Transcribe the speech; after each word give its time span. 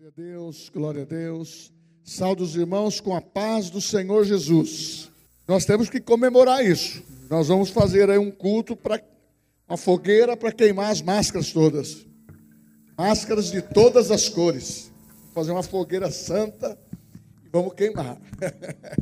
Glória 0.00 0.14
a 0.16 0.22
Deus, 0.32 0.70
glória 0.72 1.02
a 1.02 1.04
Deus. 1.04 1.70
Salve 2.02 2.42
os 2.42 2.56
irmãos 2.56 3.00
com 3.00 3.14
a 3.14 3.20
paz 3.20 3.68
do 3.68 3.82
Senhor 3.82 4.24
Jesus. 4.24 5.10
Nós 5.46 5.66
temos 5.66 5.90
que 5.90 6.00
comemorar 6.00 6.64
isso. 6.64 7.02
Nós 7.28 7.48
vamos 7.48 7.68
fazer 7.68 8.08
aí 8.08 8.16
um 8.16 8.30
culto 8.30 8.74
para 8.74 9.04
uma 9.68 9.76
fogueira 9.76 10.38
para 10.38 10.52
queimar 10.52 10.90
as 10.90 11.02
máscaras 11.02 11.52
todas. 11.52 12.06
Máscaras 12.96 13.50
de 13.50 13.60
todas 13.60 14.10
as 14.10 14.26
cores. 14.26 14.90
Fazer 15.34 15.52
uma 15.52 15.62
fogueira 15.62 16.10
santa 16.10 16.78
e 17.44 17.50
vamos 17.50 17.74
queimar. 17.74 18.18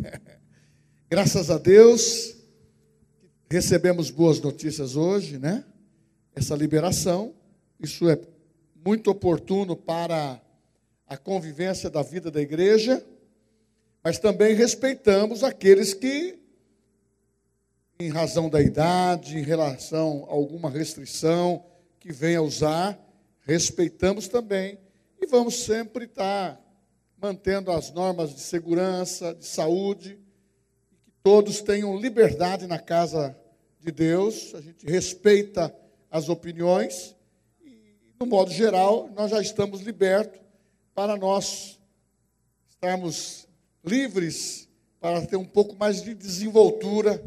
Graças 1.09 1.49
a 1.49 1.59
Deus, 1.59 2.35
recebemos 3.49 4.11
boas 4.11 4.41
notícias 4.41 4.97
hoje, 4.97 5.39
né? 5.39 5.65
Essa 6.35 6.57
liberação, 6.57 7.35
isso 7.79 8.09
é 8.11 8.19
muito 8.85 9.13
oportuno 9.13 9.77
para 9.77 10.43
a 11.09 11.17
convivência 11.17 11.89
da 11.89 12.03
vida 12.03 12.31
da 12.31 12.41
igreja, 12.41 13.05
mas 14.05 14.19
também 14.19 14.55
respeitamos 14.55 15.43
aqueles 15.43 15.95
que, 15.95 16.39
em 17.99 18.11
razão 18.11 18.51
da 18.51 18.61
idade, 18.61 19.39
em 19.39 19.43
relação 19.43 20.27
a 20.29 20.33
alguma 20.33 20.69
restrição 20.69 21.65
que 21.99 22.13
venha 22.13 22.43
usar, 22.43 22.99
respeitamos 23.41 24.29
também 24.29 24.79
e 25.21 25.27
vamos 25.27 25.61
sempre 25.61 26.05
estar 26.05 26.61
mantendo 27.21 27.73
as 27.73 27.91
normas 27.91 28.35
de 28.35 28.41
segurança, 28.41 29.35
de 29.35 29.47
saúde, 29.47 30.21
que 31.03 31.11
todos 31.23 31.63
tenham 31.63 31.99
liberdade 31.99 32.67
na 32.67 32.79
casa 32.79 33.37
de 33.81 33.91
Deus, 33.91 34.55
a 34.55 34.61
gente 34.61 34.87
respeita 34.87 35.75
as 36.11 36.29
opiniões 36.29 37.17
e, 37.63 37.97
no 38.21 38.27
modo 38.27 38.51
geral, 38.51 39.11
nós 39.17 39.31
já 39.31 39.41
estamos 39.41 39.81
libertos 39.81 40.48
para 40.99 41.17
nós 41.17 41.79
estarmos 42.69 43.47
livres, 43.85 44.69
para 44.99 45.25
ter 45.25 45.37
um 45.37 45.45
pouco 45.45 45.77
mais 45.77 46.03
de 46.03 46.13
desenvoltura, 46.13 47.23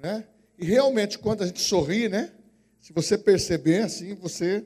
né? 0.00 0.24
E 0.56 0.64
realmente, 0.64 1.18
quando 1.18 1.42
a 1.42 1.46
gente 1.48 1.60
sorri, 1.60 2.08
né? 2.08 2.32
Se 2.78 2.92
você 2.92 3.18
perceber, 3.18 3.82
assim, 3.82 4.14
você, 4.14 4.64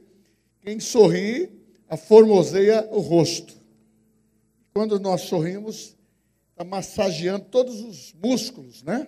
quem 0.60 0.78
sorri, 0.78 1.50
aformoseia 1.88 2.86
o 2.90 3.00
rosto. 3.00 3.54
Quando 4.74 5.00
nós 5.00 5.22
sorrimos, 5.22 5.96
está 6.50 6.62
massageando 6.62 7.46
todos 7.46 7.80
os 7.80 8.12
músculos, 8.22 8.82
né? 8.82 9.06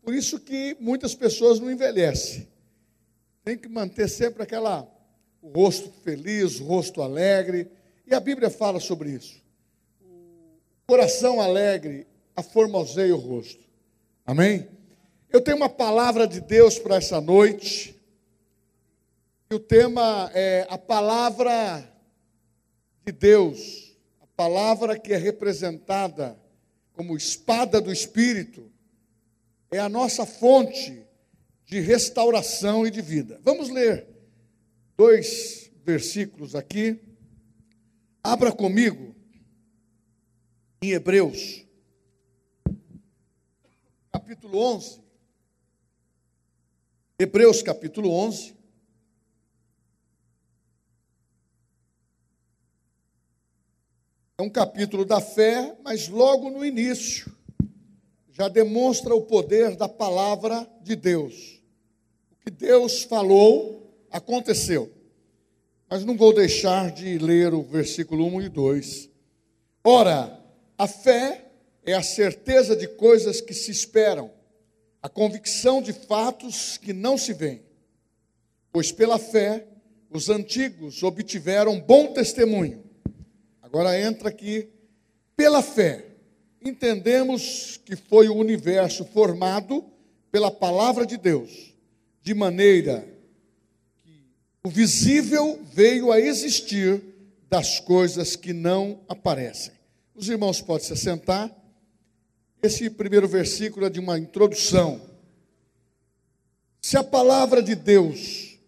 Por 0.00 0.14
isso 0.14 0.38
que 0.38 0.76
muitas 0.78 1.12
pessoas 1.12 1.58
não 1.58 1.72
envelhecem. 1.72 2.46
Tem 3.42 3.58
que 3.58 3.68
manter 3.68 4.08
sempre 4.08 4.44
aquela, 4.44 4.88
o 5.42 5.48
rosto 5.48 5.90
feliz, 6.04 6.60
o 6.60 6.64
rosto 6.64 7.02
alegre, 7.02 7.68
e 8.06 8.14
a 8.14 8.20
Bíblia 8.20 8.50
fala 8.50 8.80
sobre 8.80 9.10
isso. 9.10 9.42
Coração 10.86 11.40
alegre 11.40 12.06
aformoseia 12.36 13.14
o 13.14 13.18
rosto. 13.18 13.64
Amém? 14.26 14.68
Eu 15.30 15.40
tenho 15.40 15.56
uma 15.56 15.68
palavra 15.68 16.26
de 16.26 16.40
Deus 16.40 16.78
para 16.78 16.96
essa 16.96 17.20
noite. 17.20 18.00
E 19.50 19.54
o 19.54 19.58
tema 19.58 20.30
é 20.34 20.66
a 20.68 20.78
palavra 20.78 21.90
de 23.04 23.12
Deus, 23.12 23.96
a 24.20 24.26
palavra 24.36 24.98
que 24.98 25.12
é 25.12 25.16
representada 25.16 26.38
como 26.92 27.16
espada 27.16 27.80
do 27.80 27.92
Espírito, 27.92 28.70
é 29.70 29.78
a 29.78 29.88
nossa 29.88 30.24
fonte 30.24 31.04
de 31.66 31.80
restauração 31.80 32.86
e 32.86 32.90
de 32.90 33.02
vida. 33.02 33.40
Vamos 33.42 33.68
ler 33.68 34.06
dois 34.96 35.70
versículos 35.84 36.54
aqui. 36.54 37.00
Abra 38.26 38.50
comigo 38.50 39.14
em 40.82 40.92
Hebreus, 40.92 41.66
capítulo 44.10 44.58
11. 44.60 45.02
Hebreus, 47.18 47.62
capítulo 47.62 48.10
11. 48.10 48.56
É 54.38 54.42
um 54.42 54.48
capítulo 54.48 55.04
da 55.04 55.20
fé, 55.20 55.76
mas 55.84 56.08
logo 56.08 56.48
no 56.48 56.64
início 56.64 57.30
já 58.32 58.48
demonstra 58.48 59.14
o 59.14 59.26
poder 59.26 59.76
da 59.76 59.86
palavra 59.86 60.66
de 60.80 60.96
Deus. 60.96 61.62
O 62.32 62.36
que 62.36 62.50
Deus 62.50 63.02
falou 63.02 63.94
aconteceu 64.10 65.03
mas 65.94 66.04
não 66.04 66.16
vou 66.16 66.34
deixar 66.34 66.90
de 66.90 67.18
ler 67.18 67.54
o 67.54 67.62
versículo 67.62 68.26
1 68.26 68.42
e 68.42 68.48
2. 68.48 69.10
Ora, 69.84 70.44
a 70.76 70.88
fé 70.88 71.46
é 71.84 71.94
a 71.94 72.02
certeza 72.02 72.74
de 72.74 72.88
coisas 72.88 73.40
que 73.40 73.54
se 73.54 73.70
esperam, 73.70 74.28
a 75.00 75.08
convicção 75.08 75.80
de 75.80 75.92
fatos 75.92 76.76
que 76.78 76.92
não 76.92 77.16
se 77.16 77.32
veem. 77.32 77.62
Pois 78.72 78.90
pela 78.90 79.20
fé 79.20 79.68
os 80.10 80.28
antigos 80.28 81.00
obtiveram 81.04 81.78
bom 81.78 82.12
testemunho. 82.12 82.82
Agora 83.62 83.96
entra 83.96 84.30
aqui, 84.30 84.68
pela 85.36 85.62
fé, 85.62 86.06
entendemos 86.60 87.80
que 87.84 87.94
foi 87.94 88.28
o 88.28 88.34
universo 88.34 89.04
formado 89.04 89.84
pela 90.32 90.50
palavra 90.50 91.06
de 91.06 91.16
Deus, 91.16 91.72
de 92.20 92.34
maneira 92.34 93.13
o 94.64 94.70
visível 94.70 95.62
veio 95.72 96.10
a 96.10 96.18
existir 96.18 97.02
das 97.50 97.78
coisas 97.78 98.34
que 98.34 98.54
não 98.54 99.04
aparecem. 99.06 99.74
Os 100.14 100.28
irmãos 100.28 100.62
podem 100.62 100.86
se 100.86 100.94
assentar. 100.94 101.54
Esse 102.62 102.88
primeiro 102.88 103.28
versículo 103.28 103.84
é 103.84 103.90
de 103.90 104.00
uma 104.00 104.18
introdução. 104.18 105.02
Se 106.80 106.96
a 106.96 107.04
palavra 107.04 107.62
de 107.62 107.74
Deus 107.74 108.58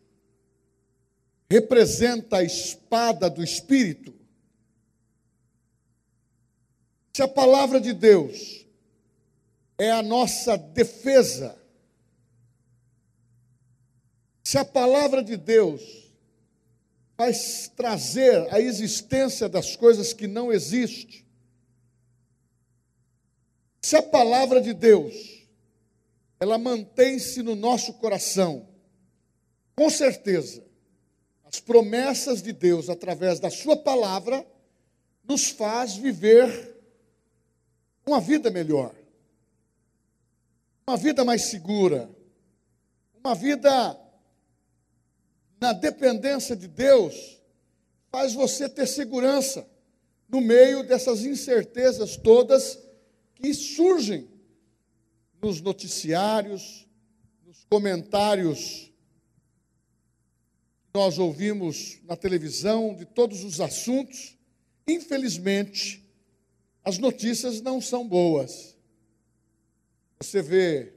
representa 1.50 2.38
a 2.38 2.44
espada 2.44 3.30
do 3.30 3.42
Espírito, 3.42 4.14
se 7.14 7.22
a 7.22 7.28
palavra 7.28 7.80
de 7.80 7.94
Deus 7.94 8.66
é 9.78 9.90
a 9.90 10.02
nossa 10.02 10.58
defesa, 10.58 11.55
se 14.46 14.56
a 14.56 14.64
palavra 14.64 15.24
de 15.24 15.36
Deus 15.36 15.82
vai 17.18 17.32
trazer 17.74 18.46
a 18.54 18.60
existência 18.60 19.48
das 19.48 19.74
coisas 19.74 20.12
que 20.12 20.28
não 20.28 20.52
existem, 20.52 21.26
se 23.82 23.96
a 23.96 24.02
palavra 24.04 24.60
de 24.60 24.72
Deus 24.72 25.48
ela 26.38 26.58
mantém-se 26.58 27.42
no 27.42 27.56
nosso 27.56 27.94
coração, 27.94 28.68
com 29.74 29.90
certeza, 29.90 30.64
as 31.44 31.58
promessas 31.58 32.40
de 32.40 32.52
Deus 32.52 32.88
através 32.88 33.40
da 33.40 33.50
sua 33.50 33.76
palavra 33.76 34.46
nos 35.24 35.48
faz 35.48 35.96
viver 35.96 36.72
uma 38.06 38.20
vida 38.20 38.48
melhor, 38.48 38.94
uma 40.86 40.96
vida 40.96 41.24
mais 41.24 41.46
segura, 41.46 42.08
uma 43.12 43.34
vida 43.34 44.05
na 45.60 45.72
dependência 45.72 46.54
de 46.54 46.68
Deus, 46.68 47.40
faz 48.10 48.34
você 48.34 48.68
ter 48.68 48.86
segurança 48.86 49.66
no 50.28 50.40
meio 50.40 50.82
dessas 50.82 51.24
incertezas 51.24 52.16
todas 52.16 52.78
que 53.34 53.52
surgem 53.54 54.28
nos 55.40 55.60
noticiários, 55.60 56.86
nos 57.44 57.64
comentários 57.64 58.92
que 60.84 60.98
nós 60.98 61.18
ouvimos 61.18 62.00
na 62.04 62.16
televisão 62.16 62.94
de 62.94 63.04
todos 63.04 63.44
os 63.44 63.60
assuntos. 63.60 64.36
Infelizmente, 64.88 66.02
as 66.82 66.98
notícias 66.98 67.60
não 67.60 67.80
são 67.80 68.06
boas. 68.06 68.76
Você 70.20 70.40
vê 70.40 70.95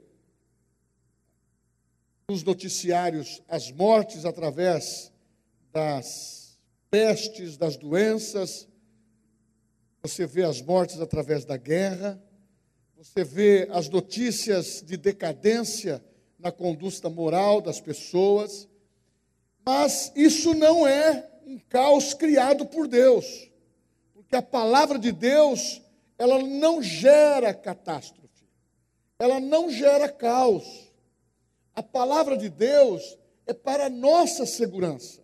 nos 2.30 2.44
noticiários 2.44 3.42
as 3.48 3.72
mortes 3.72 4.24
através 4.24 5.12
das 5.74 6.60
pestes, 6.92 7.58
das 7.58 7.76
doenças, 7.76 8.68
você 10.04 10.28
vê 10.28 10.44
as 10.44 10.62
mortes 10.62 11.02
através 11.02 11.44
da 11.44 11.58
guerra, 11.58 12.22
você 12.96 13.24
vê 13.24 13.68
as 13.72 13.90
notícias 13.90 14.84
de 14.86 14.96
decadência 14.96 16.04
na 16.38 16.52
conduta 16.52 17.10
moral 17.10 17.62
das 17.62 17.81
pessoas, 17.81 18.68
mas 19.66 20.12
isso 20.16 20.54
não 20.54 20.88
é 20.88 21.28
um 21.48 21.58
caos 21.58 22.14
criado 22.14 22.64
por 22.68 22.88
Deus, 22.88 23.50
porque 24.14 24.36
a 24.36 24.42
palavra 24.42 25.00
de 25.00 25.12
Deus, 25.12 25.81
ela 26.16 26.38
não 26.44 26.81
gera 26.81 27.56
catástrofe, 27.56 28.48
ela 29.18 29.40
não 29.40 29.72
gera 29.72 30.08
caos. 30.08 30.88
A 31.80 31.84
palavra 31.84 32.36
de 32.36 32.50
Deus 32.50 33.18
é 33.48 33.54
para 33.54 33.90
nossa 33.90 34.46
segurança. 34.46 35.24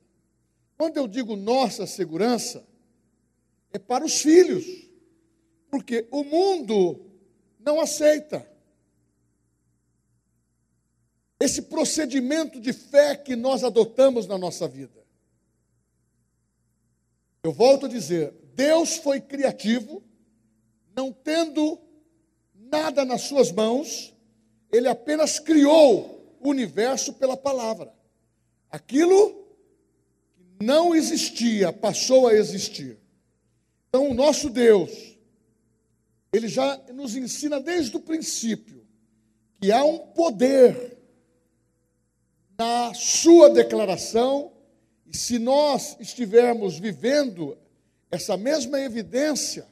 Quando 0.78 0.96
eu 0.96 1.06
digo 1.06 1.36
nossa 1.36 1.86
segurança, 1.86 2.66
é 3.74 3.78
para 3.78 4.06
os 4.06 4.22
filhos, 4.22 4.66
porque 5.69 6.07
o 6.10 6.24
mundo 6.24 7.12
não 7.60 7.78
aceita. 7.78 8.50
Esse 11.42 11.63
procedimento 11.63 12.62
de 12.62 12.72
fé 12.72 13.18
que 13.18 13.36
nós 13.36 13.62
adotamos 13.62 14.25
na 14.25 14.38
nossa 14.38 14.66
vida. 14.66 15.06
Eu 17.44 17.52
volto 17.52 17.86
a 17.86 17.90
dizer: 17.90 18.34
Deus 18.54 18.96
foi 18.96 19.19
criativo, 19.19 20.02
não 20.96 21.12
tendo 21.12 21.78
nada 22.54 23.04
nas 23.04 23.24
suas 23.24 23.52
mãos, 23.52 24.16
ele 24.72 24.88
apenas 24.88 25.38
criou 25.38 26.16
universo 26.47 27.13
pela 27.13 27.38
palavra. 27.38 27.94
Aquilo 28.69 29.45
que 30.57 30.65
não 30.65 30.95
existia 30.95 31.71
passou 31.71 32.27
a 32.27 32.33
existir. 32.33 32.97
Então, 33.89 34.09
o 34.09 34.13
nosso 34.13 34.50
Deus, 34.50 35.18
ele 36.31 36.47
já 36.47 36.77
nos 36.94 37.15
ensina 37.15 37.59
desde 37.59 37.95
o 37.95 38.01
princípio 38.01 38.86
que 39.62 39.71
há 39.71 39.83
um 39.83 40.00
poder 40.00 40.97
na 42.57 42.94
sua 42.94 43.50
declaração, 43.50 44.51
e 45.06 45.15
se 45.15 45.38
nós 45.39 45.97
estivermos 46.00 46.80
vivendo 46.80 47.57
essa 48.09 48.38
mesma 48.38 48.80
evidência, 48.80 49.68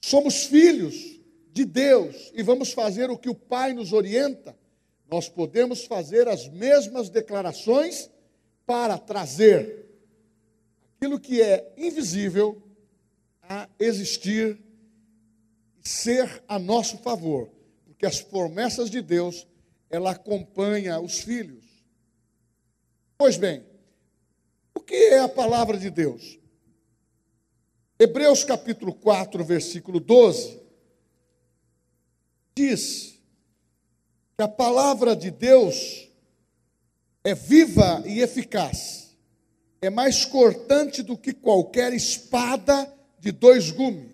somos 0.00 0.44
filhos 0.44 1.20
de 1.52 1.64
Deus 1.64 2.30
e 2.34 2.42
vamos 2.42 2.72
fazer 2.72 3.10
o 3.10 3.18
que 3.18 3.28
o 3.28 3.34
Pai 3.34 3.72
nos 3.72 3.92
orienta, 3.92 4.56
nós 5.08 5.28
podemos 5.28 5.84
fazer 5.86 6.28
as 6.28 6.46
mesmas 6.48 7.08
declarações 7.08 8.10
para 8.66 8.98
trazer 8.98 9.86
aquilo 10.96 11.18
que 11.18 11.40
é 11.40 11.72
invisível 11.78 12.62
a 13.42 13.66
existir 13.78 14.60
e 15.82 15.88
ser 15.88 16.42
a 16.46 16.58
nosso 16.58 16.98
favor, 16.98 17.50
porque 17.86 18.04
as 18.04 18.20
promessas 18.20 18.90
de 18.90 19.00
Deus, 19.00 19.46
ela 19.88 20.10
acompanha 20.10 21.00
os 21.00 21.20
filhos. 21.20 21.64
Pois 23.16 23.38
bem, 23.38 23.64
o 24.74 24.80
que 24.80 24.94
é 24.94 25.20
a 25.20 25.28
palavra 25.28 25.78
de 25.78 25.88
Deus? 25.88 26.38
Hebreus 27.98 28.44
capítulo 28.44 28.94
4, 28.94 29.42
versículo 29.42 29.98
12, 29.98 30.60
diz 32.54 33.17
que 34.38 34.42
a 34.42 34.46
palavra 34.46 35.16
de 35.16 35.32
Deus 35.32 36.08
é 37.24 37.34
viva 37.34 38.04
e 38.06 38.20
eficaz, 38.20 39.16
é 39.82 39.90
mais 39.90 40.24
cortante 40.24 41.02
do 41.02 41.18
que 41.18 41.32
qualquer 41.32 41.92
espada 41.92 42.88
de 43.18 43.32
dois 43.32 43.72
gumes, 43.72 44.12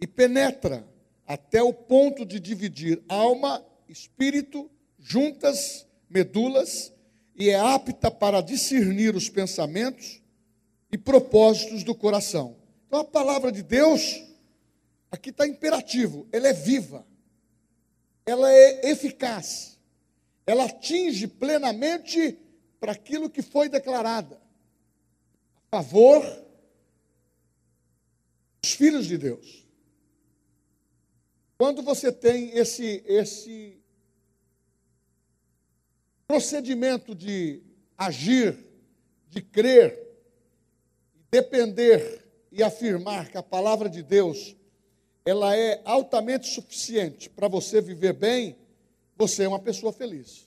e 0.00 0.06
penetra 0.06 0.88
até 1.26 1.62
o 1.62 1.74
ponto 1.74 2.24
de 2.24 2.40
dividir 2.40 3.02
alma, 3.06 3.62
espírito, 3.86 4.70
juntas, 4.98 5.86
medulas, 6.08 6.90
e 7.36 7.50
é 7.50 7.60
apta 7.60 8.10
para 8.10 8.40
discernir 8.40 9.14
os 9.14 9.28
pensamentos 9.28 10.22
e 10.90 10.96
propósitos 10.96 11.84
do 11.84 11.94
coração. 11.94 12.56
Então 12.86 13.00
a 13.00 13.04
palavra 13.04 13.52
de 13.52 13.62
Deus, 13.62 14.24
aqui 15.10 15.28
está 15.28 15.46
imperativo, 15.46 16.26
ela 16.32 16.48
é 16.48 16.54
viva, 16.54 17.04
ela 18.26 18.50
é 18.50 18.90
eficaz, 18.90 19.78
ela 20.46 20.64
atinge 20.64 21.26
plenamente 21.26 22.38
para 22.80 22.92
aquilo 22.92 23.30
que 23.30 23.42
foi 23.42 23.68
declarada, 23.68 24.40
a 25.70 25.76
favor 25.76 26.22
dos 28.62 28.72
filhos 28.72 29.06
de 29.06 29.18
Deus. 29.18 29.66
Quando 31.56 31.82
você 31.82 32.10
tem 32.10 32.50
esse, 32.56 33.02
esse 33.06 33.80
procedimento 36.26 37.14
de 37.14 37.62
agir, 37.96 38.58
de 39.28 39.40
crer, 39.40 39.98
depender 41.30 42.24
e 42.50 42.62
afirmar 42.62 43.28
que 43.28 43.36
a 43.36 43.42
palavra 43.42 43.88
de 43.88 44.02
Deus 44.02 44.56
ela 45.24 45.56
é 45.56 45.80
altamente 45.84 46.46
suficiente 46.46 47.30
para 47.30 47.48
você 47.48 47.80
viver 47.80 48.12
bem, 48.12 48.56
você 49.16 49.44
é 49.44 49.48
uma 49.48 49.58
pessoa 49.58 49.92
feliz. 49.92 50.46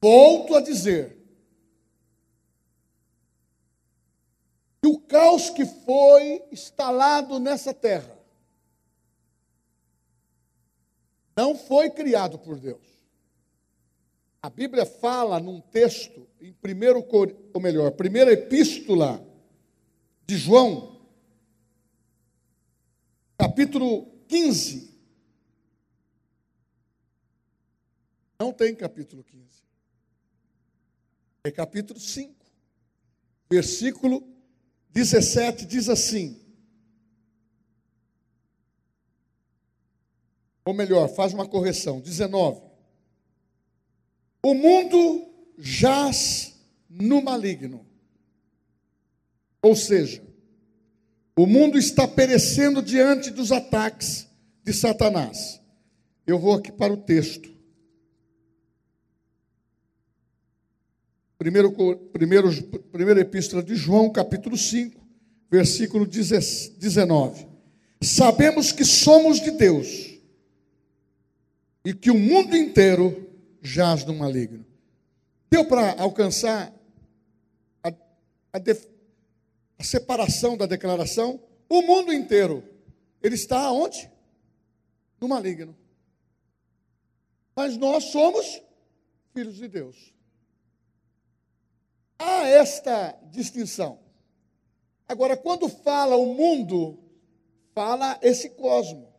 Volto 0.00 0.54
a 0.54 0.60
dizer 0.60 1.16
que 4.80 4.88
o 4.88 4.98
caos 5.00 5.50
que 5.50 5.64
foi 5.64 6.44
instalado 6.52 7.40
nessa 7.40 7.74
terra 7.74 8.16
não 11.36 11.56
foi 11.56 11.90
criado 11.90 12.38
por 12.38 12.58
Deus. 12.58 12.86
A 14.40 14.48
Bíblia 14.48 14.86
fala 14.86 15.40
num 15.40 15.60
texto, 15.60 16.26
em 16.40 16.52
primeiro, 16.52 17.04
ou 17.52 17.60
melhor, 17.60 17.90
primeira 17.90 18.32
epístola 18.32 19.20
de 20.24 20.36
João, 20.36 20.95
capítulo 23.56 24.06
15. 24.28 24.94
Não 28.38 28.52
tem 28.52 28.74
capítulo 28.74 29.24
15. 29.24 29.46
É 31.42 31.50
capítulo 31.50 31.98
5. 31.98 32.34
Versículo 33.48 34.28
17 34.90 35.64
diz 35.64 35.88
assim: 35.88 36.38
Ou 40.62 40.74
melhor, 40.74 41.08
faz 41.08 41.32
uma 41.32 41.48
correção, 41.48 41.98
19. 41.98 42.60
O 44.42 44.52
mundo 44.52 45.32
jaz 45.56 46.60
no 46.90 47.22
maligno. 47.22 47.86
Ou 49.62 49.74
seja, 49.74 50.25
o 51.36 51.46
mundo 51.46 51.76
está 51.76 52.08
perecendo 52.08 52.80
diante 52.80 53.30
dos 53.30 53.52
ataques 53.52 54.26
de 54.64 54.72
Satanás. 54.72 55.60
Eu 56.26 56.38
vou 56.38 56.54
aqui 56.54 56.72
para 56.72 56.92
o 56.92 56.96
texto. 56.96 57.54
Primeiro, 61.38 61.70
primeiro, 62.12 62.50
primeira 62.90 63.20
epístola 63.20 63.62
de 63.62 63.76
João, 63.76 64.10
capítulo 64.10 64.56
5, 64.56 64.98
versículo 65.50 66.06
19. 66.06 67.46
Sabemos 68.00 68.72
que 68.72 68.84
somos 68.84 69.38
de 69.38 69.50
Deus 69.50 70.18
e 71.84 71.92
que 71.92 72.10
o 72.10 72.18
mundo 72.18 72.56
inteiro 72.56 73.30
jaz 73.60 74.04
no 74.04 74.14
maligno. 74.14 74.64
Deu 75.50 75.66
para 75.66 76.00
alcançar 76.00 76.72
a, 77.82 77.92
a, 78.52 78.58
a 79.78 79.84
separação 79.84 80.56
da 80.56 80.66
declaração, 80.66 81.40
o 81.68 81.82
mundo 81.82 82.12
inteiro, 82.12 82.62
ele 83.22 83.34
está 83.34 83.70
onde? 83.70 84.10
No 85.20 85.28
maligno. 85.28 85.76
Mas 87.54 87.76
nós 87.76 88.04
somos 88.04 88.62
filhos 89.32 89.56
de 89.56 89.68
Deus. 89.68 90.14
Há 92.18 92.46
esta 92.46 93.18
distinção. 93.30 93.98
Agora, 95.08 95.36
quando 95.36 95.68
fala 95.68 96.16
o 96.16 96.34
mundo, 96.34 96.98
fala 97.74 98.18
esse 98.22 98.50
cosmo. 98.50 99.12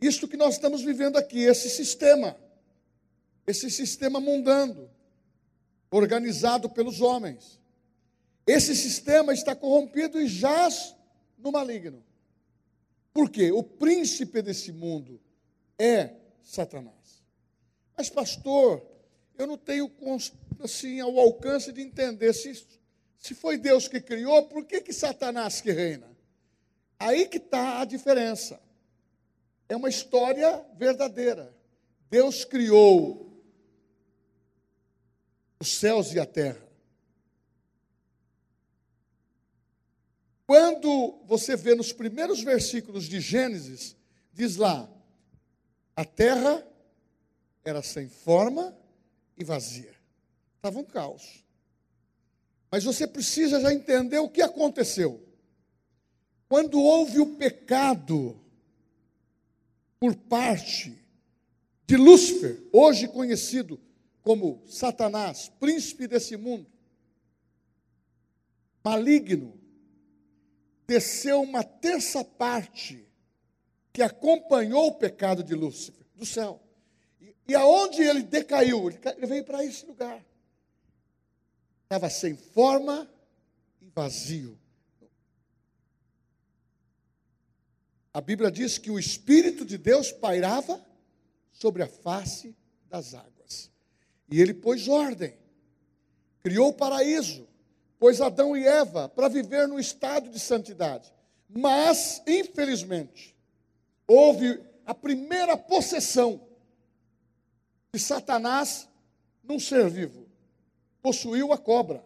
Isto 0.00 0.28
que 0.28 0.36
nós 0.36 0.54
estamos 0.54 0.82
vivendo 0.82 1.16
aqui, 1.16 1.40
esse 1.40 1.70
sistema. 1.70 2.36
Esse 3.46 3.70
sistema 3.70 4.18
mundano, 4.18 4.90
organizado 5.90 6.68
pelos 6.68 7.00
homens. 7.00 7.60
Esse 8.46 8.76
sistema 8.76 9.34
está 9.34 9.56
corrompido 9.56 10.20
e 10.20 10.28
jaz 10.28 10.94
no 11.36 11.50
maligno. 11.50 12.04
Por 13.12 13.28
quê? 13.28 13.50
O 13.50 13.62
príncipe 13.62 14.40
desse 14.40 14.70
mundo 14.70 15.20
é 15.78 16.14
Satanás. 16.42 17.24
Mas, 17.96 18.08
pastor, 18.08 18.86
eu 19.36 19.46
não 19.46 19.58
tenho 19.58 19.90
assim 20.60 21.00
ao 21.00 21.18
alcance 21.18 21.72
de 21.72 21.80
entender 21.80 22.32
se, 22.32 22.66
se 23.18 23.34
foi 23.34 23.56
Deus 23.58 23.88
que 23.88 24.00
criou, 24.00 24.44
por 24.44 24.64
que, 24.64 24.80
que 24.80 24.92
Satanás 24.92 25.60
que 25.60 25.72
reina? 25.72 26.14
Aí 26.98 27.26
que 27.26 27.38
está 27.38 27.80
a 27.80 27.84
diferença. 27.84 28.60
É 29.68 29.74
uma 29.74 29.88
história 29.88 30.64
verdadeira. 30.76 31.54
Deus 32.08 32.44
criou 32.44 33.42
os 35.58 35.68
céus 35.68 36.12
e 36.12 36.20
a 36.20 36.26
terra. 36.26 36.65
Quando 40.46 41.18
você 41.26 41.56
vê 41.56 41.74
nos 41.74 41.92
primeiros 41.92 42.40
versículos 42.42 43.04
de 43.04 43.20
Gênesis, 43.20 43.96
diz 44.32 44.56
lá: 44.56 44.88
a 45.94 46.04
terra 46.04 46.64
era 47.64 47.82
sem 47.82 48.08
forma 48.08 48.76
e 49.36 49.42
vazia. 49.42 49.94
Estava 50.56 50.78
um 50.78 50.84
caos. 50.84 51.44
Mas 52.70 52.84
você 52.84 53.06
precisa 53.06 53.60
já 53.60 53.72
entender 53.72 54.18
o 54.18 54.28
que 54.28 54.42
aconteceu. 54.42 55.22
Quando 56.48 56.80
houve 56.80 57.18
o 57.18 57.34
pecado 57.36 58.40
por 59.98 60.14
parte 60.14 60.96
de 61.86 61.96
Lúcifer, 61.96 62.62
hoje 62.72 63.08
conhecido 63.08 63.80
como 64.22 64.62
Satanás, 64.66 65.50
príncipe 65.60 66.06
desse 66.06 66.36
mundo, 66.36 66.66
maligno, 68.84 69.55
desceu 70.86 71.42
uma 71.42 71.64
terça 71.64 72.24
parte 72.24 73.06
que 73.92 74.02
acompanhou 74.02 74.88
o 74.88 74.94
pecado 74.94 75.42
de 75.42 75.54
Lúcifer, 75.54 76.06
do 76.14 76.26
céu. 76.26 76.62
E, 77.20 77.34
e 77.48 77.54
aonde 77.54 78.02
ele 78.02 78.22
decaiu? 78.22 78.88
Ele, 78.88 79.00
ele 79.16 79.26
veio 79.26 79.44
para 79.44 79.64
esse 79.64 79.86
lugar. 79.86 80.24
Estava 81.84 82.10
sem 82.10 82.36
forma 82.36 83.08
e 83.80 83.88
vazio. 83.88 84.58
A 88.12 88.20
Bíblia 88.20 88.50
diz 88.50 88.78
que 88.78 88.90
o 88.90 88.98
Espírito 88.98 89.64
de 89.64 89.76
Deus 89.76 90.10
pairava 90.10 90.84
sobre 91.52 91.82
a 91.82 91.86
face 91.86 92.56
das 92.88 93.14
águas. 93.14 93.70
E 94.30 94.40
ele 94.40 94.54
pôs 94.54 94.88
ordem, 94.88 95.36
criou 96.40 96.68
o 96.68 96.72
paraíso, 96.72 97.46
pôs 97.98 98.20
Adão 98.20 98.56
e 98.56 98.66
Eva 98.66 99.08
para 99.08 99.28
viver 99.28 99.66
no 99.66 99.78
estado 99.78 100.28
de 100.28 100.38
santidade. 100.38 101.12
Mas, 101.48 102.22
infelizmente, 102.26 103.36
houve 104.06 104.60
a 104.84 104.94
primeira 104.94 105.56
possessão 105.56 106.40
de 107.92 108.00
Satanás 108.00 108.88
num 109.42 109.58
ser 109.58 109.88
vivo. 109.88 110.26
Possuiu 111.00 111.52
a 111.52 111.58
cobra. 111.58 112.04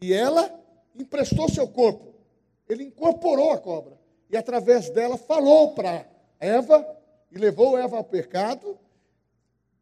E 0.00 0.12
ela 0.12 0.52
emprestou 0.94 1.48
seu 1.48 1.66
corpo. 1.68 2.14
Ele 2.68 2.84
incorporou 2.84 3.52
a 3.52 3.58
cobra. 3.58 3.98
E 4.30 4.36
através 4.36 4.90
dela 4.90 5.16
falou 5.16 5.74
para 5.74 6.06
Eva 6.40 6.84
e 7.30 7.38
levou 7.38 7.78
Eva 7.78 7.96
ao 7.96 8.04
pecado. 8.04 8.78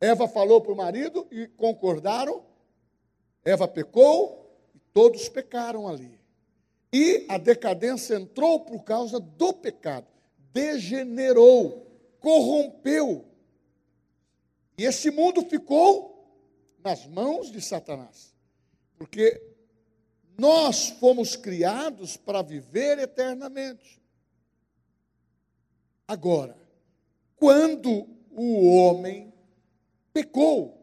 Eva 0.00 0.28
falou 0.28 0.60
para 0.60 0.72
o 0.72 0.76
marido 0.76 1.26
e 1.30 1.46
concordaram. 1.46 2.44
Eva 3.44 3.66
pecou 3.66 4.41
todos 4.92 5.28
pecaram 5.28 5.88
ali. 5.88 6.20
E 6.92 7.26
a 7.28 7.38
decadência 7.38 8.16
entrou 8.16 8.60
por 8.60 8.84
causa 8.84 9.18
do 9.18 9.52
pecado 9.52 10.06
degenerou, 10.52 11.90
corrompeu. 12.20 13.24
E 14.76 14.84
esse 14.84 15.10
mundo 15.10 15.42
ficou 15.42 16.12
nas 16.82 17.06
mãos 17.06 17.50
de 17.50 17.60
Satanás. 17.60 18.34
Porque 18.96 19.42
nós 20.38 20.90
fomos 20.90 21.36
criados 21.36 22.16
para 22.16 22.42
viver 22.42 22.98
eternamente. 22.98 24.00
Agora, 26.06 26.56
quando 27.36 28.06
o 28.30 28.66
homem 28.66 29.32
pecou, 30.12 30.81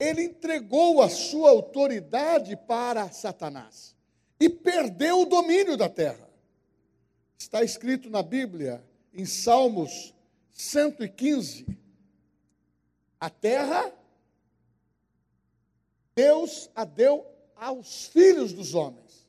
ele 0.00 0.22
entregou 0.22 1.02
a 1.02 1.10
sua 1.10 1.50
autoridade 1.50 2.56
para 2.56 3.12
Satanás 3.12 3.94
e 4.40 4.48
perdeu 4.48 5.20
o 5.20 5.26
domínio 5.26 5.76
da 5.76 5.90
terra. 5.90 6.26
Está 7.38 7.62
escrito 7.62 8.08
na 8.08 8.22
Bíblia 8.22 8.82
em 9.12 9.26
Salmos 9.26 10.14
115, 10.50 11.66
a 13.20 13.28
terra, 13.28 13.92
Deus 16.14 16.70
a 16.74 16.84
deu 16.84 17.26
aos 17.54 18.06
filhos 18.06 18.52
dos 18.54 18.74
homens, 18.74 19.26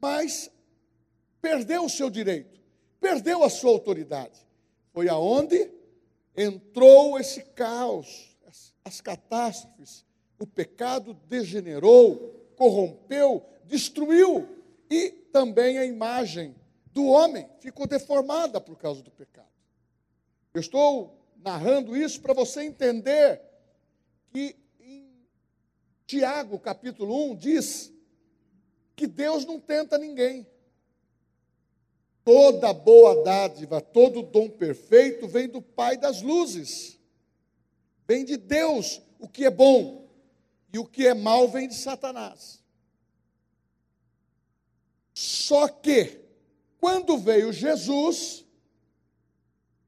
mas 0.00 0.50
perdeu 1.42 1.84
o 1.84 1.90
seu 1.90 2.08
direito, 2.08 2.58
perdeu 2.98 3.44
a 3.44 3.50
sua 3.50 3.70
autoridade. 3.70 4.40
Foi 4.92 5.08
aonde 5.08 5.70
entrou 6.36 7.18
esse 7.18 7.42
caos, 7.42 8.33
as, 8.84 9.00
catástrofes, 9.00 10.04
o 10.38 10.46
pecado 10.46 11.14
degenerou, 11.26 12.50
corrompeu, 12.56 13.44
destruiu 13.64 14.46
e 14.90 15.10
também 15.32 15.78
a 15.78 15.86
imagem 15.86 16.54
do 16.92 17.06
homem 17.06 17.48
ficou 17.60 17.86
deformada 17.86 18.60
por 18.60 18.76
causa 18.76 19.02
do 19.02 19.10
pecado. 19.10 19.48
Eu 20.52 20.60
estou 20.60 21.18
narrando 21.36 21.96
isso 21.96 22.20
para 22.20 22.34
você 22.34 22.62
entender 22.62 23.40
que 24.32 24.54
em 24.78 25.26
Tiago, 26.06 26.58
capítulo 26.58 27.32
1, 27.32 27.36
diz 27.36 27.92
que 28.94 29.06
Deus 29.06 29.44
não 29.44 29.58
tenta 29.58 29.98
ninguém. 29.98 30.46
Toda 32.24 32.72
boa 32.72 33.22
dádiva, 33.24 33.80
todo 33.80 34.22
dom 34.22 34.48
perfeito 34.48 35.26
vem 35.26 35.48
do 35.48 35.60
Pai 35.60 35.96
das 35.96 36.22
luzes. 36.22 36.98
Vem 38.06 38.24
de 38.24 38.36
Deus 38.36 39.00
o 39.18 39.28
que 39.28 39.44
é 39.44 39.50
bom, 39.50 40.04
e 40.72 40.78
o 40.78 40.84
que 40.84 41.06
é 41.06 41.14
mal 41.14 41.48
vem 41.48 41.68
de 41.68 41.74
Satanás. 41.74 42.62
Só 45.14 45.68
que 45.68 46.20
quando 46.80 47.16
veio 47.16 47.52
Jesus, 47.52 48.44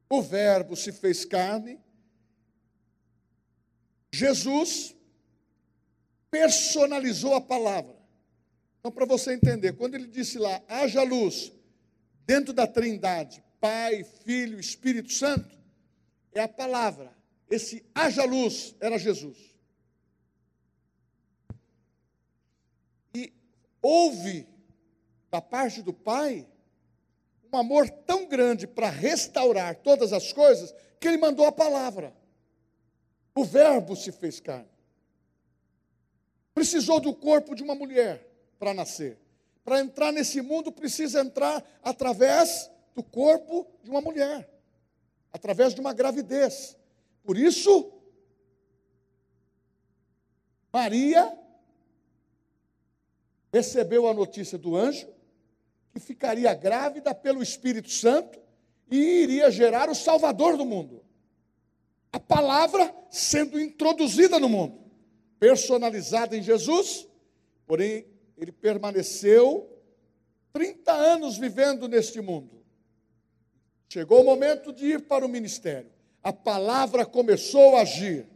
o 0.09 0.21
Verbo 0.21 0.75
se 0.75 0.93
fez 0.93 1.25
carne, 1.25 1.79
Jesus 4.11 4.95
personalizou 6.31 7.35
a 7.35 7.41
palavra. 7.41 7.97
Então, 8.79 8.91
para 8.91 9.05
você 9.05 9.33
entender, 9.33 9.73
quando 9.73 9.95
ele 9.95 10.07
disse 10.07 10.37
lá, 10.37 10.63
haja 10.67 11.03
luz, 11.03 11.51
dentro 12.25 12.53
da 12.53 12.65
Trindade, 12.65 13.43
Pai, 13.59 14.03
Filho, 14.03 14.59
Espírito 14.59 15.11
Santo, 15.11 15.57
é 16.31 16.39
a 16.39 16.47
palavra. 16.47 17.16
Esse 17.49 17.85
haja 17.95 18.23
luz 18.25 18.75
era 18.79 18.97
Jesus. 18.97 19.37
E 23.13 23.33
houve, 23.81 24.47
da 25.31 25.41
parte 25.41 25.81
do 25.81 25.93
Pai, 25.93 26.47
um 27.51 27.57
amor 27.57 27.89
tão 27.89 28.27
grande 28.27 28.67
para 28.67 28.89
restaurar 28.89 29.75
todas 29.75 30.11
as 30.11 30.33
coisas, 30.33 30.73
que 30.99 31.07
ele 31.07 31.17
mandou 31.17 31.45
a 31.45 31.51
palavra. 31.51 32.15
O 33.33 33.43
Verbo 33.43 33.95
se 33.95 34.11
fez 34.11 34.39
carne. 34.39 34.69
Precisou 36.53 36.99
do 36.99 37.13
corpo 37.13 37.55
de 37.55 37.63
uma 37.63 37.75
mulher 37.75 38.27
para 38.57 38.73
nascer. 38.73 39.17
Para 39.63 39.79
entrar 39.79 40.11
nesse 40.11 40.41
mundo, 40.41 40.71
precisa 40.71 41.21
entrar 41.21 41.63
através 41.83 42.69
do 42.95 43.03
corpo 43.03 43.67
de 43.83 43.89
uma 43.89 44.01
mulher, 44.01 44.49
através 45.31 45.73
de 45.73 45.81
uma 45.81 45.93
gravidez. 45.93 46.76
Por 47.27 47.37
isso, 47.37 47.91
Maria 50.71 51.37
recebeu 53.51 54.07
a 54.07 54.13
notícia 54.13 54.57
do 54.57 54.77
anjo 54.77 55.09
que 55.91 55.99
ficaria 55.99 56.53
grávida 56.53 57.13
pelo 57.13 57.43
Espírito 57.43 57.89
Santo 57.89 58.39
e 58.89 58.95
iria 59.23 59.51
gerar 59.51 59.89
o 59.89 59.93
Salvador 59.93 60.55
do 60.55 60.63
mundo. 60.63 61.03
A 62.13 62.19
palavra 62.19 62.95
sendo 63.11 63.59
introduzida 63.59 64.39
no 64.39 64.47
mundo, 64.47 64.79
personalizada 65.37 66.37
em 66.37 66.41
Jesus, 66.41 67.09
porém 67.65 68.07
ele 68.37 68.53
permaneceu 68.53 69.69
30 70.53 70.93
anos 70.93 71.37
vivendo 71.37 71.89
neste 71.89 72.21
mundo. 72.21 72.63
Chegou 73.89 74.21
o 74.21 74.25
momento 74.25 74.71
de 74.71 74.85
ir 74.85 75.07
para 75.07 75.25
o 75.25 75.29
ministério. 75.29 75.96
A 76.27 76.33
palavra 76.33 77.05
começou 77.05 77.77
a 77.77 77.83
agir. 77.83 78.27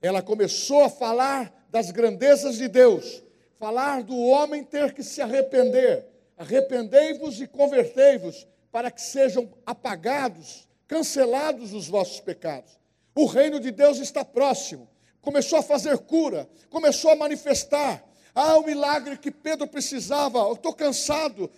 Ela 0.00 0.20
começou 0.20 0.82
a 0.82 0.90
falar 0.90 1.54
das 1.70 1.92
grandezas 1.92 2.56
de 2.56 2.66
Deus, 2.66 3.22
falar 3.60 4.02
do 4.02 4.18
homem 4.18 4.64
ter 4.64 4.92
que 4.92 5.04
se 5.04 5.22
arrepender, 5.22 6.04
Arrependei-vos 6.36 7.40
e 7.40 7.46
convertei-vos, 7.46 8.44
para 8.72 8.90
que 8.90 9.00
sejam 9.00 9.48
apagados, 9.64 10.66
cancelados 10.88 11.72
os 11.72 11.86
vossos 11.86 12.18
pecados. 12.18 12.76
O 13.14 13.26
reino 13.26 13.60
de 13.60 13.70
Deus 13.70 13.98
está 13.98 14.24
próximo. 14.24 14.88
Começou 15.20 15.60
a 15.60 15.62
fazer 15.62 15.96
cura, 15.98 16.48
começou 16.70 17.12
a 17.12 17.14
manifestar. 17.14 18.02
Ah, 18.34 18.56
o 18.56 18.66
milagre 18.66 19.16
que 19.16 19.30
Pedro 19.30 19.68
precisava. 19.68 20.40
Eu 20.40 20.54
estou 20.54 20.74
cansado. 20.74 21.48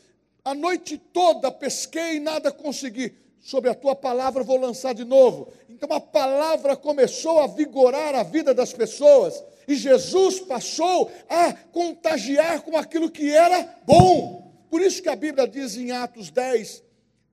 A 0.45 0.55
noite 0.55 0.99
toda 0.99 1.51
pesquei 1.51 2.17
e 2.17 2.21
nada 2.21 2.53
consegui. 2.53 3.24
Sobre 3.45 3.69
a 3.69 3.75
tua 3.75 3.95
palavra 3.95 4.43
vou 4.43 4.57
lançar 4.59 4.95
de 4.95 5.05
novo. 5.05 5.53
Então 5.69 5.93
a 5.93 6.01
palavra 6.01 6.75
começou 6.75 7.41
a 7.41 7.47
vigorar 7.47 8.15
a 8.15 8.23
vida 8.23 8.55
das 8.55 8.73
pessoas. 8.73 9.45
E 9.69 9.75
Jesus 9.75 10.41
passou 10.41 11.13
a 11.29 11.53
contagiar 11.53 12.63
com 12.63 12.75
aquilo 12.75 13.11
que 13.11 13.31
era 13.31 13.63
bom. 13.85 14.51
Por 14.71 14.81
isso 14.81 15.03
que 15.03 15.11
a 15.11 15.15
Bíblia 15.15 15.47
diz 15.47 15.77
em 15.77 15.93
Atos 15.93 16.31
10, 16.31 16.83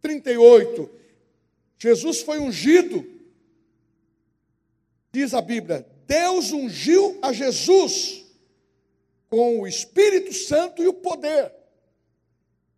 38, 0.01 0.89
Jesus 1.77 2.19
foi 2.19 2.39
ungido, 2.39 3.09
diz 5.13 5.33
a 5.33 5.41
Bíblia, 5.41 5.87
Deus 6.05 6.51
ungiu 6.51 7.17
a 7.21 7.31
Jesus 7.31 8.25
com 9.29 9.61
o 9.61 9.67
Espírito 9.67 10.33
Santo 10.33 10.83
e 10.83 10.89
o 10.89 10.93
poder. 10.93 11.53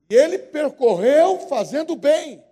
E 0.08 0.14
ele 0.14 0.38
percorreu 0.38 1.40
fazendo 1.50 1.96
bem, 1.96 2.43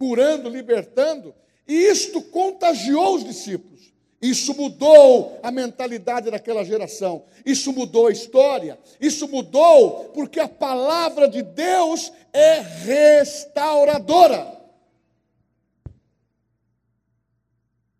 curando, 0.00 0.48
libertando, 0.48 1.34
e 1.68 1.74
isto 1.74 2.22
contagiou 2.22 3.16
os 3.16 3.22
discípulos. 3.22 3.92
Isso 4.20 4.54
mudou 4.54 5.38
a 5.42 5.50
mentalidade 5.50 6.30
daquela 6.30 6.64
geração. 6.64 7.26
Isso 7.44 7.70
mudou 7.70 8.06
a 8.06 8.10
história. 8.10 8.78
Isso 8.98 9.28
mudou 9.28 10.06
porque 10.14 10.40
a 10.40 10.48
palavra 10.48 11.28
de 11.28 11.42
Deus 11.42 12.10
é 12.32 12.60
restauradora. 12.60 14.58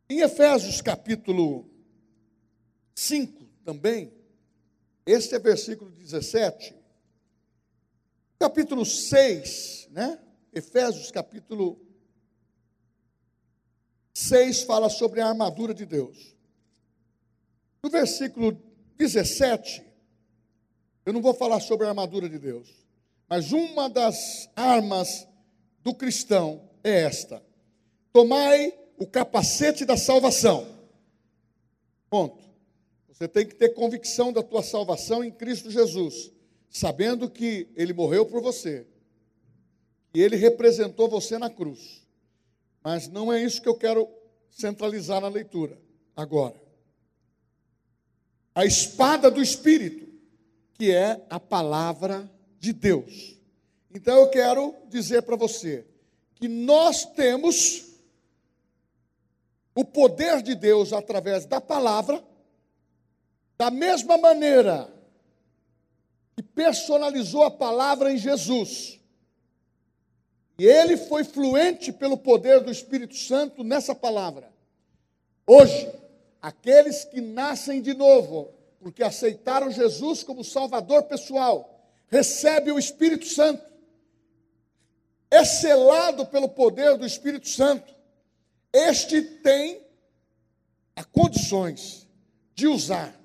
Em 0.08 0.20
Efésios 0.20 0.80
capítulo 0.80 1.68
5 2.94 3.44
também, 3.62 4.10
este 5.04 5.34
é 5.34 5.38
versículo 5.38 5.90
17. 5.90 6.74
Capítulo 8.38 8.86
6, 8.86 9.88
né? 9.90 10.18
Efésios 10.52 11.10
capítulo 11.10 11.78
6 11.78 11.89
fala 14.66 14.88
sobre 14.88 15.20
a 15.20 15.28
armadura 15.28 15.74
de 15.74 15.86
Deus. 15.86 16.36
No 17.82 17.90
versículo 17.90 18.60
17, 18.96 19.82
eu 21.06 21.12
não 21.12 21.22
vou 21.22 21.34
falar 21.34 21.60
sobre 21.60 21.86
a 21.86 21.90
armadura 21.90 22.28
de 22.28 22.38
Deus, 22.38 22.68
mas 23.28 23.52
uma 23.52 23.88
das 23.88 24.50
armas 24.54 25.26
do 25.82 25.94
cristão 25.94 26.68
é 26.84 27.02
esta: 27.02 27.42
tomai 28.12 28.72
o 28.98 29.06
capacete 29.06 29.84
da 29.84 29.96
salvação. 29.96 30.66
Ponto. 32.08 32.50
Você 33.08 33.28
tem 33.28 33.46
que 33.46 33.54
ter 33.54 33.70
convicção 33.70 34.32
da 34.32 34.42
tua 34.42 34.62
salvação 34.62 35.22
em 35.22 35.30
Cristo 35.30 35.70
Jesus 35.70 36.32
sabendo 36.70 37.28
que 37.28 37.68
ele 37.74 37.92
morreu 37.92 38.24
por 38.24 38.40
você, 38.40 38.86
e 40.14 40.22
ele 40.22 40.36
representou 40.36 41.08
você 41.08 41.36
na 41.36 41.50
cruz. 41.50 41.99
Mas 42.82 43.08
não 43.08 43.32
é 43.32 43.42
isso 43.42 43.60
que 43.60 43.68
eu 43.68 43.76
quero 43.76 44.08
centralizar 44.50 45.20
na 45.20 45.28
leitura 45.28 45.78
agora. 46.16 46.60
A 48.54 48.64
espada 48.64 49.30
do 49.30 49.40
Espírito, 49.40 50.08
que 50.74 50.90
é 50.90 51.24
a 51.30 51.40
palavra 51.40 52.30
de 52.58 52.72
Deus. 52.72 53.36
Então 53.92 54.18
eu 54.18 54.30
quero 54.30 54.74
dizer 54.88 55.22
para 55.22 55.36
você 55.36 55.86
que 56.34 56.48
nós 56.48 57.04
temos 57.04 57.86
o 59.74 59.84
poder 59.84 60.42
de 60.42 60.54
Deus 60.54 60.92
através 60.92 61.46
da 61.46 61.60
palavra, 61.60 62.22
da 63.56 63.70
mesma 63.70 64.16
maneira 64.16 64.92
e 66.36 66.42
personalizou 66.42 67.42
a 67.42 67.50
palavra 67.50 68.12
em 68.12 68.16
Jesus. 68.16 68.99
E 70.60 70.66
ele 70.66 70.98
foi 70.98 71.24
fluente 71.24 71.90
pelo 71.90 72.18
poder 72.18 72.60
do 72.60 72.70
Espírito 72.70 73.16
Santo 73.16 73.64
nessa 73.64 73.94
palavra. 73.94 74.52
Hoje, 75.46 75.90
aqueles 76.38 77.02
que 77.02 77.18
nascem 77.18 77.80
de 77.80 77.94
novo, 77.94 78.52
porque 78.78 79.02
aceitaram 79.02 79.70
Jesus 79.70 80.22
como 80.22 80.44
Salvador 80.44 81.04
pessoal, 81.04 81.82
recebem 82.08 82.74
o 82.74 82.78
Espírito 82.78 83.24
Santo, 83.24 83.64
é 85.30 85.46
selado 85.46 86.26
pelo 86.26 86.46
poder 86.46 86.98
do 86.98 87.06
Espírito 87.06 87.48
Santo. 87.48 87.94
Este 88.70 89.22
tem 89.22 89.80
as 90.94 91.06
condições 91.06 92.06
de 92.54 92.66
usar 92.66 93.18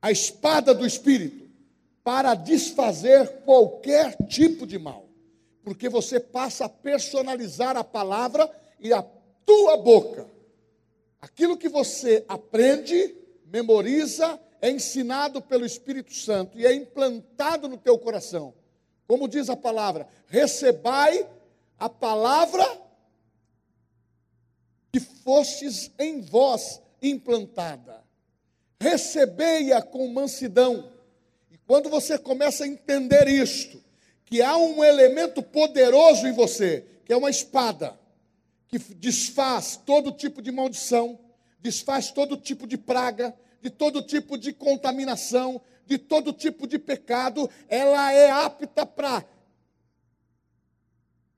a 0.00 0.10
espada 0.10 0.72
do 0.72 0.86
Espírito 0.86 1.46
para 2.02 2.34
desfazer 2.34 3.42
qualquer 3.44 4.16
tipo 4.28 4.66
de 4.66 4.78
mal, 4.78 5.09
porque 5.62 5.88
você 5.88 6.18
passa 6.18 6.64
a 6.64 6.68
personalizar 6.68 7.76
a 7.76 7.84
palavra 7.84 8.50
e 8.78 8.92
a 8.92 9.02
tua 9.44 9.76
boca. 9.76 10.26
Aquilo 11.20 11.56
que 11.56 11.68
você 11.68 12.24
aprende, 12.28 13.16
memoriza, 13.46 14.40
é 14.60 14.70
ensinado 14.70 15.40
pelo 15.42 15.66
Espírito 15.66 16.14
Santo 16.14 16.58
e 16.58 16.66
é 16.66 16.74
implantado 16.74 17.68
no 17.68 17.76
teu 17.76 17.98
coração. 17.98 18.54
Como 19.06 19.28
diz 19.28 19.50
a 19.50 19.56
palavra, 19.56 20.08
recebai 20.26 21.28
a 21.78 21.88
palavra 21.88 22.64
que 24.92 25.00
fostes 25.00 25.90
em 25.98 26.20
vós 26.20 26.80
implantada. 27.02 28.02
Recebei-a 28.80 29.82
com 29.82 30.08
mansidão 30.08 30.90
quando 31.70 31.88
você 31.88 32.18
começa 32.18 32.64
a 32.64 32.66
entender 32.66 33.28
isto, 33.28 33.80
que 34.30 34.40
há 34.40 34.56
um 34.56 34.84
elemento 34.84 35.42
poderoso 35.42 36.28
em 36.28 36.32
você, 36.32 36.86
que 37.04 37.12
é 37.12 37.16
uma 37.16 37.28
espada, 37.28 37.98
que 38.68 38.78
desfaz 38.78 39.76
todo 39.84 40.12
tipo 40.12 40.40
de 40.40 40.52
maldição, 40.52 41.18
desfaz 41.58 42.12
todo 42.12 42.36
tipo 42.36 42.64
de 42.64 42.78
praga, 42.78 43.34
de 43.60 43.68
todo 43.68 44.00
tipo 44.00 44.38
de 44.38 44.52
contaminação, 44.52 45.60
de 45.84 45.98
todo 45.98 46.32
tipo 46.32 46.68
de 46.68 46.78
pecado, 46.78 47.50
ela 47.68 48.12
é 48.12 48.30
apta 48.30 48.86
para 48.86 49.24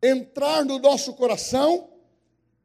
entrar 0.03 0.63
no 0.63 0.79
nosso 0.79 1.15
coração, 1.15 1.89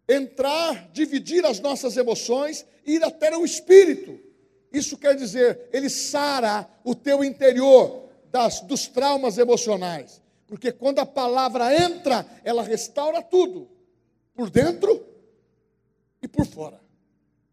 entrar, 0.10 0.90
dividir 0.92 1.46
as 1.46 1.62
nossas 1.62 1.96
emoções, 1.96 2.66
ir 2.86 3.02
até 3.02 3.36
o 3.38 3.46
espírito. 3.46 4.20
Isso 4.74 4.98
quer 4.98 5.16
dizer, 5.16 5.70
ele 5.72 5.90
sara 5.90 6.70
o 6.84 6.94
teu 6.94 7.24
interior 7.24 8.07
das, 8.32 8.62
dos 8.62 8.88
traumas 8.88 9.38
emocionais. 9.38 10.22
Porque 10.48 10.72
quando 10.72 11.00
a 11.00 11.06
palavra 11.06 11.76
entra, 11.76 12.26
ela 12.44 12.63
restaura 12.63 13.22
tudo, 13.22 13.70
por 14.34 14.50
dentro 14.50 15.06
e 16.22 16.28
por 16.28 16.46
fora. 16.46 16.80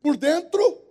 Por 0.01 0.17
dentro, 0.17 0.83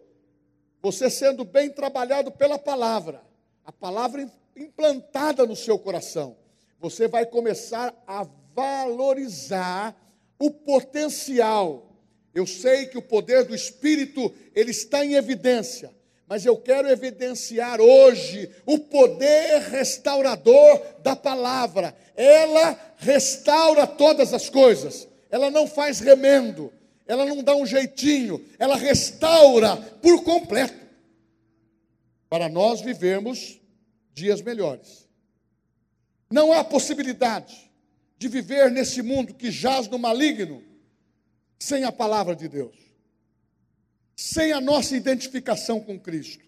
você 0.81 1.09
sendo 1.09 1.45
bem 1.45 1.69
trabalhado 1.69 2.31
pela 2.31 2.59
palavra, 2.59 3.23
a 3.63 3.71
palavra 3.71 4.29
implantada 4.55 5.45
no 5.45 5.55
seu 5.55 5.79
coração, 5.79 6.35
você 6.79 7.07
vai 7.07 7.25
começar 7.25 7.95
a 8.05 8.27
valorizar 8.53 9.95
o 10.37 10.51
potencial. 10.51 11.89
Eu 12.33 12.45
sei 12.45 12.87
que 12.87 12.97
o 12.97 13.01
poder 13.01 13.45
do 13.45 13.55
Espírito 13.55 14.33
ele 14.53 14.71
está 14.71 15.05
em 15.05 15.13
evidência, 15.13 15.93
mas 16.33 16.47
eu 16.47 16.57
quero 16.57 16.89
evidenciar 16.89 17.79
hoje 17.79 18.49
o 18.65 18.79
poder 18.79 19.69
restaurador 19.69 20.81
da 21.03 21.15
palavra. 21.15 21.95
Ela 22.15 22.95
restaura 22.97 23.85
todas 23.85 24.33
as 24.33 24.49
coisas, 24.49 25.07
ela 25.29 25.51
não 25.51 25.67
faz 25.67 25.99
remendo, 25.99 26.73
ela 27.05 27.23
não 27.23 27.43
dá 27.43 27.55
um 27.55 27.67
jeitinho, 27.67 28.43
ela 28.57 28.75
restaura 28.75 29.77
por 29.77 30.23
completo, 30.23 30.73
para 32.27 32.49
nós 32.49 32.81
vivermos 32.81 33.61
dias 34.11 34.41
melhores. 34.41 35.07
Não 36.31 36.51
há 36.51 36.63
possibilidade 36.63 37.71
de 38.17 38.27
viver 38.27 38.71
nesse 38.71 39.03
mundo 39.03 39.35
que 39.35 39.51
jaz 39.51 39.87
no 39.87 39.99
maligno 39.99 40.63
sem 41.59 41.83
a 41.83 41.91
palavra 41.91 42.35
de 42.35 42.47
Deus 42.47 42.92
sem 44.15 44.51
a 44.51 44.61
nossa 44.61 44.95
identificação 44.95 45.79
com 45.79 45.99
Cristo. 45.99 46.45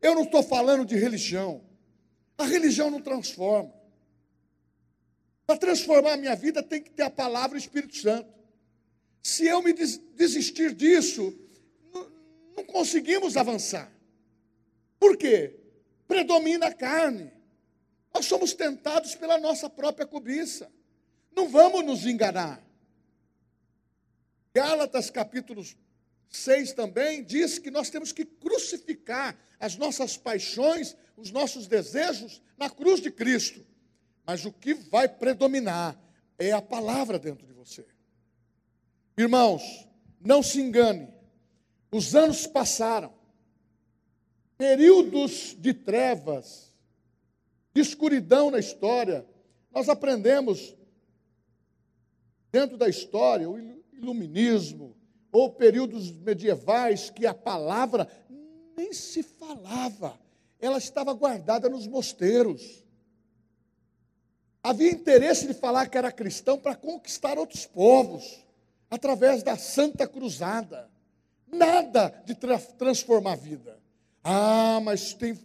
Eu 0.00 0.14
não 0.14 0.24
estou 0.24 0.42
falando 0.42 0.84
de 0.84 0.96
religião. 0.96 1.64
A 2.36 2.44
religião 2.44 2.90
não 2.90 3.00
transforma. 3.00 3.72
Para 5.46 5.58
transformar 5.58 6.14
a 6.14 6.16
minha 6.16 6.34
vida 6.34 6.62
tem 6.62 6.82
que 6.82 6.90
ter 6.90 7.04
a 7.04 7.10
palavra 7.10 7.56
e 7.56 7.60
o 7.60 7.62
Espírito 7.62 7.96
Santo. 7.96 8.28
Se 9.22 9.46
eu 9.46 9.62
me 9.62 9.72
desistir 9.72 10.74
disso, 10.74 11.36
não, 12.56 12.64
conseguimos 12.64 13.36
avançar. 13.36 13.90
Por 14.98 15.16
quê? 15.16 15.58
Predomina 16.06 16.66
a 16.66 16.74
carne. 16.74 17.32
Nós 18.14 18.26
somos 18.26 18.54
tentados 18.54 19.14
pela 19.14 19.38
nossa 19.38 19.68
própria 19.68 20.06
cobiça. 20.06 20.70
Não 21.34 21.48
vamos 21.48 21.84
nos 21.84 22.06
enganar. 22.06 22.64
Gálatas 24.54 25.10
capítulo 25.10 25.62
6 26.28 26.72
também 26.72 27.22
diz 27.24 27.58
que 27.58 27.70
nós 27.70 27.90
temos 27.90 28.12
que 28.12 28.24
crucificar 28.24 29.38
as 29.58 29.76
nossas 29.76 30.16
paixões, 30.16 30.96
os 31.16 31.30
nossos 31.30 31.66
desejos 31.66 32.42
na 32.58 32.68
cruz 32.68 33.00
de 33.00 33.10
Cristo. 33.10 33.64
Mas 34.24 34.44
o 34.44 34.52
que 34.52 34.74
vai 34.74 35.08
predominar 35.08 35.98
é 36.38 36.52
a 36.52 36.60
palavra 36.60 37.18
dentro 37.18 37.46
de 37.46 37.52
você. 37.52 37.86
Irmãos, 39.16 39.88
não 40.20 40.42
se 40.42 40.60
engane. 40.60 41.08
Os 41.90 42.14
anos 42.14 42.46
passaram. 42.46 43.14
Períodos 44.58 45.54
de 45.58 45.72
trevas, 45.72 46.74
de 47.72 47.80
escuridão 47.80 48.50
na 48.50 48.58
história. 48.58 49.26
Nós 49.70 49.88
aprendemos 49.88 50.74
dentro 52.50 52.76
da 52.76 52.88
história 52.88 53.48
o 53.48 53.58
iluminismo, 53.92 54.96
ou 55.36 55.50
períodos 55.50 56.10
medievais 56.10 57.10
que 57.10 57.26
a 57.26 57.34
palavra 57.34 58.08
nem 58.74 58.90
se 58.92 59.22
falava. 59.22 60.18
ela 60.58 60.78
estava 60.78 61.12
guardada 61.12 61.68
nos 61.68 61.86
mosteiros. 61.86 62.82
Havia 64.62 64.90
interesse 64.90 65.46
de 65.46 65.52
falar 65.52 65.90
que 65.90 65.98
era 65.98 66.10
cristão 66.10 66.58
para 66.58 66.74
conquistar 66.74 67.38
outros 67.38 67.66
povos, 67.66 68.42
através 68.90 69.42
da 69.42 69.58
Santa 69.58 70.08
Cruzada. 70.08 70.90
Nada 71.46 72.08
de 72.24 72.34
tra 72.34 72.58
transformar 72.58 73.32
a 73.32 73.36
vida. 73.36 73.78
Ah, 74.24 74.80
mas 74.82 75.12
tem, 75.12 75.38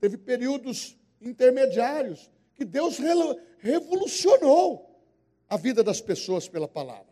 teve 0.00 0.16
períodos 0.16 0.96
intermediários 1.20 2.30
que 2.54 2.64
Deus 2.64 2.96
re 2.96 3.12
revolucionou 3.58 4.88
a 5.48 5.56
vida 5.56 5.82
das 5.82 6.00
pessoas 6.00 6.48
pela 6.48 6.68
palavra. 6.68 7.11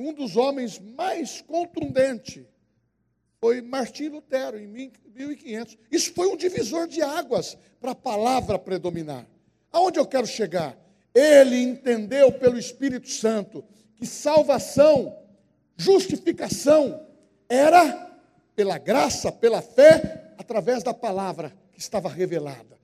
Um 0.00 0.12
dos 0.12 0.36
homens 0.36 0.78
mais 0.78 1.40
contundentes 1.40 2.44
foi 3.40 3.60
Martim 3.60 4.08
Lutero, 4.08 4.56
em 4.56 4.66
1500. 4.66 5.76
Isso 5.90 6.12
foi 6.12 6.28
um 6.28 6.36
divisor 6.36 6.86
de 6.86 7.02
águas 7.02 7.58
para 7.80 7.90
a 7.90 7.96
palavra 7.96 8.58
predominar. 8.60 9.26
Aonde 9.72 9.98
eu 9.98 10.06
quero 10.06 10.26
chegar? 10.26 10.78
Ele 11.12 11.56
entendeu 11.60 12.30
pelo 12.30 12.56
Espírito 12.56 13.08
Santo 13.08 13.64
que 13.96 14.06
salvação, 14.06 15.16
justificação, 15.76 17.04
era 17.48 18.08
pela 18.54 18.78
graça, 18.78 19.32
pela 19.32 19.60
fé, 19.60 20.32
através 20.38 20.84
da 20.84 20.94
palavra 20.94 21.52
que 21.72 21.80
estava 21.80 22.08
revelada. 22.08 22.78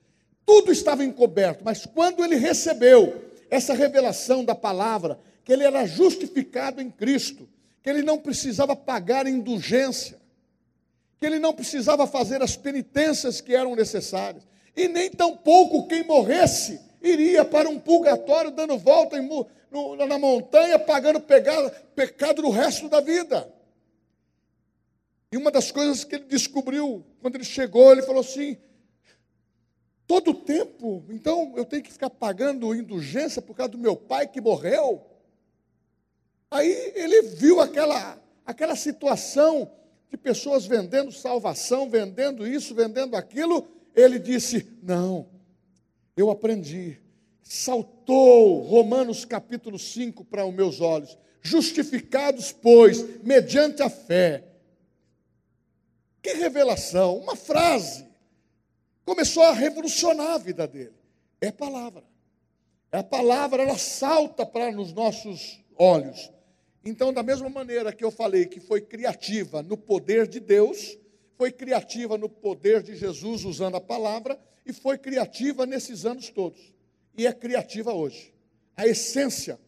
Tudo 0.45 0.69
estava 0.69 1.03
encoberto, 1.03 1.63
mas 1.63 1.85
quando 1.85 2.23
ele 2.25 2.35
recebeu 2.35 3.23
essa 3.49 3.73
revelação 3.73 4.43
da 4.43 4.53
palavra, 4.53 5.17
que 5.45 5.53
ele 5.53 5.63
era 5.63 5.85
justificado 5.85 6.81
em 6.81 6.89
Cristo, 6.89 7.47
que 7.83 7.89
ele 7.89 8.01
não 8.01 8.17
precisava 8.17 8.75
pagar 8.75 9.27
indulgência, 9.27 10.19
que 11.19 11.25
ele 11.25 11.37
não 11.37 11.53
precisava 11.53 12.07
fazer 12.07 12.41
as 12.41 12.57
penitências 12.57 13.39
que 13.39 13.55
eram 13.55 13.75
necessárias, 13.75 14.45
e 14.75 14.87
nem 14.87 15.09
tampouco 15.09 15.87
quem 15.87 16.03
morresse 16.03 16.81
iria 16.99 17.45
para 17.45 17.69
um 17.69 17.79
purgatório 17.79 18.49
dando 18.49 18.75
volta 18.77 19.17
em, 19.19 19.29
no, 19.71 19.95
na 19.95 20.17
montanha, 20.17 20.79
pagando 20.79 21.21
pecado 21.21 22.41
no 22.41 22.49
resto 22.49 22.89
da 22.89 22.99
vida. 22.99 23.53
E 25.31 25.37
uma 25.37 25.51
das 25.51 25.71
coisas 25.71 26.03
que 26.03 26.15
ele 26.15 26.25
descobriu 26.25 27.05
quando 27.21 27.35
ele 27.35 27.43
chegou, 27.43 27.91
ele 27.91 28.01
falou 28.01 28.21
assim: 28.21 28.57
todo 30.07 30.33
tempo, 30.33 31.05
então 31.09 31.53
eu 31.55 31.65
tenho 31.65 31.83
que 31.83 31.91
ficar 31.91 32.09
pagando 32.09 32.73
indulgência 32.73 33.41
por 33.41 33.55
causa 33.55 33.71
do 33.73 33.77
meu 33.77 33.95
pai 33.95 34.27
que 34.27 34.41
morreu. 34.41 35.14
Aí 36.55 36.93
ele 36.95 37.21
viu 37.21 37.59
aquela, 37.59 38.17
aquela 38.45 38.77
situação 38.77 39.69
de 40.09 40.15
pessoas 40.15 40.65
vendendo 40.65 41.11
salvação, 41.11 41.89
vendendo 41.89 42.47
isso, 42.47 42.73
vendendo 42.73 43.17
aquilo. 43.17 43.67
Ele 43.93 44.17
disse: 44.17 44.65
Não, 44.81 45.27
eu 46.15 46.29
aprendi. 46.31 46.97
Saltou 47.43 48.61
Romanos 48.61 49.25
capítulo 49.25 49.77
5 49.77 50.23
para 50.23 50.45
os 50.45 50.53
meus 50.53 50.79
olhos. 50.79 51.17
Justificados, 51.41 52.53
pois, 52.53 53.21
mediante 53.21 53.83
a 53.83 53.89
fé. 53.89 54.45
Que 56.23 56.35
revelação, 56.35 57.17
uma 57.17 57.35
frase. 57.35 58.07
Começou 59.03 59.43
a 59.43 59.51
revolucionar 59.51 60.31
a 60.31 60.37
vida 60.37 60.65
dele. 60.65 60.95
É 61.41 61.51
palavra. 61.51 62.05
É 62.93 62.99
a 62.99 63.03
palavra, 63.03 63.61
ela 63.61 63.77
salta 63.77 64.45
para 64.45 64.71
nos 64.71 64.93
nossos 64.93 65.59
olhos. 65.77 66.33
Então, 66.85 67.11
da 67.11 67.23
mesma 67.23 67.49
maneira 67.49 67.91
que 67.91 68.05
eu 68.05 68.11
falei 68.11 68.45
que 68.45 68.59
foi 68.59 68.79
criativa 68.79 69.63
no 69.63 69.75
poder 69.75 70.27
de 70.27 70.39
Deus, 70.39 70.95
foi 71.35 71.51
criativa 71.51 72.15
no 72.15 72.29
poder 72.29 72.83
de 72.83 72.95
Jesus 72.95 73.43
usando 73.43 73.75
a 73.75 73.81
palavra 73.81 74.39
e 74.63 74.71
foi 74.71 74.95
criativa 74.95 75.65
nesses 75.65 76.05
anos 76.05 76.29
todos. 76.29 76.73
E 77.17 77.25
é 77.25 77.33
criativa 77.33 77.91
hoje. 77.91 78.31
A 78.77 78.85
essência, 78.85 79.59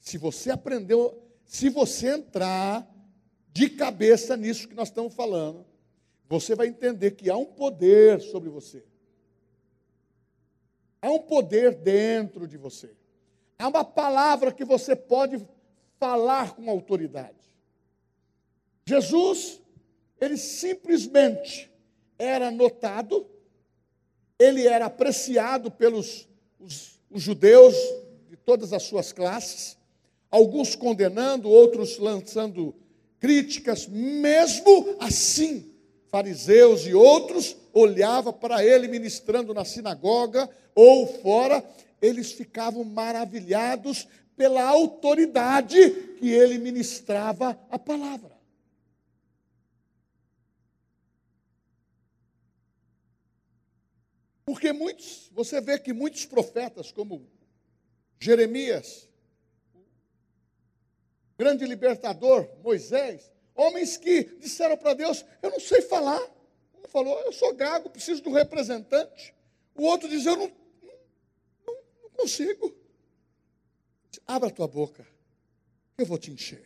se 0.00 0.18
você 0.18 0.50
aprendeu, 0.50 1.22
se 1.44 1.68
você 1.68 2.08
entrar 2.08 2.84
de 3.52 3.70
cabeça 3.70 4.36
nisso 4.36 4.66
que 4.66 4.74
nós 4.74 4.88
estamos 4.88 5.14
falando, 5.14 5.64
você 6.28 6.56
vai 6.56 6.66
entender 6.66 7.12
que 7.12 7.30
há 7.30 7.36
um 7.36 7.44
poder 7.44 8.20
sobre 8.20 8.48
você. 8.48 8.84
Há 11.00 11.08
um 11.08 11.20
poder 11.20 11.76
dentro 11.76 12.48
de 12.48 12.56
você. 12.56 12.90
Há 13.56 13.68
uma 13.68 13.84
palavra 13.84 14.50
que 14.50 14.64
você 14.64 14.96
pode 14.96 15.46
falar 15.98 16.54
com 16.54 16.68
autoridade. 16.70 17.34
Jesus, 18.86 19.60
ele 20.20 20.36
simplesmente 20.36 21.70
era 22.18 22.50
notado, 22.50 23.26
ele 24.38 24.66
era 24.66 24.86
apreciado 24.86 25.70
pelos 25.70 26.28
os, 26.60 27.00
os 27.10 27.22
judeus 27.22 27.74
de 28.28 28.36
todas 28.36 28.72
as 28.72 28.82
suas 28.82 29.12
classes, 29.12 29.76
alguns 30.30 30.74
condenando, 30.74 31.48
outros 31.48 31.98
lançando 31.98 32.74
críticas, 33.20 33.86
mesmo 33.86 34.96
assim, 35.00 35.72
fariseus 36.10 36.86
e 36.86 36.94
outros 36.94 37.56
olhavam 37.72 38.32
para 38.32 38.64
ele 38.64 38.86
ministrando 38.86 39.54
na 39.54 39.64
sinagoga 39.64 40.48
ou 40.74 41.06
fora, 41.06 41.64
eles 42.00 42.32
ficavam 42.32 42.84
maravilhados 42.84 44.06
pela 44.36 44.62
autoridade 44.64 45.78
que 46.18 46.30
ele 46.30 46.58
ministrava 46.58 47.58
a 47.70 47.78
palavra. 47.78 48.34
Porque 54.44 54.72
muitos, 54.72 55.30
você 55.32 55.60
vê 55.60 55.78
que 55.78 55.92
muitos 55.92 56.26
profetas, 56.26 56.92
como 56.92 57.26
Jeremias, 58.20 59.08
grande 61.38 61.64
libertador, 61.64 62.48
Moisés, 62.62 63.32
homens 63.54 63.96
que 63.96 64.24
disseram 64.38 64.76
para 64.76 64.94
Deus: 64.94 65.24
Eu 65.42 65.50
não 65.50 65.60
sei 65.60 65.80
falar. 65.82 66.20
Um 66.74 66.88
falou: 66.88 67.18
Eu 67.20 67.32
sou 67.32 67.54
gago, 67.54 67.88
preciso 67.88 68.22
de 68.22 68.28
um 68.28 68.32
representante. 68.32 69.34
O 69.74 69.84
outro 69.84 70.08
diz: 70.08 70.26
Eu 70.26 70.36
não, 70.36 70.52
não, 71.66 71.74
não 72.02 72.10
consigo. 72.10 72.83
Abra 74.26 74.48
a 74.48 74.52
tua 74.52 74.68
boca, 74.68 75.06
eu 75.98 76.06
vou 76.06 76.18
te 76.18 76.30
encher. 76.30 76.64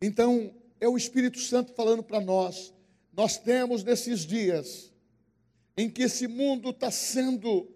Então, 0.00 0.54
é 0.80 0.88
o 0.88 0.96
Espírito 0.96 1.38
Santo 1.38 1.72
falando 1.72 2.02
para 2.02 2.20
nós. 2.20 2.74
Nós 3.12 3.38
temos 3.38 3.82
nesses 3.82 4.20
dias 4.20 4.92
em 5.76 5.88
que 5.88 6.02
esse 6.02 6.26
mundo 6.26 6.70
está 6.70 6.90
sendo 6.90 7.70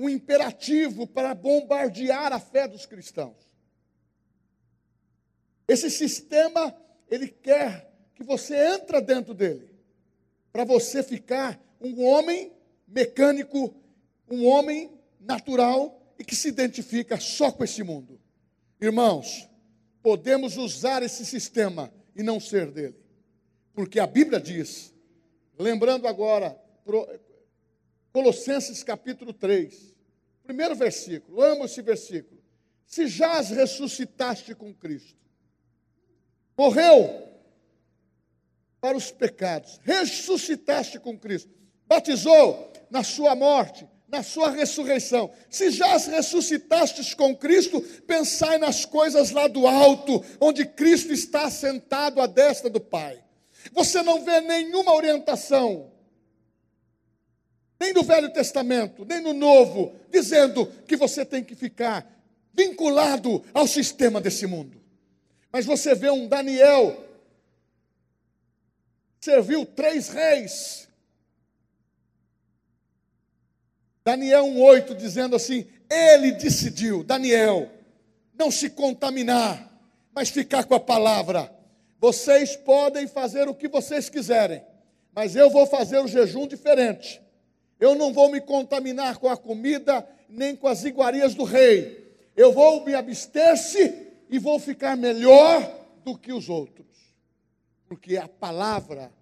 um 0.00 0.08
imperativo 0.08 1.06
para 1.06 1.34
bombardear 1.34 2.32
a 2.32 2.40
fé 2.40 2.66
dos 2.66 2.86
cristãos. 2.86 3.36
Esse 5.68 5.90
sistema, 5.90 6.74
ele 7.08 7.28
quer 7.28 7.90
que 8.14 8.24
você 8.24 8.74
entre 8.74 9.00
dentro 9.00 9.32
dele, 9.32 9.74
para 10.52 10.64
você 10.64 11.02
ficar 11.02 11.60
um 11.80 12.04
homem 12.04 12.52
mecânico, 12.86 13.74
um 14.28 14.44
homem 14.46 14.90
natural, 15.20 16.01
e 16.18 16.24
que 16.24 16.36
se 16.36 16.48
identifica 16.48 17.18
só 17.18 17.50
com 17.50 17.64
esse 17.64 17.82
mundo. 17.82 18.20
Irmãos, 18.80 19.48
podemos 20.02 20.56
usar 20.56 21.02
esse 21.02 21.24
sistema 21.24 21.92
e 22.14 22.22
não 22.22 22.40
ser 22.40 22.70
dele. 22.70 22.96
Porque 23.74 23.98
a 24.00 24.06
Bíblia 24.06 24.40
diz, 24.40 24.92
lembrando 25.58 26.06
agora, 26.06 26.60
Colossenses 28.12 28.82
capítulo 28.82 29.32
3, 29.32 29.94
primeiro 30.42 30.74
versículo, 30.74 31.40
amo 31.40 31.64
esse 31.64 31.80
versículo. 31.80 32.42
Se 32.84 33.06
já 33.06 33.38
as 33.38 33.50
ressuscitaste 33.50 34.54
com 34.54 34.74
Cristo, 34.74 35.16
morreu 36.56 37.28
para 38.80 38.96
os 38.96 39.10
pecados, 39.10 39.80
ressuscitaste 39.82 40.98
com 40.98 41.18
Cristo, 41.18 41.50
batizou 41.86 42.70
na 42.90 43.02
sua 43.02 43.34
morte, 43.34 43.88
na 44.12 44.22
sua 44.22 44.50
ressurreição. 44.50 45.32
Se 45.48 45.70
já 45.70 45.96
ressuscitastes 45.96 47.14
com 47.14 47.34
Cristo, 47.34 47.80
pensai 48.06 48.58
nas 48.58 48.84
coisas 48.84 49.30
lá 49.30 49.48
do 49.48 49.66
alto, 49.66 50.22
onde 50.38 50.66
Cristo 50.66 51.14
está 51.14 51.50
sentado 51.50 52.20
à 52.20 52.26
destra 52.26 52.68
do 52.68 52.78
Pai. 52.78 53.24
Você 53.72 54.02
não 54.02 54.22
vê 54.22 54.42
nenhuma 54.42 54.92
orientação, 54.92 55.90
nem 57.80 57.94
no 57.94 58.02
Velho 58.02 58.30
Testamento, 58.30 59.06
nem 59.06 59.22
no 59.22 59.32
Novo, 59.32 59.96
dizendo 60.10 60.66
que 60.86 60.94
você 60.94 61.24
tem 61.24 61.42
que 61.42 61.54
ficar 61.54 62.06
vinculado 62.52 63.42
ao 63.54 63.66
sistema 63.66 64.20
desse 64.20 64.46
mundo. 64.46 64.78
Mas 65.50 65.64
você 65.64 65.94
vê 65.94 66.10
um 66.10 66.28
Daniel, 66.28 67.02
serviu 69.20 69.64
três 69.64 70.08
reis, 70.10 70.86
Daniel 74.04 74.44
1,8 74.46 74.94
dizendo 74.94 75.36
assim: 75.36 75.66
Ele 75.88 76.32
decidiu, 76.32 77.04
Daniel, 77.04 77.70
não 78.34 78.50
se 78.50 78.70
contaminar, 78.70 79.70
mas 80.14 80.28
ficar 80.28 80.64
com 80.64 80.74
a 80.74 80.80
palavra. 80.80 81.52
Vocês 82.00 82.56
podem 82.56 83.06
fazer 83.06 83.48
o 83.48 83.54
que 83.54 83.68
vocês 83.68 84.08
quiserem, 84.08 84.62
mas 85.14 85.36
eu 85.36 85.48
vou 85.48 85.66
fazer 85.66 85.98
o 85.98 86.08
jejum 86.08 86.46
diferente. 86.46 87.22
Eu 87.78 87.94
não 87.94 88.12
vou 88.12 88.30
me 88.30 88.40
contaminar 88.40 89.18
com 89.18 89.28
a 89.28 89.36
comida, 89.36 90.06
nem 90.28 90.54
com 90.56 90.66
as 90.66 90.84
iguarias 90.84 91.34
do 91.34 91.44
rei. 91.44 92.16
Eu 92.36 92.52
vou 92.52 92.84
me 92.84 92.94
abster-se 92.94 94.08
e 94.28 94.38
vou 94.38 94.58
ficar 94.58 94.96
melhor 94.96 95.70
do 96.04 96.16
que 96.16 96.32
os 96.32 96.48
outros. 96.48 96.86
Porque 97.86 98.16
a 98.16 98.26
palavra 98.26 99.12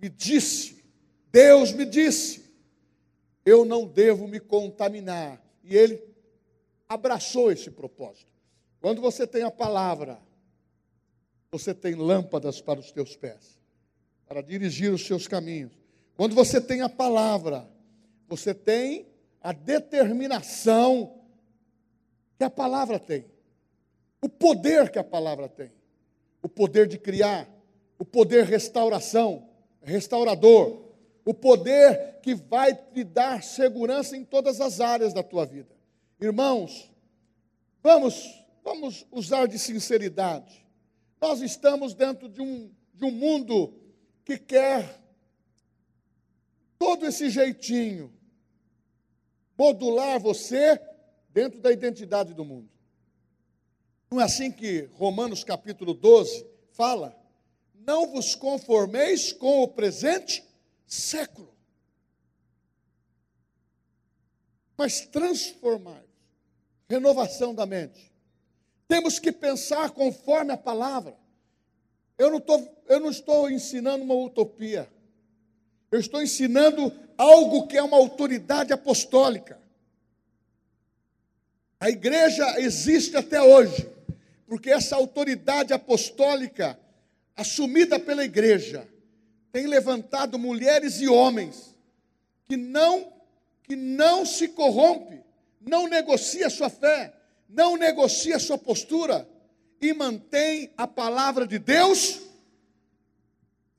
me 0.00 0.08
disse, 0.08 0.82
Deus 1.30 1.72
me 1.72 1.84
disse, 1.84 2.41
eu 3.44 3.64
não 3.64 3.86
devo 3.86 4.26
me 4.26 4.40
contaminar. 4.40 5.42
E 5.64 5.76
ele 5.76 6.02
abraçou 6.88 7.50
esse 7.50 7.70
propósito. 7.70 8.30
Quando 8.80 9.00
você 9.00 9.26
tem 9.26 9.42
a 9.42 9.50
palavra, 9.50 10.20
você 11.50 11.74
tem 11.74 11.94
lâmpadas 11.94 12.60
para 12.60 12.80
os 12.80 12.90
teus 12.90 13.16
pés, 13.16 13.58
para 14.26 14.42
dirigir 14.42 14.92
os 14.92 15.06
seus 15.06 15.28
caminhos. 15.28 15.72
Quando 16.16 16.34
você 16.34 16.60
tem 16.60 16.82
a 16.82 16.88
palavra, 16.88 17.68
você 18.28 18.54
tem 18.54 19.06
a 19.40 19.52
determinação 19.52 21.20
que 22.38 22.44
a 22.44 22.50
palavra 22.50 22.98
tem, 22.98 23.26
o 24.20 24.28
poder 24.28 24.90
que 24.90 24.98
a 24.98 25.04
palavra 25.04 25.48
tem, 25.48 25.70
o 26.42 26.48
poder 26.48 26.86
de 26.86 26.98
criar, 26.98 27.48
o 27.98 28.04
poder 28.04 28.44
restauração, 28.44 29.48
restaurador, 29.82 30.81
o 31.24 31.32
poder 31.32 32.20
que 32.22 32.34
vai 32.34 32.74
te 32.74 33.04
dar 33.04 33.42
segurança 33.42 34.16
em 34.16 34.24
todas 34.24 34.60
as 34.60 34.80
áreas 34.80 35.12
da 35.12 35.22
tua 35.22 35.46
vida. 35.46 35.74
Irmãos, 36.20 36.90
vamos, 37.82 38.44
vamos 38.64 39.06
usar 39.10 39.46
de 39.46 39.58
sinceridade. 39.58 40.64
Nós 41.20 41.40
estamos 41.40 41.94
dentro 41.94 42.28
de 42.28 42.40
um, 42.40 42.70
de 42.94 43.04
um 43.04 43.10
mundo 43.10 43.74
que 44.24 44.38
quer 44.38 45.00
todo 46.78 47.06
esse 47.06 47.30
jeitinho 47.30 48.12
modular 49.56 50.18
você 50.18 50.80
dentro 51.30 51.60
da 51.60 51.70
identidade 51.70 52.34
do 52.34 52.44
mundo. 52.44 52.68
Não 54.10 54.20
é 54.20 54.24
assim 54.24 54.50
que 54.50 54.88
Romanos 54.94 55.44
capítulo 55.44 55.94
12 55.94 56.44
fala? 56.72 57.16
Não 57.74 58.08
vos 58.08 58.34
conformeis 58.34 59.32
com 59.32 59.62
o 59.62 59.68
presente 59.68 60.44
século, 60.92 61.56
mas 64.76 65.06
transformai 65.06 66.04
renovação 66.86 67.54
da 67.54 67.64
mente. 67.64 68.12
Temos 68.86 69.18
que 69.18 69.32
pensar 69.32 69.90
conforme 69.92 70.52
a 70.52 70.56
palavra. 70.56 71.16
Eu 72.18 72.30
não, 72.30 72.38
tô, 72.38 72.68
eu 72.88 73.00
não 73.00 73.10
estou 73.10 73.50
ensinando 73.50 74.04
uma 74.04 74.14
utopia. 74.14 74.86
Eu 75.90 75.98
estou 75.98 76.22
ensinando 76.22 76.92
algo 77.16 77.66
que 77.66 77.78
é 77.78 77.82
uma 77.82 77.96
autoridade 77.96 78.72
apostólica. 78.72 79.58
A 81.80 81.88
igreja 81.88 82.60
existe 82.60 83.16
até 83.16 83.40
hoje, 83.40 83.88
porque 84.46 84.70
essa 84.70 84.96
autoridade 84.96 85.72
apostólica, 85.72 86.78
assumida 87.34 87.98
pela 87.98 88.24
igreja, 88.24 88.86
tem 89.52 89.66
levantado 89.66 90.38
mulheres 90.38 91.00
e 91.00 91.06
homens 91.06 91.76
que 92.44 92.56
não 92.56 93.12
que 93.64 93.76
não 93.76 94.26
se 94.26 94.48
corrompe, 94.48 95.22
não 95.60 95.86
negocia 95.86 96.50
sua 96.50 96.68
fé, 96.68 97.14
não 97.48 97.76
negocia 97.76 98.38
sua 98.38 98.58
postura 98.58 99.28
e 99.80 99.92
mantém 99.92 100.72
a 100.76 100.86
palavra 100.86 101.46
de 101.46 101.58
Deus 101.58 102.20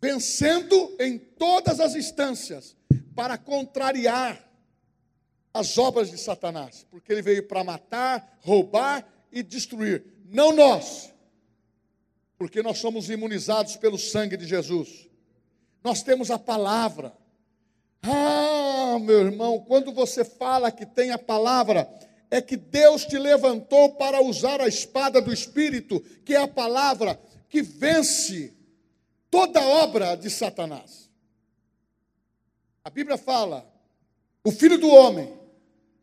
vencendo 0.01 0.95
em 0.99 1.17
todas 1.17 1.79
as 1.79 1.95
instâncias 1.95 2.75
para 3.15 3.38
contrariar 3.38 4.49
as 5.53 5.77
obras 5.77 6.09
de 6.09 6.17
Satanás, 6.17 6.86
porque 6.89 7.12
ele 7.12 7.21
veio 7.21 7.47
para 7.47 7.63
matar, 7.63 8.38
roubar 8.41 9.07
e 9.31 9.43
destruir. 9.43 10.03
Não 10.25 10.51
nós, 10.51 11.13
porque 12.38 12.62
nós 12.63 12.79
somos 12.79 13.09
imunizados 13.09 13.75
pelo 13.75 13.97
sangue 13.97 14.36
de 14.36 14.47
Jesus. 14.47 15.07
Nós 15.84 16.02
temos 16.02 16.32
a 16.32 16.39
palavra. 16.39 17.13
Ah, 18.02 18.98
meu 19.00 19.26
irmão, 19.26 19.60
quando 19.60 19.91
você 19.91 20.24
fala 20.24 20.72
que 20.72 20.86
tem 20.86 21.12
a 21.12 21.17
palavra, 21.17 21.89
é 22.32 22.41
que 22.41 22.58
Deus 22.58 23.06
te 23.06 23.17
levantou 23.17 23.93
para 23.96 24.22
usar 24.22 24.62
a 24.62 24.67
espada 24.67 25.22
do 25.22 25.32
Espírito, 25.32 26.00
que 26.26 26.34
é 26.34 26.38
a 26.38 26.48
palavra 26.48 27.19
que 27.50 27.62
vence 27.62 28.54
toda 29.30 29.62
obra 29.62 30.15
de 30.15 30.30
Satanás. 30.30 31.10
A 32.84 32.89
Bíblia 32.89 33.17
fala: 33.17 33.65
o 34.43 34.52
Filho 34.52 34.78
do 34.78 34.89
Homem, 34.89 35.34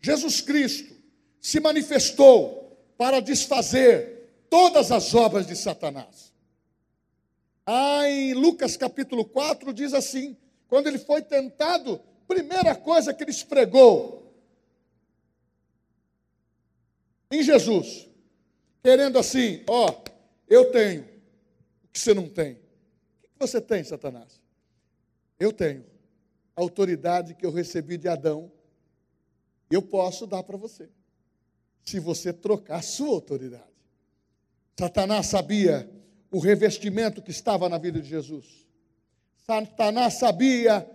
Jesus 0.00 0.40
Cristo, 0.40 0.94
se 1.40 1.58
manifestou 1.58 2.78
para 2.96 3.20
desfazer 3.20 4.44
todas 4.48 4.92
as 4.92 5.14
obras 5.14 5.46
de 5.46 5.56
Satanás. 5.56 6.29
Ah, 7.66 8.08
em 8.08 8.34
Lucas 8.34 8.76
capítulo 8.76 9.24
4 9.24 9.72
diz 9.72 9.94
assim: 9.94 10.36
quando 10.68 10.86
ele 10.86 10.98
foi 10.98 11.22
tentado, 11.22 12.00
primeira 12.26 12.74
coisa 12.74 13.12
que 13.12 13.24
ele 13.24 13.30
esfregou 13.30 14.32
em 17.30 17.42
Jesus, 17.42 18.08
querendo 18.82 19.18
assim, 19.18 19.64
ó, 19.68 19.92
eu 20.48 20.70
tenho 20.70 21.02
o 21.02 21.88
que 21.92 21.98
você 21.98 22.14
não 22.14 22.28
tem. 22.28 22.54
O 22.54 22.58
que 22.58 23.38
você 23.40 23.60
tem, 23.60 23.82
Satanás? 23.84 24.40
Eu 25.38 25.52
tenho 25.52 25.84
a 26.56 26.60
autoridade 26.60 27.34
que 27.34 27.46
eu 27.46 27.50
recebi 27.50 27.96
de 27.96 28.08
Adão, 28.08 28.50
eu 29.70 29.82
posso 29.82 30.26
dar 30.26 30.42
para 30.42 30.56
você, 30.56 30.88
se 31.84 31.98
você 31.98 32.32
trocar 32.32 32.78
a 32.78 32.82
sua 32.82 33.10
autoridade. 33.10 33.64
Satanás 34.78 35.26
sabia 35.26 35.88
o 36.30 36.38
revestimento 36.38 37.20
que 37.20 37.30
estava 37.30 37.68
na 37.68 37.78
vida 37.78 38.00
de 38.00 38.08
Jesus. 38.08 38.66
Satanás 39.46 40.14
sabia 40.14 40.88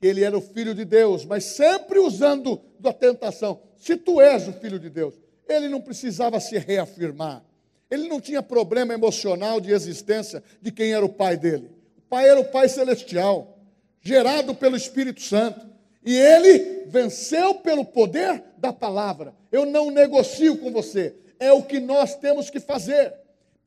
que 0.00 0.06
ele 0.06 0.24
era 0.24 0.36
o 0.36 0.40
filho 0.40 0.74
de 0.74 0.84
Deus, 0.84 1.24
mas 1.24 1.44
sempre 1.44 1.98
usando 1.98 2.60
da 2.78 2.92
tentação. 2.92 3.60
Se 3.76 3.96
tu 3.96 4.20
és 4.20 4.48
o 4.48 4.52
filho 4.52 4.78
de 4.78 4.90
Deus, 4.90 5.14
ele 5.48 5.68
não 5.68 5.80
precisava 5.80 6.40
se 6.40 6.58
reafirmar. 6.58 7.44
Ele 7.90 8.08
não 8.08 8.20
tinha 8.20 8.42
problema 8.42 8.92
emocional 8.92 9.60
de 9.60 9.72
existência 9.72 10.42
de 10.60 10.70
quem 10.70 10.92
era 10.92 11.04
o 11.04 11.08
pai 11.08 11.36
dele. 11.36 11.70
O 11.96 12.02
pai 12.02 12.28
era 12.28 12.40
o 12.40 12.44
pai 12.44 12.68
celestial, 12.68 13.58
gerado 14.00 14.54
pelo 14.54 14.76
Espírito 14.76 15.22
Santo. 15.22 15.66
E 16.04 16.16
ele 16.16 16.84
venceu 16.86 17.54
pelo 17.56 17.84
poder 17.84 18.42
da 18.58 18.72
palavra. 18.72 19.34
Eu 19.50 19.64
não 19.64 19.90
negocio 19.90 20.58
com 20.58 20.70
você. 20.70 21.14
É 21.38 21.52
o 21.52 21.62
que 21.62 21.80
nós 21.80 22.14
temos 22.16 22.50
que 22.50 22.60
fazer 22.60 23.14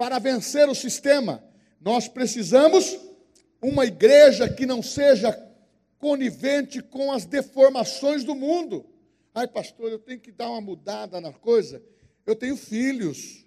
para 0.01 0.17
vencer 0.17 0.67
o 0.67 0.73
sistema, 0.73 1.43
nós 1.79 2.07
precisamos 2.07 2.97
uma 3.61 3.85
igreja 3.85 4.51
que 4.51 4.65
não 4.65 4.81
seja 4.81 5.31
conivente 5.99 6.81
com 6.81 7.11
as 7.11 7.23
deformações 7.23 8.23
do 8.23 8.33
mundo. 8.33 8.83
Ai, 9.31 9.47
pastor, 9.47 9.91
eu 9.91 9.99
tenho 9.99 10.19
que 10.19 10.31
dar 10.31 10.49
uma 10.49 10.59
mudada 10.59 11.21
na 11.21 11.31
coisa. 11.31 11.83
Eu 12.25 12.35
tenho 12.35 12.57
filhos. 12.57 13.45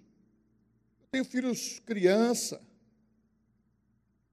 Eu 1.01 1.07
tenho 1.11 1.25
filhos 1.25 1.79
criança. 1.79 2.61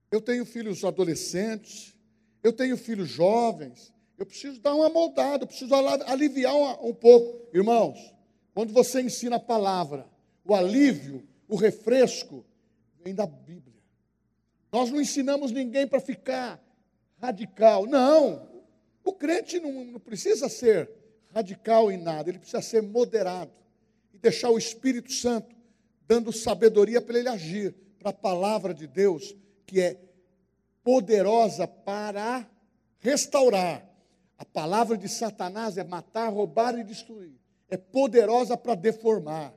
Eu 0.09 0.21
tenho 0.21 0.47
filhos 0.47 0.85
adolescentes. 0.85 1.93
Eu 2.41 2.53
tenho 2.53 2.77
filhos 2.77 3.09
jovens. 3.09 3.93
Eu 4.17 4.27
preciso 4.27 4.61
dar 4.61 4.77
uma 4.77 4.89
moldada, 4.89 5.43
eu 5.43 5.49
preciso 5.49 5.75
aliviar 5.75 6.55
um, 6.55 6.95
pouco. 6.95 7.49
Irmãos, 7.53 7.99
quando 8.55 8.73
você 8.73 9.03
ensina 9.03 9.35
a 9.35 9.41
palavra, 9.41 10.07
o 10.45 10.55
alívio 10.55 11.32
o 11.53 11.57
refresco 11.57 12.47
vem 13.05 13.15
da 13.15 13.27
Bíblia. 13.27 13.77
Nós 14.73 14.91
não 14.91 14.99
ensinamos 14.99 15.53
ninguém 15.53 15.87
para 15.87 16.01
ficar 16.01 16.59
radical. 17.21 17.85
Não. 17.87 18.49
O 19.05 19.13
crente 19.13 19.61
não, 19.61 19.85
não 19.85 20.01
precisa 20.01 20.49
ser 20.49 20.91
radical 21.31 21.93
em 21.93 21.99
nada, 21.99 22.31
ele 22.31 22.39
precisa 22.39 22.63
ser 22.63 22.81
moderado 22.83 23.53
e 24.15 24.19
deixar 24.19 24.49
o 24.49 24.57
Espírito 24.57 25.13
Santo 25.13 25.55
dando 26.09 26.33
sabedoria 26.33 27.03
para 27.03 27.19
ele 27.19 27.29
agir, 27.29 27.75
para 27.99 28.09
a 28.09 28.15
palavra 28.15 28.73
de 28.73 28.87
Deus, 28.87 29.37
que 29.67 29.79
é 29.79 30.01
poderosa 30.83 31.69
para 31.69 32.49
restaurar. 32.99 33.87
A 34.39 34.45
palavra 34.47 34.97
de 34.97 35.07
Satanás 35.07 35.77
é 35.77 35.85
matar, 35.85 36.33
roubar 36.33 36.79
e 36.79 36.83
destruir. 36.83 37.39
É 37.69 37.77
poderosa 37.77 38.57
para 38.57 38.75
deformar 38.75 39.53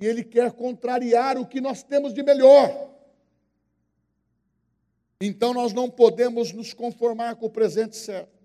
e 0.00 0.06
ele 0.06 0.22
quer 0.22 0.52
contrariar 0.52 1.38
o 1.38 1.46
que 1.46 1.60
nós 1.60 1.82
temos 1.82 2.12
de 2.12 2.22
melhor. 2.22 2.94
Então 5.20 5.54
nós 5.54 5.72
não 5.72 5.90
podemos 5.90 6.52
nos 6.52 6.74
conformar 6.74 7.36
com 7.36 7.46
o 7.46 7.50
presente 7.50 7.96
certo. 7.96 8.36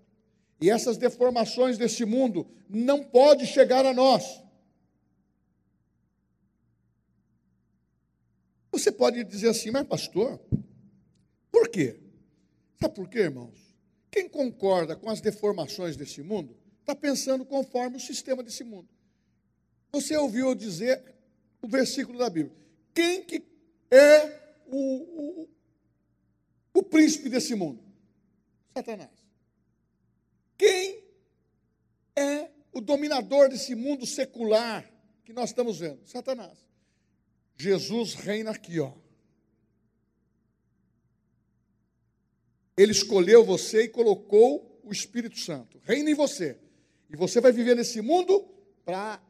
E 0.60 0.70
essas 0.70 0.96
deformações 0.96 1.76
desse 1.76 2.04
mundo 2.04 2.46
não 2.68 3.04
podem 3.04 3.44
chegar 3.44 3.84
a 3.84 3.92
nós. 3.92 4.42
Você 8.70 8.90
pode 8.90 9.22
dizer 9.24 9.50
assim, 9.50 9.70
mas 9.70 9.86
pastor, 9.86 10.40
por 11.50 11.68
quê? 11.68 12.00
Sabe 12.80 12.94
por 12.94 13.08
quê, 13.08 13.18
irmãos? 13.18 13.76
Quem 14.10 14.28
concorda 14.28 14.96
com 14.96 15.10
as 15.10 15.20
deformações 15.20 15.96
desse 15.96 16.22
mundo, 16.22 16.56
está 16.80 16.94
pensando 16.94 17.44
conforme 17.44 17.96
o 17.96 18.00
sistema 18.00 18.42
desse 18.42 18.64
mundo. 18.64 18.88
Você 19.92 20.16
ouviu 20.16 20.54
dizer 20.54 21.02
o 21.62 21.68
versículo 21.68 22.18
da 22.18 22.28
Bíblia. 22.28 22.54
Quem 22.92 23.24
que 23.24 23.42
é 23.90 24.40
o, 24.66 25.42
o, 25.42 25.48
o 26.74 26.82
príncipe 26.82 27.28
desse 27.28 27.54
mundo? 27.54 27.82
Satanás. 28.76 29.10
Quem 30.58 31.04
é 32.16 32.50
o 32.72 32.80
dominador 32.80 33.48
desse 33.48 33.74
mundo 33.74 34.04
secular 34.06 34.90
que 35.24 35.32
nós 35.32 35.50
estamos 35.50 35.78
vendo? 35.78 36.06
Satanás. 36.06 36.58
Jesus 37.56 38.14
reina 38.14 38.50
aqui, 38.50 38.80
ó. 38.80 38.92
Ele 42.76 42.92
escolheu 42.92 43.44
você 43.44 43.84
e 43.84 43.88
colocou 43.88 44.80
o 44.82 44.90
Espírito 44.90 45.38
Santo. 45.38 45.78
Reina 45.84 46.10
em 46.10 46.14
você. 46.14 46.58
E 47.08 47.16
você 47.16 47.40
vai 47.40 47.52
viver 47.52 47.76
nesse 47.76 48.00
mundo 48.00 48.48
para 48.84 49.22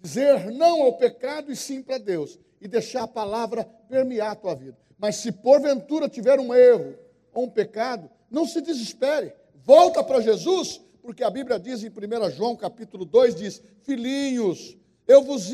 dizer 0.00 0.50
não 0.50 0.82
ao 0.82 0.94
pecado 0.94 1.52
e 1.52 1.56
sim 1.56 1.82
para 1.82 1.98
Deus. 1.98 2.38
E 2.60 2.68
deixar 2.68 3.04
a 3.04 3.08
palavra 3.08 3.64
permear 3.88 4.32
a 4.32 4.36
tua 4.36 4.54
vida. 4.54 4.76
Mas 4.98 5.16
se 5.16 5.32
porventura 5.32 6.08
tiver 6.08 6.38
um 6.38 6.54
erro 6.54 6.94
ou 7.32 7.44
um 7.44 7.50
pecado, 7.50 8.10
não 8.30 8.46
se 8.46 8.60
desespere. 8.60 9.32
Volta 9.64 10.04
para 10.04 10.20
Jesus, 10.20 10.80
porque 11.02 11.24
a 11.24 11.30
Bíblia 11.30 11.58
diz 11.58 11.82
em 11.82 11.88
1 11.88 12.30
João 12.30 12.54
capítulo 12.54 13.04
2, 13.04 13.34
diz, 13.34 13.62
filhinhos, 13.82 14.76
eu 15.06 15.22
vos, 15.22 15.50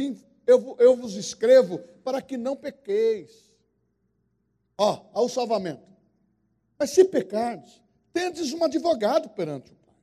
eu, 0.46 0.76
eu 0.78 0.96
vos 0.96 1.14
escrevo 1.14 1.78
para 2.02 2.20
que 2.20 2.36
não 2.36 2.56
pequeis. 2.56 3.54
Ó, 4.76 5.06
ao 5.12 5.28
salvamento. 5.28 5.86
Mas 6.78 6.90
se 6.90 7.04
pecardes, 7.04 7.80
tendes 8.12 8.52
um 8.52 8.62
advogado 8.64 9.28
perante 9.30 9.72
o 9.72 9.74
Pai. 9.74 9.94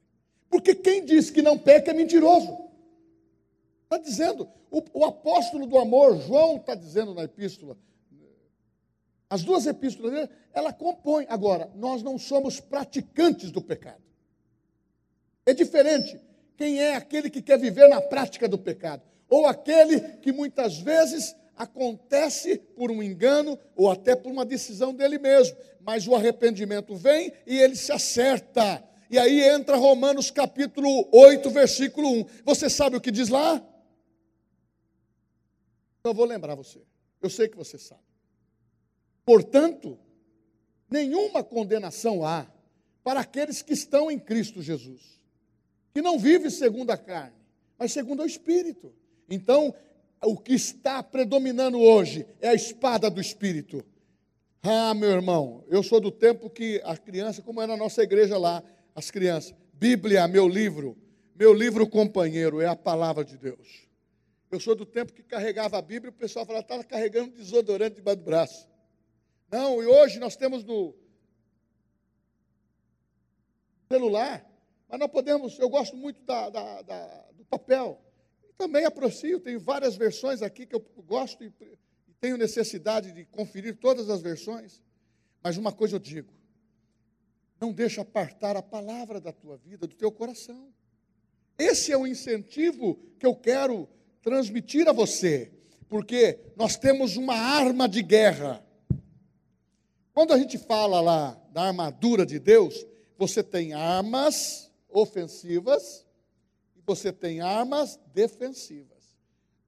Porque 0.49 0.73
quem 0.73 1.03
diz 1.05 1.29
que 1.29 1.41
não 1.41 1.57
peca 1.57 1.91
é 1.91 1.93
mentiroso. 1.93 2.57
Está 3.93 3.97
dizendo, 4.09 4.49
o, 4.71 4.81
o, 4.91 5.05
apóstolo 5.05 5.67
do 5.67 5.77
amor, 5.77 6.19
João, 6.19 6.55
está 6.55 6.73
dizendo 6.73 7.13
na 7.13 7.25
epístola, 7.25 7.77
as 9.29 9.43
duas 9.43 9.67
epístolas 9.67 10.11
dele, 10.11 10.29
ela 10.51 10.73
compõe. 10.73 11.27
Agora, 11.29 11.69
nós 11.75 12.01
não 12.01 12.17
somos 12.17 12.59
praticantes 12.59 13.51
do 13.51 13.61
pecado. 13.61 14.01
É 15.45 15.53
diferente. 15.53 16.19
Quem 16.57 16.81
é 16.81 16.95
aquele 16.95 17.29
que 17.29 17.41
quer 17.41 17.59
viver 17.59 17.87
na 17.87 18.01
prática 18.01 18.47
do 18.47 18.57
pecado? 18.57 19.03
Ou 19.29 19.45
aquele 19.45 19.99
que 20.17 20.31
muitas 20.31 20.79
vezes 20.79 21.35
acontece 21.55 22.57
por 22.57 22.89
um 22.89 23.01
engano 23.01 23.59
ou 23.75 23.91
até 23.91 24.15
por 24.15 24.31
uma 24.31 24.45
decisão 24.45 24.93
dele 24.93 25.19
mesmo, 25.19 25.55
mas 25.79 26.07
o 26.07 26.15
arrependimento 26.15 26.95
vem 26.95 27.31
e 27.45 27.59
ele 27.59 27.75
se 27.75 27.91
acerta. 27.91 28.83
E 29.09 29.19
aí 29.19 29.41
entra 29.41 29.77
Romanos 29.77 30.31
capítulo 30.31 31.07
8, 31.11 31.47
versículo 31.51 32.21
1. 32.21 32.25
Você 32.43 32.69
sabe 32.69 32.97
o 32.97 33.01
que 33.01 33.11
diz 33.11 33.29
lá? 33.29 33.63
Eu 36.03 36.13
vou 36.13 36.25
lembrar 36.25 36.55
você. 36.55 36.81
Eu 37.21 37.29
sei 37.29 37.47
que 37.47 37.55
você 37.55 37.77
sabe. 37.77 38.01
Portanto, 39.25 39.97
nenhuma 40.89 41.43
condenação 41.43 42.25
há 42.25 42.45
para 43.03 43.21
aqueles 43.21 43.61
que 43.61 43.71
estão 43.71 44.11
em 44.11 44.19
Cristo 44.19 44.61
Jesus, 44.61 45.21
que 45.93 46.01
não 46.01 46.19
vive 46.19 46.51
segundo 46.51 46.91
a 46.91 46.97
carne, 46.97 47.37
mas 47.77 47.93
segundo 47.93 48.21
o 48.21 48.25
Espírito. 48.25 48.93
Então, 49.29 49.73
o 50.21 50.37
que 50.37 50.53
está 50.53 51.01
predominando 51.01 51.79
hoje 51.79 52.25
é 52.41 52.49
a 52.49 52.53
espada 52.53 53.09
do 53.09 53.21
Espírito. 53.21 53.83
Ah, 54.61 54.93
meu 54.93 55.09
irmão, 55.09 55.63
eu 55.69 55.81
sou 55.83 56.01
do 56.01 56.11
tempo 56.11 56.49
que 56.49 56.81
a 56.83 56.97
criança, 56.97 57.41
como 57.41 57.61
é 57.61 57.67
na 57.67 57.77
nossa 57.77 58.03
igreja 58.03 58.37
lá, 58.37 58.61
as 58.93 59.09
crianças, 59.09 59.55
Bíblia, 59.73 60.27
meu 60.27 60.47
livro, 60.47 60.97
meu 61.35 61.53
livro 61.53 61.87
companheiro 61.87 62.59
é 62.59 62.67
a 62.67 62.75
palavra 62.75 63.23
de 63.23 63.37
Deus. 63.37 63.87
Eu 64.53 64.59
sou 64.59 64.75
do 64.75 64.85
tempo 64.85 65.11
que 65.11 65.23
carregava 65.23 65.79
a 65.79 65.81
Bíblia 65.81 66.11
e 66.11 66.13
o 66.13 66.15
pessoal 66.15 66.45
falava, 66.45 66.63
estava 66.63 66.83
carregando 66.83 67.31
desodorante 67.31 67.95
debaixo 67.95 68.19
do 68.19 68.23
braço. 68.23 68.69
Não, 69.49 69.81
e 69.81 69.87
hoje 69.87 70.19
nós 70.19 70.35
temos 70.35 70.63
no 70.63 70.93
celular, 73.91 74.47
mas 74.87 74.99
nós 74.99 75.09
podemos, 75.09 75.57
eu 75.57 75.67
gosto 75.67 75.97
muito 75.97 76.21
da, 76.21 76.51
da, 76.51 76.81
da, 76.83 77.31
do 77.31 77.43
papel. 77.45 77.99
Também 78.55 78.85
aprocio, 78.85 79.39
tenho 79.39 79.59
várias 79.59 79.95
versões 79.95 80.43
aqui 80.43 80.67
que 80.67 80.75
eu 80.75 80.85
gosto 80.97 81.43
e 81.43 81.51
tenho 82.21 82.37
necessidade 82.37 83.11
de 83.11 83.25
conferir 83.25 83.77
todas 83.77 84.07
as 84.07 84.21
versões. 84.21 84.83
Mas 85.41 85.57
uma 85.57 85.71
coisa 85.71 85.95
eu 85.95 85.99
digo: 85.99 86.31
não 87.59 87.73
deixa 87.73 88.01
apartar 88.01 88.55
a 88.55 88.61
palavra 88.61 89.19
da 89.19 89.33
tua 89.33 89.57
vida, 89.57 89.87
do 89.87 89.95
teu 89.95 90.11
coração. 90.11 90.71
Esse 91.57 91.91
é 91.91 91.97
o 91.97 92.05
incentivo 92.05 92.99
que 93.17 93.25
eu 93.25 93.35
quero 93.35 93.89
transmitir 94.23 94.87
a 94.87 94.93
você, 94.93 95.51
porque 95.87 96.39
nós 96.55 96.75
temos 96.77 97.17
uma 97.17 97.35
arma 97.35 97.87
de 97.87 98.01
guerra. 98.01 98.65
Quando 100.13 100.33
a 100.33 100.39
gente 100.39 100.57
fala 100.57 100.99
lá 101.01 101.37
da 101.51 101.63
armadura 101.63 102.25
de 102.25 102.39
Deus, 102.39 102.85
você 103.17 103.43
tem 103.43 103.73
armas 103.73 104.71
ofensivas 104.89 106.03
você 106.85 107.11
tem 107.11 107.41
armas 107.41 107.99
defensivas. 108.13 109.17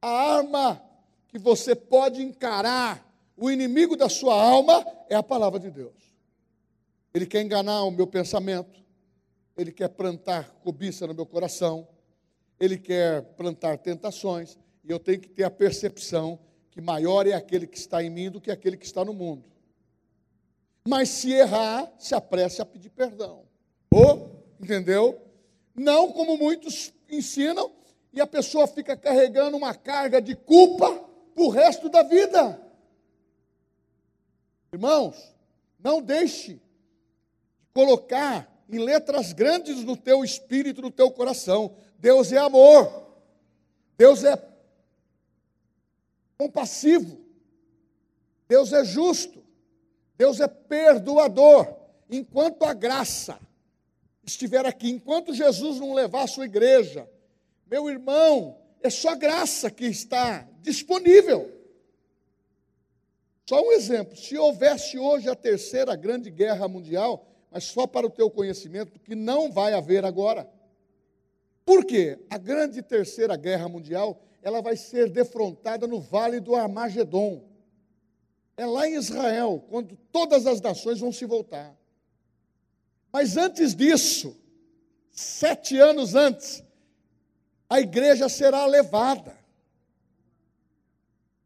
A 0.02 0.10
arma 0.10 0.82
que 1.28 1.40
você 1.40 1.76
pode 1.76 2.22
encarar 2.22 3.06
o 3.38 3.50
inimigo 3.50 3.96
da 3.96 4.10
sua 4.10 4.42
alma 4.42 4.86
é 5.10 5.16
a 5.16 5.24
palavra 5.24 5.60
de 5.60 5.72
Deus. 5.72 5.94
Ele 7.14 7.26
quer 7.26 7.42
enganar 7.42 7.84
o 7.84 7.92
meu 7.92 8.06
pensamento, 8.06 8.84
ele 9.58 9.72
quer 9.72 9.90
plantar 9.90 10.50
cobiça 10.62 11.08
no 11.08 11.14
meu 11.14 11.26
coração, 11.26 11.88
ele 12.60 12.78
quer 12.78 13.22
plantar 13.36 13.78
tentações, 13.78 14.58
e 14.84 14.92
eu 14.92 15.00
tenho 15.00 15.20
que 15.20 15.30
ter 15.30 15.44
a 15.44 15.52
percepção 15.52 16.40
que 16.72 16.82
maior 16.82 17.26
é 17.26 17.34
aquele 17.34 17.66
que 17.66 17.78
está 17.78 18.04
em 18.04 18.10
mim 18.10 18.30
do 18.30 18.42
que 18.42 18.52
aquele 18.52 18.78
que 18.78 18.86
está 18.86 19.04
no 19.04 19.14
mundo. 19.14 19.50
Mas 20.88 21.10
se 21.10 21.32
errar, 21.32 21.92
se 21.98 22.14
apresse 22.14 22.62
a 22.62 22.66
pedir 22.66 22.90
perdão. 22.90 23.44
Ou, 23.90 24.44
entendeu? 24.60 25.20
Não 25.74 26.12
como 26.12 26.38
muitos 26.38 26.94
ensinam 27.10 27.72
e 28.14 28.22
a 28.22 28.28
pessoa 28.28 28.68
fica 28.68 28.96
carregando 28.96 29.58
uma 29.58 29.74
carga 29.74 30.22
de 30.22 30.36
culpa 30.36 30.90
para 31.34 31.44
o 31.44 31.50
resto 31.50 31.90
da 31.90 32.04
vida. 32.04 32.62
Irmãos, 34.72 35.34
não 35.80 36.02
deixe 36.02 36.54
de 36.54 36.62
colocar 37.74 38.54
em 38.70 38.80
letras 38.80 39.34
grandes 39.34 39.84
no 39.84 39.98
teu 39.98 40.24
espírito, 40.24 40.82
no 40.82 40.92
teu 40.92 41.12
coração. 41.12 41.76
Deus 42.00 42.32
é 42.32 42.38
amor. 42.38 43.06
Deus 43.98 44.24
é 44.24 44.42
compassivo. 46.38 47.20
Deus 48.48 48.74
é 48.74 48.84
justo. 48.84 49.44
Deus 50.18 50.40
é 50.40 50.48
perdoador. 50.48 51.74
Enquanto 52.10 52.64
a 52.64 52.74
graça 52.74 53.40
estiver 54.24 54.66
aqui, 54.66 54.90
enquanto 54.90 55.34
Jesus 55.34 55.80
não 55.80 55.94
levar 55.94 56.24
a 56.24 56.28
sua 56.28 56.46
igreja, 56.46 57.10
meu 57.66 57.90
irmão, 57.90 58.58
é 58.82 58.90
só 58.90 59.16
graça 59.16 59.72
que 59.72 59.86
está 59.86 60.48
disponível. 60.62 61.52
Só 63.46 63.62
um 63.62 63.72
exemplo: 63.72 64.16
se 64.16 64.38
houvesse 64.38 64.98
hoje 64.98 65.30
a 65.30 65.36
terceira 65.36 65.96
grande 65.96 66.30
guerra 66.30 66.68
mundial, 66.68 67.28
mas 67.52 67.64
só 67.66 67.88
para 67.88 68.06
o 68.06 68.10
teu 68.10 68.30
conhecimento, 68.30 69.00
que 69.00 69.16
não 69.16 69.52
vai 69.52 69.74
haver 69.74 70.06
agora. 70.06 70.50
Por 71.66 71.84
quê? 71.84 72.20
A 72.30 72.38
grande 72.38 72.84
terceira 72.84 73.36
guerra 73.36 73.68
mundial, 73.68 74.22
ela 74.44 74.62
vai 74.62 74.78
ser 74.78 75.10
defrontada 75.10 75.88
no 75.88 76.00
vale 76.00 76.40
do 76.40 76.56
Armagedon. 76.56 77.44
É 78.56 78.66
lá 78.66 78.88
em 78.88 78.94
Israel, 78.94 79.66
quando 79.68 79.98
todas 80.12 80.46
as 80.46 80.62
nações 80.62 81.00
vão 81.00 81.12
se 81.12 81.26
voltar. 81.26 81.76
Mas 83.12 83.36
antes 83.36 83.76
disso, 83.76 84.38
sete 85.12 85.78
anos 85.80 86.14
antes, 86.14 86.64
a 87.68 87.80
igreja 87.80 88.30
será 88.30 88.66
levada. 88.66 89.36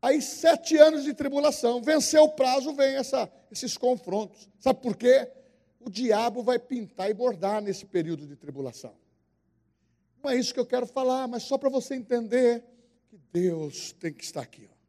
Aí, 0.01 0.21
sete 0.21 0.77
anos 0.77 1.03
de 1.03 1.13
tribulação, 1.13 1.81
venceu 1.81 2.23
o 2.23 2.31
prazo, 2.31 2.73
vem 2.73 2.95
essa, 2.95 3.31
esses 3.51 3.77
confrontos. 3.77 4.49
Sabe 4.59 4.81
por 4.81 4.95
quê? 4.95 5.29
O 5.79 5.89
diabo 5.89 6.43
vai 6.43 6.59
pintar 6.59 7.09
e 7.09 7.13
bordar 7.13 7.61
nesse 7.61 7.85
período 7.85 8.27
de 8.27 8.35
tribulação. 8.35 8.93
Não 10.21 10.31
é 10.31 10.35
isso 10.35 10.53
que 10.53 10.59
eu 10.59 10.65
quero 10.65 10.85
falar, 10.85 11.27
mas 11.27 11.43
só 11.43 11.57
para 11.57 11.69
você 11.69 11.95
entender 11.95 12.63
que 13.09 13.17
Deus 13.31 13.93
tem 13.93 14.13
que 14.13 14.23
estar 14.23 14.41
aqui. 14.41 14.69
Ó. 14.71 14.79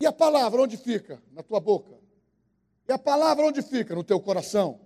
E 0.00 0.06
a 0.06 0.12
palavra 0.12 0.62
onde 0.62 0.76
fica? 0.76 1.22
Na 1.32 1.42
tua 1.42 1.60
boca. 1.60 1.98
E 2.88 2.92
a 2.92 2.98
palavra 2.98 3.44
onde 3.46 3.62
fica? 3.62 3.94
No 3.94 4.04
teu 4.04 4.20
coração. 4.20 4.80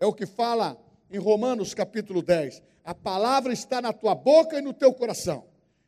É 0.00 0.06
o 0.06 0.12
que 0.12 0.26
fala 0.26 0.76
em 1.10 1.18
Romanos 1.18 1.74
capítulo 1.74 2.22
10. 2.22 2.62
A 2.84 2.94
palavra 2.94 3.52
está 3.52 3.80
na 3.80 3.92
tua 3.92 4.14
boca 4.14 4.58
e 4.58 4.62
no 4.62 4.72
teu 4.72 4.92
coração. 4.92 5.46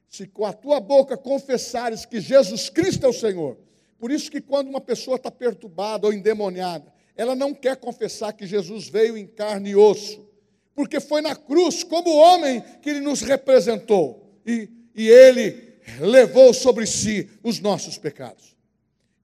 Se 0.09 0.29
com 0.29 0.45
a 0.45 0.53
tua 0.53 0.79
boca 0.79 1.17
confessares 1.17 2.07
que 2.07 2.21
Jesus 2.21 2.71
Cristo 2.71 3.05
é 3.05 3.09
o 3.09 3.13
Senhor. 3.13 3.59
Por 3.99 4.13
isso 4.13 4.31
que 4.31 4.41
quando 4.41 4.69
uma 4.69 4.81
pessoa 4.81 5.17
está 5.17 5.31
perturbada 5.31 6.07
ou 6.07 6.13
endemoniada, 6.13 6.94
ela 7.17 7.35
não 7.35 7.55
quer 7.55 7.77
confessar 7.77 8.33
que 8.33 8.47
Jesus 8.47 8.89
veio 8.89 9.17
em 9.17 9.27
carne 9.27 9.71
e 9.71 9.77
osso, 9.77 10.29
porque 10.75 11.01
foi 11.01 11.21
na 11.21 11.37
cruz, 11.37 11.85
como 11.85 12.15
homem, 12.15 12.63
que 12.83 12.91
ele 12.91 13.01
nos 13.01 13.21
representou 13.21 14.41
e, 14.45 14.69
e 14.95 15.09
ele 15.09 15.75
levou 16.01 16.53
sobre 16.53 16.87
si 16.87 17.31
os 17.43 17.61
nossos 17.61 17.97
pecados. 17.97 18.57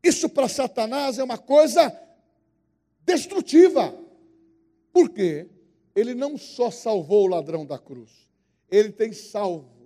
Isso 0.02 0.28
para 0.28 0.48
Satanás 0.48 1.18
é 1.18 1.24
uma 1.24 1.38
coisa 1.38 1.92
destrutiva, 3.04 3.94
porque 4.92 5.48
ele 5.94 6.14
não 6.14 6.38
só 6.38 6.70
salvou 6.70 7.24
o 7.24 7.28
ladrão 7.28 7.66
da 7.66 7.78
cruz, 7.78 8.10
ele 8.70 8.92
tem 8.92 9.12
salvo 9.12 9.80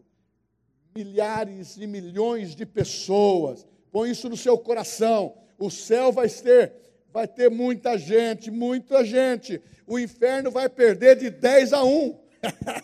milhares 0.95 1.77
e 1.77 1.87
milhões 1.87 2.55
de 2.55 2.65
pessoas. 2.65 3.67
Põe 3.91 4.11
isso 4.11 4.29
no 4.29 4.37
seu 4.37 4.57
coração. 4.57 5.35
O 5.59 5.71
céu 5.71 6.13
vai 6.13 6.29
ter, 6.29 6.73
vai 7.15 7.29
ter 7.29 7.49
muita 7.49 7.97
gente, 7.97 8.51
muita 8.51 9.05
gente. 9.05 9.63
O 9.87 10.01
inferno 10.01 10.51
vai 10.51 10.69
perder 10.69 11.17
de 11.17 11.31
10 11.31 11.73
a 11.73 11.85
1. 11.85 12.19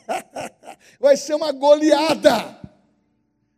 vai 1.01 1.17
ser 1.17 1.35
uma 1.35 1.51
goleada. 1.51 2.57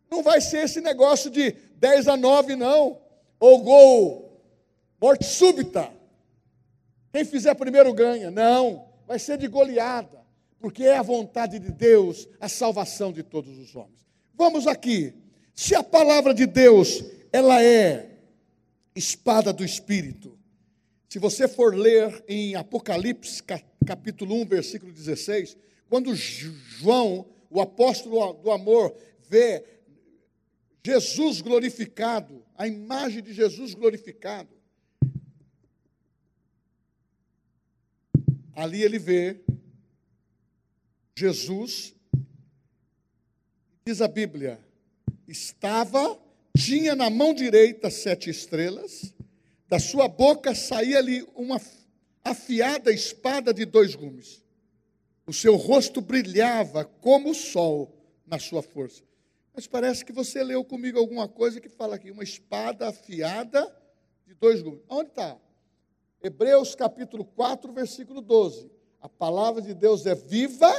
Não 0.09 0.23
vai 0.23 0.41
ser 0.41 0.63
esse 0.63 0.81
negócio 0.81 1.29
de 1.29 1.51
10 1.75 2.07
a 2.07 2.17
9, 2.17 2.55
não. 2.55 2.99
Ou 3.39 3.61
gol, 3.61 4.41
morte 4.99 5.25
súbita. 5.25 5.91
Quem 7.11 7.23
fizer 7.23 7.53
primeiro 7.53 7.93
ganha. 7.93 8.31
Não, 8.31 8.87
vai 9.05 9.19
ser 9.19 9.37
de 9.37 9.47
goleada. 9.47 10.23
Porque 10.59 10.85
é 10.85 10.97
a 10.97 11.03
vontade 11.03 11.59
de 11.59 11.71
Deus 11.71 12.27
a 12.41 12.49
salvação 12.49 13.11
de 13.11 13.21
todos 13.21 13.59
os 13.59 13.75
homens. 13.75 14.07
Vamos 14.33 14.65
aqui. 14.65 15.13
Se 15.53 15.75
a 15.75 15.83
palavra 15.83 16.33
de 16.33 16.47
Deus, 16.47 17.03
ela 17.31 17.61
é 17.61 18.09
espada 18.95 19.53
do 19.53 19.63
Espírito. 19.63 20.33
Se 21.13 21.19
você 21.19 21.47
for 21.47 21.75
ler 21.75 22.25
em 22.27 22.55
Apocalipse, 22.55 23.43
capítulo 23.85 24.33
1, 24.41 24.45
versículo 24.47 24.91
16, 24.91 25.55
quando 25.87 26.15
João, 26.15 27.29
o 27.51 27.61
apóstolo 27.61 28.33
do 28.33 28.49
amor, 28.49 28.97
vê 29.29 29.63
Jesus 30.83 31.39
glorificado, 31.39 32.43
a 32.57 32.67
imagem 32.67 33.21
de 33.21 33.31
Jesus 33.31 33.75
glorificado, 33.75 34.49
ali 38.55 38.81
ele 38.81 38.97
vê 38.97 39.39
Jesus 41.15 41.93
Diz 43.85 44.01
a 44.01 44.07
Bíblia: 44.07 44.59
estava, 45.27 46.19
tinha 46.57 46.95
na 46.95 47.11
mão 47.11 47.35
direita 47.35 47.91
sete 47.91 48.31
estrelas, 48.31 49.13
da 49.73 49.79
sua 49.79 50.07
boca 50.07 50.53
saía-lhe 50.53 51.27
uma 51.33 51.59
afiada 52.23 52.91
espada 52.91 53.51
de 53.51 53.65
dois 53.65 53.95
gumes. 53.95 54.45
O 55.25 55.33
seu 55.33 55.55
rosto 55.55 55.99
brilhava 55.99 56.85
como 56.85 57.31
o 57.31 57.33
sol 57.33 57.91
na 58.23 58.37
sua 58.37 58.61
força. 58.61 59.01
Mas 59.51 59.65
parece 59.65 60.05
que 60.05 60.11
você 60.11 60.43
leu 60.43 60.63
comigo 60.63 60.99
alguma 60.99 61.27
coisa 61.27 61.59
que 61.59 61.69
fala 61.69 61.95
aqui, 61.95 62.11
uma 62.11 62.21
espada 62.21 62.87
afiada 62.87 63.75
de 64.27 64.35
dois 64.35 64.61
gumes. 64.61 64.83
Onde 64.87 65.09
está? 65.09 65.39
Hebreus 66.21 66.75
capítulo 66.75 67.25
4, 67.25 67.73
versículo 67.73 68.21
12. 68.21 68.69
A 69.01 69.09
palavra 69.09 69.59
de 69.59 69.73
Deus 69.73 70.05
é 70.05 70.13
viva 70.13 70.71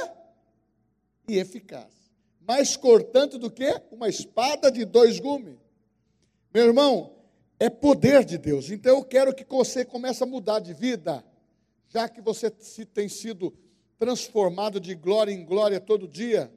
e 1.27 1.37
eficaz 1.37 1.93
mais 2.47 2.77
cortante 2.77 3.37
do 3.37 3.51
que 3.51 3.69
uma 3.91 4.07
espada 4.07 4.71
de 4.71 4.85
dois 4.85 5.19
gumes. 5.19 5.57
Meu 6.53 6.67
irmão, 6.67 7.14
é 7.59 7.69
poder 7.69 8.23
de 8.23 8.37
Deus. 8.37 8.69
Então 8.69 8.97
eu 8.97 9.03
quero 9.03 9.33
que 9.33 9.45
você 9.45 9.85
comece 9.85 10.23
a 10.23 10.27
mudar 10.27 10.59
de 10.59 10.73
vida, 10.73 11.23
já 11.89 12.09
que 12.09 12.21
você 12.21 12.49
tem 12.49 13.07
sido 13.07 13.53
transformado 13.97 14.79
de 14.79 14.93
glória 14.93 15.31
em 15.31 15.45
glória 15.45 15.79
todo 15.79 16.07
dia, 16.07 16.51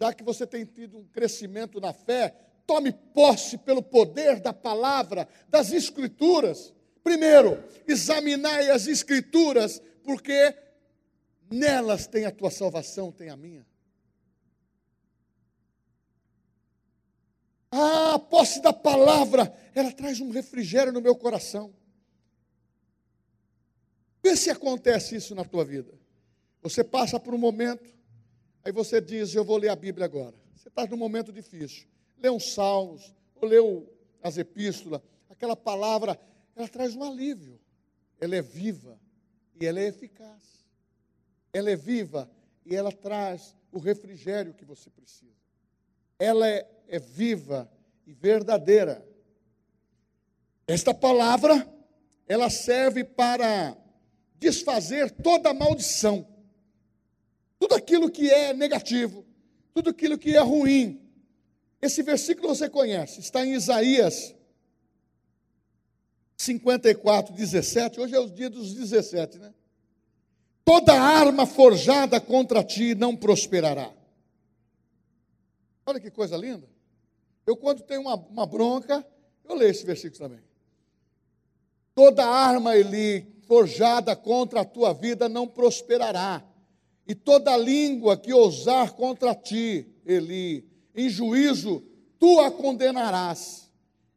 já 0.00 0.12
que 0.12 0.24
você 0.24 0.46
tem 0.46 0.64
tido 0.64 0.98
um 0.98 1.04
crescimento 1.04 1.80
na 1.80 1.92
fé, 1.92 2.34
tome 2.66 2.92
posse 2.92 3.58
pelo 3.58 3.82
poder 3.82 4.40
da 4.40 4.52
palavra, 4.52 5.28
das 5.48 5.72
escrituras. 5.72 6.72
Primeiro, 7.04 7.62
examinai 7.86 8.70
as 8.70 8.86
escrituras, 8.86 9.82
porque 10.02 10.54
nelas 11.50 12.06
tem 12.06 12.24
a 12.24 12.30
tua 12.30 12.50
salvação, 12.50 13.12
tem 13.12 13.28
a 13.28 13.36
minha. 13.36 13.66
Ah, 17.60 17.61
a 17.72 18.18
posse 18.18 18.60
da 18.60 18.72
palavra, 18.72 19.50
ela 19.74 19.90
traz 19.90 20.20
um 20.20 20.30
refrigério 20.30 20.92
no 20.92 21.00
meu 21.00 21.16
coração. 21.16 21.74
Vê 24.22 24.36
se 24.36 24.50
acontece 24.50 25.16
isso 25.16 25.34
na 25.34 25.42
tua 25.42 25.64
vida. 25.64 25.98
Você 26.60 26.84
passa 26.84 27.18
por 27.18 27.34
um 27.34 27.38
momento, 27.38 27.92
aí 28.62 28.70
você 28.70 29.00
diz: 29.00 29.34
Eu 29.34 29.42
vou 29.42 29.56
ler 29.56 29.70
a 29.70 29.76
Bíblia 29.76 30.04
agora. 30.04 30.36
Você 30.54 30.68
está 30.68 30.86
num 30.86 30.98
momento 30.98 31.32
difícil. 31.32 31.88
Lê 32.18 32.28
uns 32.28 32.52
salmos, 32.52 33.12
ou 33.34 33.48
lê 33.48 33.56
as 34.22 34.36
epístolas. 34.36 35.00
Aquela 35.30 35.56
palavra, 35.56 36.20
ela 36.54 36.68
traz 36.68 36.94
um 36.94 37.02
alívio. 37.02 37.58
Ela 38.20 38.36
é 38.36 38.42
viva 38.42 39.00
e 39.58 39.66
ela 39.66 39.80
é 39.80 39.88
eficaz. 39.88 40.64
Ela 41.52 41.70
é 41.70 41.76
viva 41.76 42.30
e 42.64 42.76
ela 42.76 42.92
traz 42.92 43.56
o 43.72 43.78
refrigério 43.78 44.54
que 44.54 44.64
você 44.64 44.88
precisa. 44.90 45.41
Ela 46.22 46.48
é 46.48 46.72
é 46.92 46.98
viva 46.98 47.66
e 48.06 48.12
verdadeira. 48.12 49.02
Esta 50.66 50.92
palavra, 50.92 51.66
ela 52.28 52.50
serve 52.50 53.02
para 53.02 53.74
desfazer 54.38 55.10
toda 55.10 55.54
maldição, 55.54 56.28
tudo 57.58 57.74
aquilo 57.74 58.10
que 58.10 58.30
é 58.30 58.52
negativo, 58.52 59.24
tudo 59.72 59.88
aquilo 59.88 60.18
que 60.18 60.36
é 60.36 60.40
ruim. 60.40 61.00
Esse 61.80 62.02
versículo 62.02 62.54
você 62.54 62.68
conhece, 62.68 63.20
está 63.20 63.44
em 63.44 63.54
Isaías 63.54 64.34
54, 66.36 67.32
17. 67.32 68.00
Hoje 68.00 68.14
é 68.14 68.20
o 68.20 68.28
dia 68.28 68.50
dos 68.50 68.74
17, 68.74 69.38
né? 69.38 69.54
Toda 70.62 70.92
arma 70.92 71.46
forjada 71.46 72.20
contra 72.20 72.62
ti 72.62 72.94
não 72.94 73.16
prosperará. 73.16 74.01
Olha 75.84 76.00
que 76.00 76.10
coisa 76.10 76.36
linda. 76.36 76.68
Eu, 77.46 77.56
quando 77.56 77.82
tenho 77.82 78.02
uma, 78.02 78.14
uma 78.14 78.46
bronca, 78.46 79.04
eu 79.44 79.54
leio 79.54 79.70
esse 79.70 79.84
versículo 79.84 80.18
também. 80.18 80.40
Toda 81.94 82.24
arma, 82.24 82.76
Eli, 82.76 83.26
forjada 83.46 84.14
contra 84.14 84.60
a 84.60 84.64
tua 84.64 84.92
vida 84.92 85.28
não 85.28 85.46
prosperará, 85.46 86.42
e 87.06 87.14
toda 87.14 87.56
língua 87.56 88.16
que 88.16 88.32
ousar 88.32 88.92
contra 88.92 89.34
ti, 89.34 89.86
Eli, 90.06 90.64
em 90.94 91.08
juízo, 91.08 91.82
tu 92.18 92.40
a 92.40 92.50
condenarás. 92.50 93.70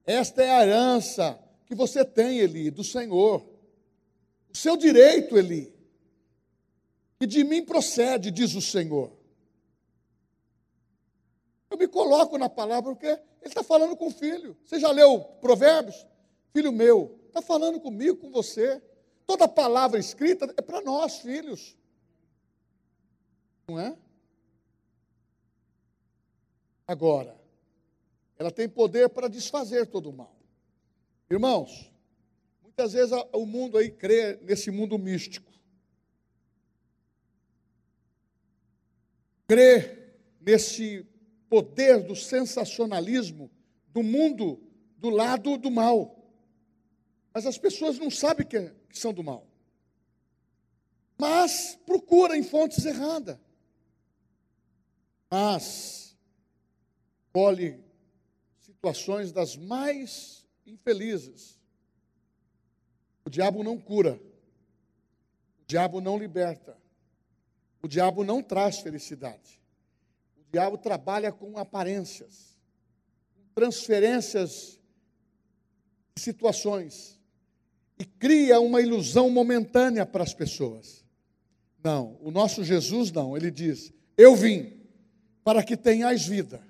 Esta 0.05 0.43
é 0.43 0.49
a 0.51 0.61
herança 0.61 1.39
que 1.65 1.73
você 1.73 2.05
tem, 2.05 2.39
Eli, 2.39 2.69
do 2.69 2.83
Senhor. 2.83 3.43
O 4.53 4.55
seu 4.55 4.77
direito, 4.77 5.35
Eli, 5.35 5.73
que 7.19 7.25
de 7.25 7.43
mim 7.43 7.65
procede, 7.65 8.29
diz 8.29 8.53
o 8.53 8.61
Senhor. 8.61 9.11
Eu 11.75 11.77
me 11.77 11.89
coloco 11.89 12.37
na 12.37 12.47
palavra 12.47 12.93
porque 12.93 13.05
ele 13.05 13.19
está 13.43 13.61
falando 13.61 13.97
com 13.97 14.07
o 14.07 14.11
filho. 14.11 14.55
Você 14.63 14.79
já 14.79 14.89
leu 14.91 15.19
Provérbios? 15.41 16.07
Filho 16.53 16.71
meu, 16.71 17.19
está 17.27 17.41
falando 17.41 17.81
comigo, 17.81 18.15
com 18.15 18.31
você. 18.31 18.81
Toda 19.27 19.45
palavra 19.45 19.99
escrita 19.99 20.53
é 20.55 20.61
para 20.61 20.79
nós, 20.79 21.17
filhos. 21.17 21.75
Não 23.67 23.77
é? 23.77 23.97
Agora, 26.87 27.37
ela 28.37 28.51
tem 28.51 28.69
poder 28.69 29.09
para 29.09 29.27
desfazer 29.27 29.85
todo 29.85 30.11
o 30.11 30.13
mal. 30.13 30.33
Irmãos, 31.29 31.91
muitas 32.63 32.93
vezes 32.93 33.11
o 33.33 33.45
mundo 33.45 33.77
aí 33.77 33.91
crê 33.91 34.37
nesse 34.43 34.71
mundo 34.71 34.97
místico. 34.97 35.51
Crê 39.45 40.13
nesse 40.39 41.05
poder 41.55 42.03
do 42.03 42.17
sensacionalismo 42.17 43.49
do 43.93 44.03
mundo 44.03 44.61
do 44.97 45.09
lado 45.09 45.57
do 45.57 45.71
mal. 45.71 46.21
Mas 47.33 47.45
as 47.45 47.57
pessoas 47.57 47.97
não 47.97 48.11
sabem 48.11 48.45
que, 48.45 48.59
que 48.89 48.99
são 48.99 49.13
do 49.13 49.23
mal. 49.23 49.47
Mas 51.17 51.79
procura 51.85 52.35
em 52.35 52.43
fontes 52.43 52.83
erradas. 52.83 53.37
Mas 55.31 56.17
colhe 57.31 57.81
situações 58.59 59.31
das 59.31 59.55
mais 59.55 60.45
infelizes. 60.67 61.57
O 63.23 63.29
diabo 63.29 63.63
não 63.63 63.79
cura. 63.79 64.19
O 65.61 65.65
diabo 65.65 66.01
não 66.01 66.19
liberta. 66.19 66.77
O 67.81 67.87
diabo 67.87 68.25
não 68.25 68.43
traz 68.43 68.79
felicidade 68.79 69.63
diabo 70.55 70.77
trabalha 70.77 71.33
com 71.33 71.57
aparências, 71.57 72.57
transferências 73.53 74.79
de 76.15 76.21
situações. 76.23 77.13
e 77.97 78.03
cria 78.03 78.59
uma 78.59 78.81
ilusão 78.81 79.29
momentânea 79.29 80.05
para 80.05 80.21
as 80.21 80.33
pessoas. 80.33 81.05
Não, 81.81 82.17
o 82.21 82.29
nosso 82.29 82.61
Jesus 82.61 83.09
não, 83.09 83.37
ele 83.37 83.49
diz: 83.49 83.93
Eu 84.17 84.35
vim 84.35 84.81
para 85.45 85.63
que 85.63 85.77
tenhais 85.77 86.25
vida 86.25 86.61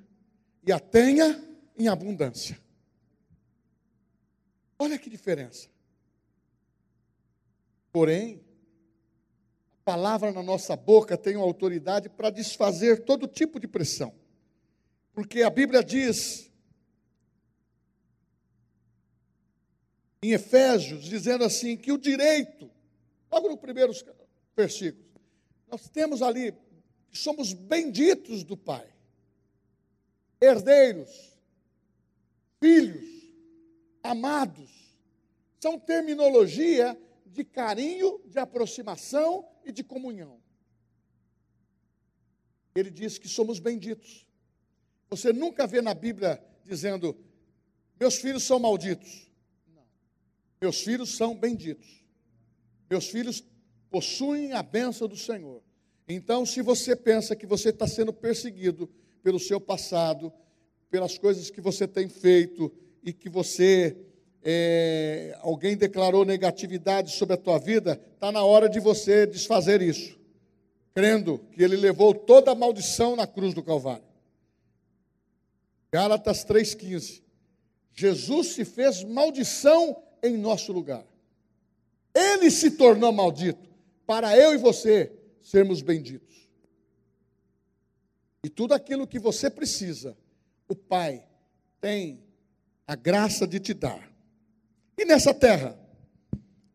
e 0.64 0.72
a 0.72 0.80
tenha 0.80 1.44
em 1.78 1.88
abundância. 1.88 2.60
Olha 4.78 5.00
que 5.00 5.10
diferença. 5.10 5.68
Porém, 7.92 8.45
palavra 9.86 10.32
na 10.32 10.42
nossa 10.42 10.76
boca 10.76 11.16
tem 11.16 11.36
autoridade 11.36 12.10
para 12.10 12.32
desfazer 12.32 13.06
todo 13.06 13.28
tipo 13.28 13.60
de 13.60 13.68
pressão. 13.68 14.12
Porque 15.14 15.44
a 15.44 15.50
Bíblia 15.50 15.84
diz 15.84 16.52
em 20.24 20.32
Efésios, 20.32 21.06
dizendo 21.06 21.44
assim, 21.44 21.78
que 21.78 21.92
o 21.92 22.00
direito, 22.00 22.70
logo 23.32 23.48
no 23.48 23.58
primeiro 23.58 23.94
versículo, 24.58 25.06
nós 25.68 25.88
temos 25.88 26.24
ali 26.24 26.52
que 27.08 27.18
somos 27.18 27.54
benditos 27.54 28.44
do 28.44 28.58
Pai, 28.58 28.88
herdeiros, 30.42 31.38
filhos, 32.60 33.06
amados. 34.02 34.98
São 35.60 35.80
terminologia 35.80 37.00
de 37.28 37.44
carinho, 37.44 38.20
de 38.26 38.40
aproximação 38.40 39.48
e 39.66 39.72
de 39.72 39.84
comunhão. 39.84 40.40
Ele 42.76 42.92
diz 42.92 43.18
que 43.18 43.28
somos 43.28 43.60
benditos. 43.60 44.26
Você 45.10 45.32
nunca 45.34 45.66
vê 45.66 45.82
na 45.82 45.94
Bíblia 45.94 46.44
dizendo: 46.66 47.18
meus 48.00 48.16
filhos 48.16 48.44
são 48.44 48.60
malditos. 48.60 49.32
Meus 50.62 50.82
filhos 50.82 51.16
são 51.16 51.36
benditos. 51.36 52.04
Meus 52.90 53.08
filhos 53.08 53.44
possuem 53.90 54.54
a 54.54 54.62
bênção 54.62 55.08
do 55.08 55.18
Senhor. 55.18 55.62
Então, 56.08 56.46
se 56.46 56.62
você 56.62 56.96
pensa 56.96 57.36
que 57.36 57.48
você 57.48 57.70
está 57.70 57.88
sendo 57.88 58.14
perseguido 58.14 58.88
pelo 59.24 59.40
seu 59.40 59.60
passado, 59.60 60.32
pelas 60.90 61.18
coisas 61.18 61.50
que 61.50 61.62
você 61.62 61.88
tem 61.88 62.08
feito 62.08 62.72
e 63.02 63.12
que 63.12 63.30
você 63.30 63.98
é, 64.48 65.36
alguém 65.42 65.76
declarou 65.76 66.24
negatividade 66.24 67.12
sobre 67.12 67.34
a 67.34 67.38
tua 67.38 67.58
vida, 67.58 68.00
está 68.14 68.32
na 68.32 68.44
hora 68.44 68.70
de 68.70 68.80
você 68.80 69.26
desfazer 69.26 69.82
isso, 69.82 70.16
crendo 70.94 71.40
que 71.52 71.64
Ele 71.64 71.76
levou 71.76 72.14
toda 72.14 72.52
a 72.52 72.56
maldição 72.56 73.16
na 73.16 73.26
cruz 73.26 73.56
do 73.56 73.64
Calvário. 73.64 74.06
Gálatas 75.92 76.46
3,15. 76.46 77.24
Jesus 77.92 78.48
se 78.50 78.64
fez 78.64 79.04
maldição 79.04 80.04
em 80.22 80.38
nosso 80.38 80.72
lugar. 80.72 81.06
Ele 82.14 82.52
se 82.52 82.72
tornou 82.72 83.12
maldito 83.12 83.68
para 84.06 84.38
eu 84.38 84.54
e 84.54 84.58
você 84.58 85.12
sermos 85.42 85.82
benditos. 85.82 86.36
E 88.44 88.50
tudo 88.50 88.76
aquilo 88.76 89.08
que 89.08 89.18
você 89.18 89.50
precisa, 89.50 90.16
o 90.68 90.76
Pai 90.76 91.26
tem 91.82 92.24
a 92.86 92.96
graça 92.96 93.48
de 93.48 93.60
te 93.60 93.74
dar. 93.74 94.15
E 94.98 95.06
nessa 95.06 95.34
terra, 95.34 95.78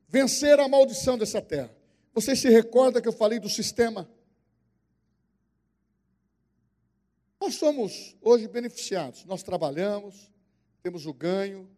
vencer 0.08 0.58
a 0.60 0.68
maldição 0.68 1.16
dessa 1.16 1.40
terra. 1.40 1.74
Você 2.12 2.34
se 2.34 2.48
recorda 2.48 3.00
que 3.00 3.08
eu 3.08 3.12
falei 3.12 3.38
do 3.38 3.48
sistema? 3.48 4.10
Nós 7.40 7.54
somos 7.54 8.16
hoje 8.20 8.46
beneficiados. 8.46 9.24
Nós 9.24 9.42
trabalhamos, 9.42 10.30
temos 10.82 11.06
o 11.06 11.14
ganho, 11.14 11.68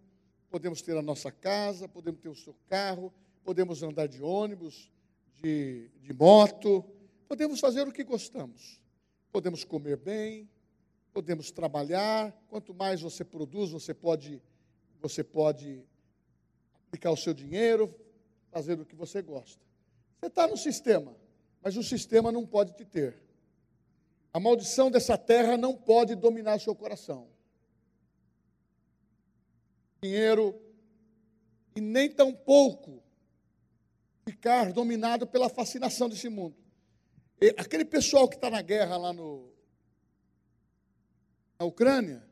podemos 0.50 0.82
ter 0.82 0.96
a 0.96 1.02
nossa 1.02 1.30
casa, 1.30 1.88
podemos 1.88 2.20
ter 2.20 2.28
o 2.28 2.34
seu 2.34 2.54
carro, 2.66 3.12
podemos 3.44 3.82
andar 3.82 4.08
de 4.08 4.22
ônibus, 4.22 4.90
de, 5.34 5.88
de 6.00 6.12
moto, 6.12 6.84
podemos 7.28 7.60
fazer 7.60 7.86
o 7.86 7.92
que 7.92 8.02
gostamos. 8.02 8.80
Podemos 9.30 9.64
comer 9.64 9.96
bem, 9.96 10.50
podemos 11.12 11.50
trabalhar. 11.50 12.32
Quanto 12.48 12.74
mais 12.74 13.00
você 13.00 13.24
produz, 13.24 13.70
você 13.70 13.94
pode, 13.94 14.42
você 15.00 15.22
pode 15.22 15.84
aplicar 16.92 17.10
o 17.10 17.16
seu 17.16 17.32
dinheiro, 17.32 17.94
fazer 18.50 18.78
o 18.78 18.84
que 18.84 18.94
você 18.94 19.22
gosta. 19.22 19.60
Você 20.20 20.26
está 20.26 20.46
no 20.46 20.56
sistema, 20.56 21.16
mas 21.62 21.76
o 21.76 21.82
sistema 21.82 22.30
não 22.30 22.46
pode 22.46 22.74
te 22.76 22.84
ter. 22.84 23.18
A 24.32 24.38
maldição 24.38 24.90
dessa 24.90 25.16
terra 25.16 25.56
não 25.56 25.74
pode 25.74 26.14
dominar 26.14 26.60
seu 26.60 26.74
coração 26.74 27.32
dinheiro 30.02 30.60
e 31.76 31.80
nem 31.80 32.10
tampouco 32.10 33.00
ficar 34.24 34.72
dominado 34.72 35.28
pela 35.28 35.48
fascinação 35.48 36.08
desse 36.08 36.28
mundo. 36.28 36.56
E 37.40 37.54
aquele 37.56 37.84
pessoal 37.84 38.28
que 38.28 38.34
está 38.34 38.50
na 38.50 38.60
guerra 38.62 38.96
lá 38.96 39.12
no, 39.12 39.52
na 41.58 41.66
Ucrânia, 41.66 42.28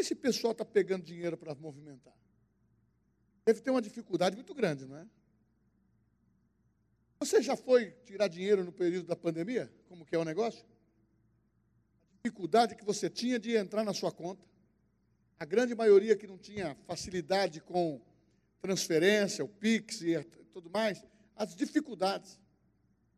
esse 0.00 0.14
pessoal 0.14 0.52
está 0.52 0.64
pegando 0.64 1.04
dinheiro 1.04 1.36
para 1.36 1.54
movimentar. 1.54 2.14
Deve 3.44 3.60
ter 3.60 3.70
uma 3.70 3.82
dificuldade 3.82 4.36
muito 4.36 4.54
grande, 4.54 4.86
não 4.86 4.96
é? 4.96 5.06
Você 7.20 7.42
já 7.42 7.56
foi 7.56 7.90
tirar 8.04 8.28
dinheiro 8.28 8.64
no 8.64 8.72
período 8.72 9.06
da 9.06 9.16
pandemia? 9.16 9.72
Como 9.88 10.04
que 10.04 10.14
é 10.14 10.18
o 10.18 10.24
negócio? 10.24 10.64
A 10.64 12.16
dificuldade 12.22 12.74
que 12.74 12.84
você 12.84 13.10
tinha 13.10 13.38
de 13.38 13.56
entrar 13.56 13.84
na 13.84 13.92
sua 13.92 14.10
conta 14.10 14.50
a 15.40 15.46
grande 15.46 15.74
maioria 15.74 16.14
que 16.14 16.26
não 16.26 16.36
tinha 16.36 16.76
facilidade 16.86 17.62
com 17.62 17.98
transferência, 18.60 19.42
o 19.42 19.48
Pix 19.48 20.02
e 20.02 20.22
tudo 20.52 20.68
mais, 20.68 21.02
as 21.34 21.56
dificuldades. 21.56 22.38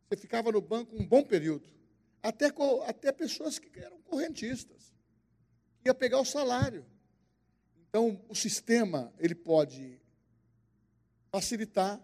Você 0.09 0.17
ficava 0.17 0.53
no 0.53 0.61
banco 0.61 0.95
um 0.95 1.05
bom 1.05 1.25
período. 1.25 1.69
Até, 2.23 2.47
até 2.87 3.11
pessoas 3.11 3.59
que 3.59 3.77
eram 3.77 4.01
correntistas. 4.03 4.92
Ia 5.85 5.95
pegar 5.95 6.21
o 6.21 6.25
salário. 6.25 6.85
Então, 7.89 8.21
o 8.29 8.35
sistema, 8.35 9.13
ele 9.19 9.35
pode 9.35 10.01
facilitar, 11.31 12.01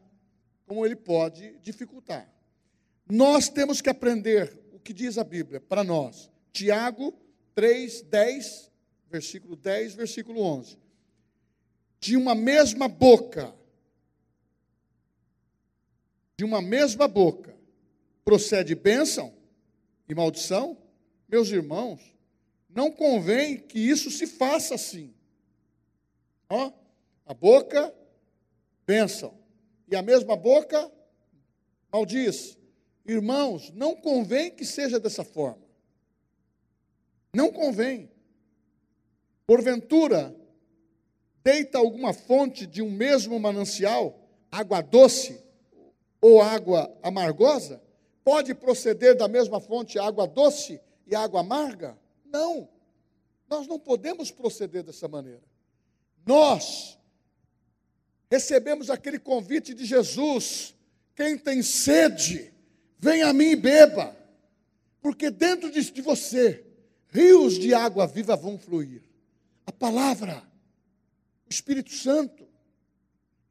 como 0.66 0.84
ele 0.84 0.96
pode 0.96 1.58
dificultar. 1.58 2.30
Nós 3.08 3.48
temos 3.48 3.80
que 3.80 3.88
aprender 3.88 4.58
o 4.72 4.78
que 4.78 4.92
diz 4.92 5.16
a 5.16 5.24
Bíblia 5.24 5.60
para 5.60 5.82
nós. 5.82 6.30
Tiago 6.52 7.14
3, 7.54 8.02
10 8.02 8.68
versículo 9.10 9.56
10, 9.56 9.94
versículo 9.94 10.42
11. 10.42 10.78
De 12.00 12.16
uma 12.16 12.34
mesma 12.34 12.88
boca, 12.88 13.54
de 16.36 16.44
uma 16.44 16.62
mesma 16.62 17.08
boca, 17.08 17.56
procede 18.24 18.74
bênção 18.74 19.34
e 20.08 20.14
maldição? 20.14 20.78
Meus 21.28 21.50
irmãos, 21.50 22.00
não 22.68 22.90
convém 22.90 23.58
que 23.58 23.78
isso 23.78 24.10
se 24.10 24.26
faça 24.26 24.74
assim. 24.74 25.14
Ó, 26.48 26.72
a 27.26 27.34
boca, 27.34 27.94
bênção, 28.86 29.38
e 29.90 29.96
a 29.96 30.02
mesma 30.02 30.36
boca, 30.36 30.90
maldiz. 31.90 32.58
Irmãos, 33.06 33.70
não 33.72 33.96
convém 33.96 34.50
que 34.50 34.64
seja 34.64 35.00
dessa 35.00 35.24
forma. 35.24 35.66
Não 37.34 37.50
convém. 37.50 38.10
Porventura, 39.46 40.34
deita 41.42 41.78
alguma 41.78 42.12
fonte 42.12 42.66
de 42.66 42.82
um 42.82 42.90
mesmo 42.90 43.40
manancial, 43.40 44.28
água 44.50 44.82
doce 44.82 45.42
ou 46.20 46.42
água 46.42 46.94
amargosa? 47.02 47.82
Pode 48.22 48.54
proceder 48.54 49.16
da 49.16 49.26
mesma 49.26 49.58
fonte 49.58 49.98
água 49.98 50.26
doce 50.26 50.78
e 51.06 51.14
água 51.14 51.40
amarga? 51.40 51.98
Não. 52.30 52.68
Nós 53.48 53.66
não 53.66 53.78
podemos 53.78 54.30
proceder 54.30 54.82
dessa 54.82 55.08
maneira. 55.08 55.42
Nós 56.26 56.98
recebemos 58.30 58.90
aquele 58.90 59.18
convite 59.18 59.74
de 59.74 59.84
Jesus: 59.84 60.74
quem 61.14 61.38
tem 61.38 61.62
sede, 61.62 62.52
vem 62.98 63.22
a 63.22 63.32
mim 63.32 63.52
e 63.52 63.56
beba, 63.56 64.16
porque 65.00 65.30
dentro 65.30 65.70
de 65.70 66.02
você 66.02 66.64
rios 67.08 67.58
de 67.58 67.72
água 67.72 68.06
viva 68.06 68.36
vão 68.36 68.58
fluir 68.58 69.02
a 69.66 69.72
palavra, 69.72 70.42
o 71.46 71.50
Espírito 71.50 71.92
Santo. 71.92 72.46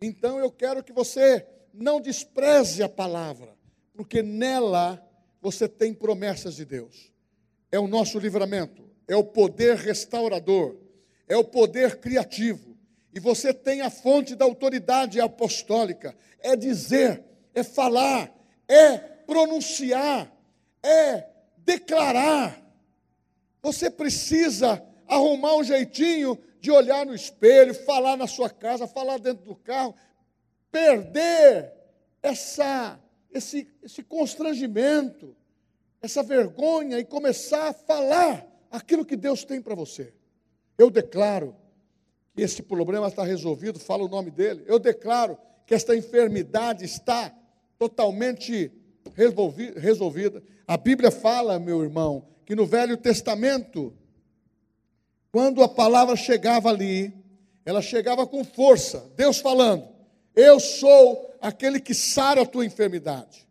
Então 0.02 0.40
eu 0.40 0.52
quero 0.52 0.84
que 0.84 0.94
você 0.94 1.46
não 1.74 2.02
despreze 2.02 2.82
a 2.82 2.90
palavra, 2.90 3.56
porque 3.94 4.24
nela 4.24 5.04
você 5.42 5.68
tem 5.68 5.94
promessas 5.94 6.56
de 6.56 6.66
Deus. 6.66 7.12
É 7.72 7.80
o 7.80 7.88
nosso 7.88 8.18
livramento, 8.20 8.90
é 9.08 9.16
o 9.16 9.24
poder 9.24 9.76
restaurador, 9.76 10.78
é 11.28 11.36
o 11.36 11.44
poder 11.44 12.00
criativo. 12.00 12.78
E 13.14 13.20
você 13.20 13.54
tem 13.54 13.82
a 13.82 13.90
fonte 13.90 14.36
da 14.36 14.46
autoridade 14.46 15.20
apostólica, 15.20 16.16
é 16.40 16.56
dizer, 16.56 17.24
é 17.54 17.64
falar, 17.64 18.34
é 18.68 18.98
pronunciar, 18.98 20.32
é 20.84 21.28
declarar. 21.58 22.62
Você 23.62 23.90
precisa 23.90 24.84
arrumar 25.08 25.56
um 25.56 25.64
jeitinho 25.64 26.38
de 26.60 26.72
olhar 26.72 27.06
no 27.06 27.14
espelho, 27.14 27.74
falar 27.74 28.18
na 28.18 28.28
sua 28.28 28.50
casa, 28.50 28.88
falar 28.88 29.20
dentro 29.20 29.46
do 29.46 29.56
carro, 29.56 29.96
perder 30.72 31.74
essa, 32.22 33.00
esse, 33.32 33.68
esse 33.82 34.04
constrangimento, 34.04 35.36
essa 36.08 36.24
vergonha 36.24 36.98
e 37.00 37.06
começar 37.06 37.70
a 37.70 37.74
falar 37.74 38.46
aquilo 38.72 39.06
que 39.06 39.16
Deus 39.16 39.44
tem 39.44 39.62
para 39.62 39.76
você. 39.76 40.14
Eu 40.78 40.90
declaro 40.90 41.56
que 42.34 42.42
esse 42.42 42.64
problema 42.64 43.08
está 43.08 43.24
resolvido, 43.24 43.80
fala 43.80 44.04
o 44.04 44.08
nome 44.10 44.32
dele. 44.32 44.64
Eu 44.66 44.80
declaro 44.80 45.38
que 45.66 45.76
esta 45.76 45.96
enfermidade 45.96 46.86
está 46.86 47.34
totalmente 47.78 48.72
resolvida. 49.76 50.42
A 50.68 50.78
Bíblia 50.78 51.12
fala, 51.12 51.60
meu 51.60 51.84
irmão, 51.84 52.28
que 52.46 52.56
no 52.56 52.66
Velho 52.66 52.96
Testamento, 52.98 53.94
quando 55.32 55.62
a 55.64 55.70
palavra 55.70 56.16
chegava 56.16 56.70
ali, 56.70 57.14
ela 57.66 57.82
chegava 57.82 58.26
com 58.26 58.44
força, 58.46 59.12
Deus 59.16 59.40
falando: 59.40 59.88
Eu 60.36 60.60
sou 60.60 61.34
aquele 61.42 61.80
que 61.80 61.94
sara 61.94 62.42
a 62.42 62.46
tua 62.46 62.66
enfermidade. 62.66 63.47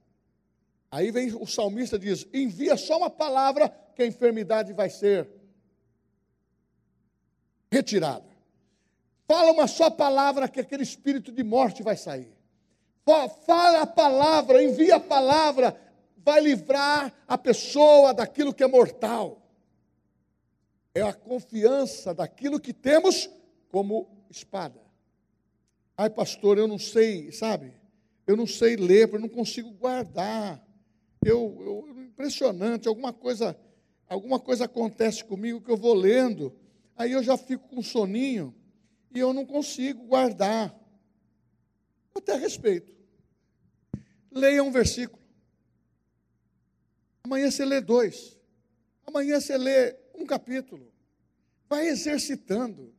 Aí 0.90 1.10
vem 1.10 1.34
o 1.34 1.46
salmista 1.46 1.98
diz: 1.98 2.26
Envia 2.32 2.76
só 2.76 2.98
uma 2.98 3.10
palavra 3.10 3.68
que 3.94 4.02
a 4.02 4.06
enfermidade 4.06 4.72
vai 4.72 4.90
ser 4.90 5.28
retirada. 7.70 8.26
Fala 9.26 9.50
uma 9.52 9.66
só 9.66 9.90
palavra 9.90 10.48
que 10.48 10.60
aquele 10.60 10.82
espírito 10.82 11.32
de 11.32 11.42
morte 11.42 11.82
vai 11.82 11.96
sair. 11.96 12.32
Fala 13.46 13.82
a 13.82 13.86
palavra, 13.86 14.62
envia 14.62 14.96
a 14.96 15.00
palavra, 15.00 15.80
vai 16.16 16.40
livrar 16.40 17.12
a 17.26 17.38
pessoa 17.38 18.12
daquilo 18.12 18.54
que 18.54 18.62
é 18.62 18.66
mortal. 18.66 19.42
É 20.94 21.02
a 21.02 21.12
confiança 21.12 22.14
daquilo 22.14 22.58
que 22.58 22.72
temos 22.72 23.28
como 23.70 24.08
espada. 24.30 24.80
Ai, 25.96 26.10
pastor, 26.10 26.58
eu 26.58 26.66
não 26.66 26.78
sei, 26.78 27.30
sabe? 27.32 27.72
Eu 28.26 28.36
não 28.36 28.46
sei 28.46 28.76
ler, 28.76 29.12
eu 29.12 29.20
não 29.20 29.28
consigo 29.28 29.70
guardar. 29.70 30.65
Eu, 31.28 31.56
eu 31.60 32.02
impressionante, 32.04 32.86
alguma 32.86 33.12
coisa, 33.12 33.58
alguma 34.08 34.38
coisa 34.38 34.64
acontece 34.64 35.24
comigo 35.24 35.60
que 35.60 35.70
eu 35.70 35.76
vou 35.76 35.92
lendo, 35.92 36.54
aí 36.96 37.12
eu 37.12 37.22
já 37.22 37.36
fico 37.36 37.68
com 37.68 37.82
soninho 37.82 38.54
e 39.14 39.18
eu 39.18 39.32
não 39.34 39.44
consigo 39.44 40.04
guardar. 40.04 40.74
Até 42.14 42.36
respeito. 42.36 42.94
Leia 44.30 44.62
um 44.62 44.70
versículo. 44.70 45.22
Amanhã 47.24 47.50
você 47.50 47.64
lê 47.64 47.80
dois. 47.80 48.38
Amanhã 49.04 49.40
você 49.40 49.58
lê 49.58 49.96
um 50.14 50.24
capítulo. 50.24 50.92
Vai 51.68 51.88
exercitando. 51.88 52.94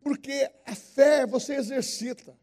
Porque 0.00 0.50
a 0.66 0.74
fé 0.74 1.26
você 1.26 1.54
exercita. 1.54 2.38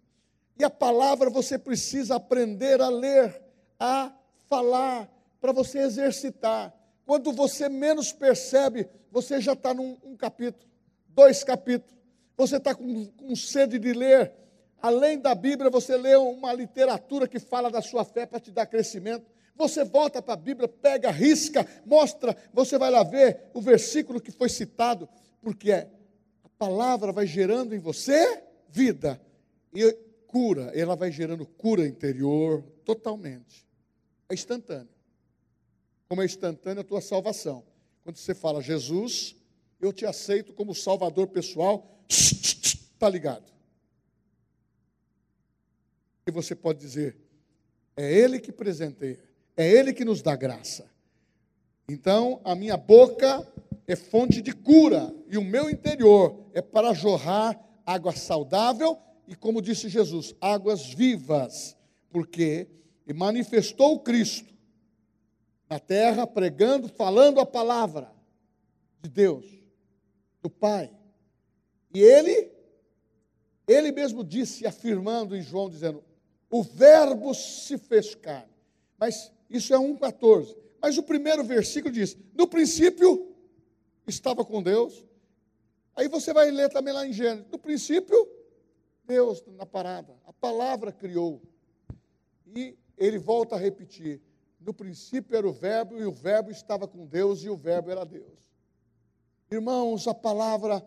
E 0.60 0.64
a 0.64 0.70
palavra 0.70 1.30
você 1.30 1.58
precisa 1.60 2.16
aprender 2.16 2.82
a 2.82 2.90
ler, 2.90 3.42
a 3.80 4.12
falar, 4.48 5.10
para 5.48 5.54
você 5.54 5.80
exercitar. 5.80 6.74
Quando 7.06 7.32
você 7.32 7.70
menos 7.70 8.12
percebe, 8.12 8.86
você 9.10 9.40
já 9.40 9.54
está 9.54 9.74
num 9.74 9.98
um 10.04 10.14
capítulo, 10.18 10.70
dois 11.08 11.42
capítulos. 11.42 11.96
Você 12.36 12.58
está 12.58 12.76
com, 12.76 13.06
com 13.06 13.34
sede 13.34 13.80
de 13.80 13.94
ler. 13.94 14.34
Além 14.82 15.18
da 15.18 15.34
Bíblia, 15.34 15.70
você 15.70 15.96
lê 15.96 16.18
uma 16.18 16.52
literatura 16.52 17.30
que 17.30 17.40
fala 17.40 17.72
da 17.72 17.82
sua 17.82 18.04
fé 18.04 18.26
para 18.26 18.42
te 18.42 18.52
dar 18.52 18.66
crescimento. 18.66 19.26
Você 19.56 19.86
volta 19.86 20.22
para 20.22 20.34
a 20.34 20.38
Bíblia, 20.38 20.68
pega, 20.68 21.12
risca, 21.12 21.66
mostra, 21.86 22.36
você 22.54 22.78
vai 22.78 22.92
lá 22.92 23.02
ver 23.02 23.50
o 23.54 23.62
versículo 23.62 24.20
que 24.20 24.32
foi 24.32 24.50
citado, 24.50 25.08
porque 25.42 25.72
a 25.72 25.88
palavra 26.58 27.14
vai 27.14 27.26
gerando 27.26 27.74
em 27.74 27.80
você 27.80 28.44
vida 28.68 29.20
e 29.74 29.94
cura, 30.28 30.74
ela 30.76 30.98
vai 30.98 31.10
gerando 31.10 31.46
cura 31.46 31.88
interior 31.88 32.62
totalmente. 32.84 33.66
É 34.30 34.34
instantâneo. 34.34 34.97
Como 36.08 36.22
é 36.22 36.26
instantânea 36.26 36.82
a 36.82 36.86
tua 36.86 37.02
salvação. 37.02 37.64
Quando 38.04 38.18
você 38.18 38.34
fala, 38.34 38.62
Jesus, 38.62 39.36
eu 39.80 39.92
te 39.92 40.06
aceito 40.06 40.54
como 40.54 40.74
Salvador 40.74 41.28
pessoal, 41.28 42.06
está 42.10 43.10
ligado. 43.10 43.52
E 46.26 46.32
você 46.32 46.56
pode 46.56 46.80
dizer, 46.80 47.18
é 47.96 48.12
Ele 48.12 48.40
que 48.40 48.52
presenteia, 48.52 49.20
é 49.56 49.70
Ele 49.70 49.94
que 49.94 50.06
nos 50.06 50.22
dá 50.22 50.36
graça. 50.36 50.90
Então, 51.90 52.42
a 52.44 52.56
minha 52.56 52.78
boca 52.78 53.46
é 53.86 53.96
fonte 53.96 54.42
de 54.42 54.52
cura, 54.52 55.14
e 55.30 55.38
o 55.38 55.44
meu 55.44 55.70
interior 55.70 56.50
é 56.54 56.62
para 56.62 56.94
jorrar 56.94 57.58
água 57.86 58.14
saudável 58.14 58.98
e, 59.28 59.36
como 59.36 59.62
disse 59.62 59.88
Jesus, 59.88 60.36
águas 60.42 60.94
vivas, 60.94 61.78
porque 62.10 62.68
manifestou 63.16 63.96
o 63.96 64.00
Cristo 64.00 64.57
na 65.70 65.80
terra, 65.80 66.26
pregando, 66.26 66.88
falando 66.88 67.40
a 67.40 67.46
palavra 67.46 68.12
de 69.02 69.10
Deus, 69.10 69.46
do 70.42 70.50
Pai. 70.50 70.92
E 71.94 72.02
ele, 72.02 72.52
ele 73.68 73.92
mesmo 73.92 74.24
disse, 74.24 74.66
afirmando 74.66 75.36
em 75.36 75.42
João, 75.42 75.70
dizendo: 75.70 76.04
O 76.50 76.64
Verbo 76.64 77.34
se 77.34 77.78
fez 77.78 78.16
carne. 78.16 78.54
Mas 78.98 79.32
isso 79.50 79.74
é 79.74 79.78
1,14. 79.78 80.56
Mas 80.82 80.98
o 80.98 81.04
primeiro 81.04 81.44
versículo 81.44 81.94
diz: 81.94 82.18
No 82.34 82.48
princípio 82.48 83.36
estava 84.08 84.44
com 84.46 84.62
Deus. 84.62 85.06
Aí 85.96 86.08
você 86.08 86.32
vai 86.32 86.52
ler 86.52 86.70
também 86.70 86.94
lá 86.94 87.06
em 87.06 87.14
Gênesis: 87.14 87.50
No 87.52 87.58
princípio, 87.58 88.30
Deus 89.06 89.44
na 89.48 89.66
parada. 89.66 90.16
A 90.26 90.34
palavra 90.34 90.92
criou. 90.92 91.42
E 92.46 92.78
ele 92.98 93.18
volta 93.18 93.56
a 93.56 93.60
repetir: 93.60 94.22
No 94.68 94.74
princípio 94.74 95.38
era 95.38 95.48
o 95.48 95.54
Verbo, 95.54 95.98
e 95.98 96.04
o 96.04 96.12
Verbo 96.12 96.52
estava 96.52 96.90
com 96.90 97.06
Deus, 97.06 97.42
e 97.42 97.50
o 97.50 97.56
Verbo 97.56 97.90
era 97.90 98.06
Deus. 98.06 98.52
Irmãos, 99.50 100.10
a 100.10 100.14
palavra 100.14 100.86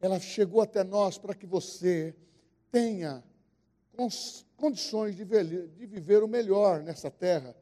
ela 0.00 0.18
chegou 0.18 0.60
até 0.60 0.82
nós 0.82 1.16
para 1.16 1.32
que 1.32 1.46
você 1.46 2.12
tenha 2.72 3.22
condições 4.56 5.14
de, 5.14 5.24
de 5.24 5.86
viver 5.86 6.24
o 6.24 6.28
melhor 6.28 6.82
nessa 6.82 7.08
terra, 7.08 7.54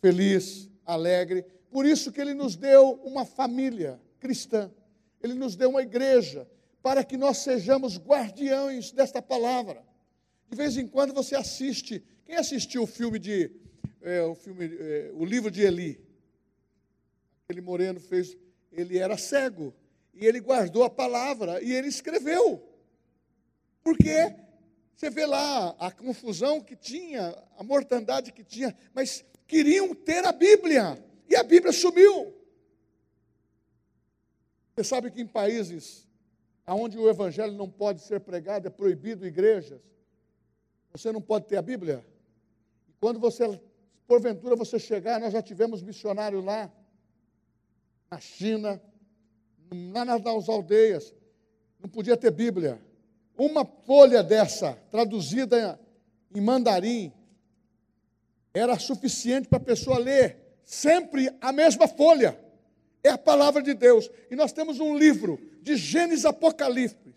feliz, 0.00 0.70
alegre. 0.86 1.44
Por 1.68 1.84
isso 1.84 2.12
que 2.12 2.20
ele 2.20 2.32
nos 2.32 2.54
deu 2.54 2.92
uma 3.02 3.24
família 3.24 4.00
cristã. 4.20 4.70
Ele 5.20 5.34
nos 5.34 5.56
deu 5.56 5.70
uma 5.70 5.82
igreja 5.82 6.48
para 6.80 7.02
que 7.02 7.16
nós 7.16 7.38
sejamos 7.38 7.98
guardiões 7.98 8.92
desta 8.92 9.20
palavra. 9.20 9.84
De 10.48 10.56
vez 10.56 10.76
em 10.76 10.86
quando 10.86 11.12
você 11.12 11.34
assiste. 11.34 12.04
Quem 12.24 12.36
assistiu 12.36 12.84
o 12.84 12.86
filme 12.86 13.18
de 13.18 13.61
é, 14.02 14.22
o 14.22 14.34
filme, 14.34 14.66
é, 14.78 15.10
o 15.14 15.24
livro 15.24 15.50
de 15.50 15.62
Eli? 15.62 16.00
Aquele 17.44 17.60
moreno 17.60 18.00
fez. 18.00 18.36
Ele 18.70 18.98
era 18.98 19.16
cego 19.16 19.74
e 20.14 20.26
ele 20.26 20.40
guardou 20.40 20.84
a 20.84 20.90
palavra 20.90 21.62
e 21.62 21.72
ele 21.72 21.88
escreveu. 21.88 22.62
Porque 23.82 24.34
você 24.94 25.10
vê 25.10 25.26
lá 25.26 25.70
a 25.78 25.90
confusão 25.90 26.60
que 26.60 26.76
tinha, 26.76 27.36
a 27.56 27.64
mortandade 27.64 28.32
que 28.32 28.44
tinha, 28.44 28.76
mas 28.94 29.24
queriam 29.46 29.94
ter 29.94 30.24
a 30.24 30.32
Bíblia 30.32 31.02
e 31.28 31.36
a 31.36 31.42
Bíblia 31.42 31.72
sumiu. 31.72 32.34
Você 34.74 34.84
sabe 34.84 35.10
que 35.10 35.20
em 35.20 35.26
países 35.26 36.08
onde 36.66 36.98
o 36.98 37.08
evangelho 37.08 37.52
não 37.52 37.68
pode 37.68 38.00
ser 38.02 38.20
pregado, 38.20 38.66
é 38.66 38.70
proibido 38.70 39.26
igrejas, 39.26 39.80
você 40.92 41.10
não 41.10 41.20
pode 41.20 41.46
ter 41.46 41.56
a 41.56 41.62
Bíblia. 41.62 42.06
Quando 43.00 43.18
você, 43.18 43.60
porventura, 44.06 44.56
você 44.56 44.78
chegar, 44.78 45.20
nós 45.20 45.32
já 45.32 45.42
tivemos 45.42 45.82
missionários 45.82 46.44
lá, 46.44 46.70
na 48.10 48.20
China, 48.20 48.80
lá 49.92 50.04
nas 50.04 50.48
aldeias, 50.48 51.14
não 51.80 51.88
podia 51.88 52.16
ter 52.16 52.30
Bíblia. 52.30 52.80
Uma 53.36 53.64
folha 53.64 54.22
dessa, 54.22 54.74
traduzida 54.90 55.80
em 56.34 56.40
mandarim, 56.40 57.12
era 58.52 58.78
suficiente 58.78 59.48
para 59.48 59.56
a 59.56 59.64
pessoa 59.64 59.98
ler 59.98 60.42
sempre 60.64 61.34
a 61.40 61.52
mesma 61.52 61.88
folha. 61.88 62.38
É 63.02 63.08
a 63.08 63.18
palavra 63.18 63.62
de 63.62 63.74
Deus. 63.74 64.10
E 64.30 64.36
nós 64.36 64.52
temos 64.52 64.78
um 64.78 64.96
livro 64.96 65.38
de 65.62 65.76
Gênesis 65.76 66.24
Apocalipse, 66.24 67.14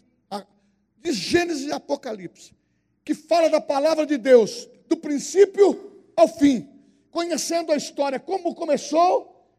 de 1.01 1.11
Gênesis 1.11 1.67
e 1.67 1.71
Apocalipse, 1.71 2.55
que 3.03 3.13
fala 3.13 3.49
da 3.49 3.61
palavra 3.61 4.05
de 4.05 4.17
Deus, 4.17 4.67
do 4.87 4.97
princípio 4.97 6.01
ao 6.15 6.27
fim, 6.27 6.67
conhecendo 7.15 7.71
a 7.71 7.77
história 7.77 8.19
como 8.19 8.53
começou, 8.53 9.49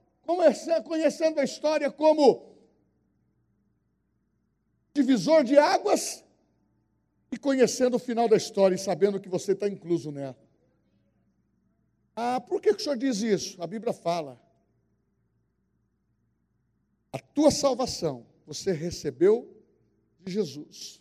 conhecendo 0.84 1.40
a 1.40 1.44
história 1.44 1.90
como 1.90 2.54
divisor 4.92 5.42
de 5.42 5.56
águas 5.56 6.22
e 7.32 7.38
conhecendo 7.38 7.94
o 7.94 7.98
final 7.98 8.28
da 8.28 8.36
história 8.36 8.74
e 8.74 8.78
sabendo 8.78 9.18
que 9.18 9.30
você 9.30 9.52
está 9.52 9.66
incluso 9.66 10.12
nela. 10.12 10.36
Ah, 12.14 12.42
por 12.42 12.60
que, 12.60 12.74
que 12.74 12.80
o 12.82 12.84
senhor 12.84 12.98
diz 12.98 13.22
isso? 13.22 13.62
A 13.62 13.66
Bíblia 13.66 13.94
fala. 13.94 14.38
A 17.10 17.18
tua 17.18 17.50
salvação 17.50 18.26
você 18.46 18.70
recebeu 18.70 19.50
de 20.20 20.30
Jesus, 20.30 21.00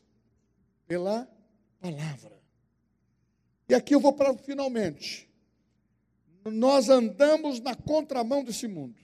pela 0.87 1.29
palavra. 1.81 2.41
E 3.67 3.75
aqui 3.75 3.93
eu 3.93 3.99
vou 3.99 4.13
para 4.13 4.33
finalmente. 4.37 5.24
Nós 6.45 6.89
andamos 6.89 7.59
na 7.59 7.73
contramão 7.75 8.43
desse 8.43 8.67
mundo. 8.67 8.95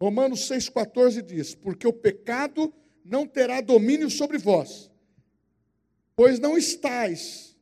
Romanos 0.00 0.48
6,14 0.48 1.22
diz: 1.22 1.54
Porque 1.54 1.86
o 1.86 1.92
pecado 1.92 2.72
não 3.04 3.26
terá 3.26 3.60
domínio 3.60 4.10
sobre 4.10 4.38
vós, 4.38 4.90
pois 6.14 6.38
não 6.38 6.56
estáis 6.56 7.56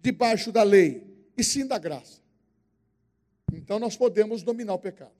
debaixo 0.00 0.52
da 0.52 0.62
lei, 0.62 1.06
e 1.36 1.42
sim 1.42 1.66
da 1.66 1.78
graça. 1.78 2.20
Então 3.52 3.78
nós 3.78 3.96
podemos 3.96 4.42
dominar 4.42 4.74
o 4.74 4.78
pecado, 4.78 5.14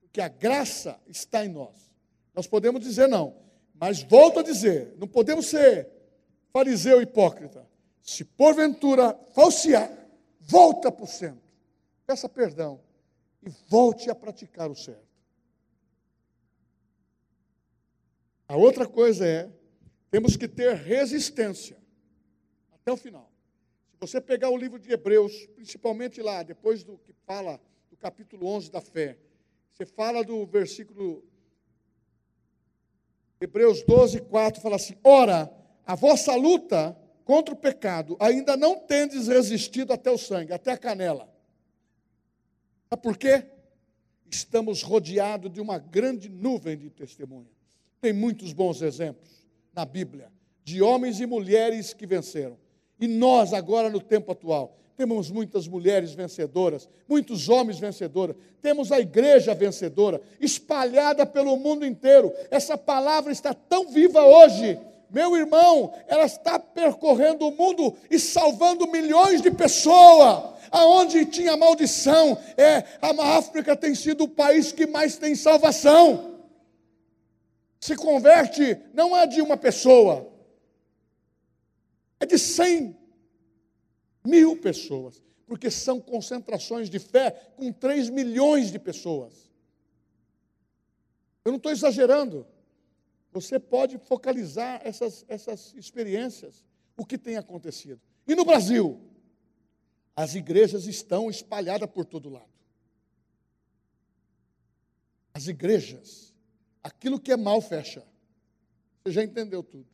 porque 0.00 0.20
a 0.20 0.28
graça 0.28 1.00
está 1.08 1.44
em 1.44 1.48
nós. 1.48 1.90
Nós 2.34 2.46
podemos 2.46 2.80
dizer 2.80 3.08
não, 3.08 3.36
mas 3.74 4.02
volto 4.02 4.40
a 4.40 4.42
dizer: 4.42 4.94
não 4.98 5.08
podemos 5.08 5.46
ser 5.46 5.88
fariseu 6.52 7.02
hipócrita. 7.02 7.66
Se 8.00 8.24
porventura 8.24 9.18
falsear, 9.32 9.90
volta 10.40 10.90
para 10.90 11.04
o 11.04 11.08
centro, 11.08 11.41
peça 12.12 12.28
perdão 12.28 12.78
e 13.42 13.48
volte 13.68 14.10
a 14.10 14.14
praticar 14.14 14.70
o 14.70 14.74
certo. 14.74 15.00
A 18.46 18.54
outra 18.54 18.86
coisa 18.86 19.26
é, 19.26 19.50
temos 20.10 20.36
que 20.36 20.46
ter 20.46 20.74
resistência 20.74 21.78
até 22.70 22.92
o 22.92 22.98
final. 22.98 23.32
Se 23.92 23.96
você 23.98 24.20
pegar 24.20 24.50
o 24.50 24.58
livro 24.58 24.78
de 24.78 24.92
Hebreus, 24.92 25.46
principalmente 25.54 26.20
lá, 26.20 26.42
depois 26.42 26.84
do 26.84 26.98
que 26.98 27.14
fala 27.24 27.58
do 27.90 27.96
capítulo 27.96 28.46
11 28.46 28.70
da 28.70 28.82
fé, 28.82 29.18
você 29.72 29.86
fala 29.86 30.22
do 30.22 30.44
versículo 30.44 31.24
Hebreus 33.40 33.82
12, 33.84 34.20
4, 34.20 34.60
fala 34.60 34.76
assim: 34.76 34.98
Ora, 35.02 35.50
a 35.86 35.94
vossa 35.94 36.34
luta 36.34 36.94
contra 37.24 37.54
o 37.54 37.56
pecado 37.56 38.18
ainda 38.20 38.54
não 38.54 38.78
tendes 38.78 39.28
resistido 39.28 39.94
até 39.94 40.10
o 40.10 40.18
sangue, 40.18 40.52
até 40.52 40.72
a 40.72 40.78
canela. 40.78 41.31
Sabe 42.92 43.02
por 43.04 43.16
quê? 43.16 43.44
Estamos 44.30 44.82
rodeados 44.82 45.50
de 45.50 45.62
uma 45.62 45.78
grande 45.78 46.28
nuvem 46.28 46.76
de 46.76 46.90
testemunhas. 46.90 47.56
Tem 48.02 48.12
muitos 48.12 48.52
bons 48.52 48.82
exemplos 48.82 49.30
na 49.72 49.86
Bíblia 49.86 50.30
de 50.62 50.82
homens 50.82 51.18
e 51.18 51.24
mulheres 51.24 51.94
que 51.94 52.06
venceram. 52.06 52.58
E 53.00 53.08
nós, 53.08 53.54
agora 53.54 53.88
no 53.88 53.98
tempo 53.98 54.30
atual, 54.30 54.76
temos 54.94 55.30
muitas 55.30 55.66
mulheres 55.66 56.12
vencedoras, 56.12 56.86
muitos 57.08 57.48
homens 57.48 57.78
vencedores, 57.78 58.36
temos 58.60 58.92
a 58.92 59.00
igreja 59.00 59.54
vencedora, 59.54 60.20
espalhada 60.38 61.24
pelo 61.24 61.56
mundo 61.56 61.86
inteiro. 61.86 62.30
Essa 62.50 62.76
palavra 62.76 63.32
está 63.32 63.54
tão 63.54 63.88
viva 63.88 64.22
hoje, 64.22 64.78
meu 65.12 65.36
irmão, 65.36 65.92
ela 66.08 66.24
está 66.24 66.58
percorrendo 66.58 67.46
o 67.46 67.56
mundo 67.56 67.96
e 68.10 68.18
salvando 68.18 68.90
milhões 68.90 69.42
de 69.42 69.50
pessoas. 69.50 70.52
Aonde 70.70 71.26
tinha 71.26 71.56
maldição, 71.56 72.38
é, 72.56 72.84
a 73.02 73.36
África 73.36 73.76
tem 73.76 73.94
sido 73.94 74.24
o 74.24 74.28
país 74.28 74.72
que 74.72 74.86
mais 74.86 75.18
tem 75.18 75.34
salvação 75.34 76.32
se 77.82 77.96
converte 77.96 78.80
não 78.94 79.16
é 79.16 79.26
de 79.26 79.42
uma 79.42 79.56
pessoa, 79.56 80.32
é 82.20 82.24
de 82.24 82.38
cem 82.38 82.96
mil 84.24 84.56
pessoas, 84.56 85.20
porque 85.44 85.68
são 85.68 86.00
concentrações 86.00 86.88
de 86.88 87.00
fé 87.00 87.32
com 87.56 87.72
três 87.72 88.08
milhões 88.08 88.70
de 88.70 88.78
pessoas. 88.78 89.50
Eu 91.44 91.50
não 91.50 91.56
estou 91.56 91.72
exagerando. 91.72 92.46
Você 93.32 93.58
pode 93.58 93.98
focalizar 93.98 94.80
essas, 94.84 95.24
essas 95.26 95.74
experiências, 95.74 96.64
o 96.96 97.04
que 97.04 97.16
tem 97.16 97.36
acontecido. 97.36 98.00
E 98.26 98.34
no 98.34 98.44
Brasil? 98.44 99.00
As 100.14 100.34
igrejas 100.34 100.86
estão 100.86 101.30
espalhadas 101.30 101.88
por 101.90 102.04
todo 102.04 102.28
lado. 102.28 102.52
As 105.32 105.48
igrejas 105.48 106.32
Aquilo 106.82 107.20
que 107.20 107.30
é 107.30 107.36
mal 107.36 107.60
fecha. 107.60 108.02
Você 109.04 109.12
já 109.12 109.22
entendeu 109.22 109.62
tudo. 109.62 109.86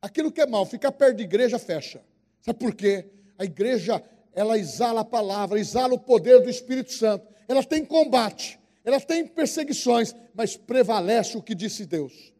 Aquilo 0.00 0.30
que 0.30 0.40
é 0.40 0.46
mal, 0.46 0.64
ficar 0.64 0.92
perto 0.92 1.16
de 1.16 1.24
igreja, 1.24 1.58
fecha. 1.58 2.02
Sabe 2.40 2.58
por 2.58 2.74
quê? 2.74 3.06
A 3.38 3.44
igreja, 3.44 4.02
ela 4.32 4.56
exala 4.58 5.00
a 5.00 5.04
palavra, 5.04 5.58
exala 5.58 5.94
o 5.94 5.98
poder 5.98 6.42
do 6.42 6.50
Espírito 6.50 6.92
Santo. 6.92 7.26
Ela 7.48 7.64
tem 7.64 7.84
combate, 7.84 8.60
ela 8.84 9.00
tem 9.00 9.26
perseguições, 9.26 10.14
mas 10.34 10.56
prevalece 10.56 11.36
o 11.36 11.42
que 11.42 11.54
disse 11.54 11.86
Deus. 11.86 12.32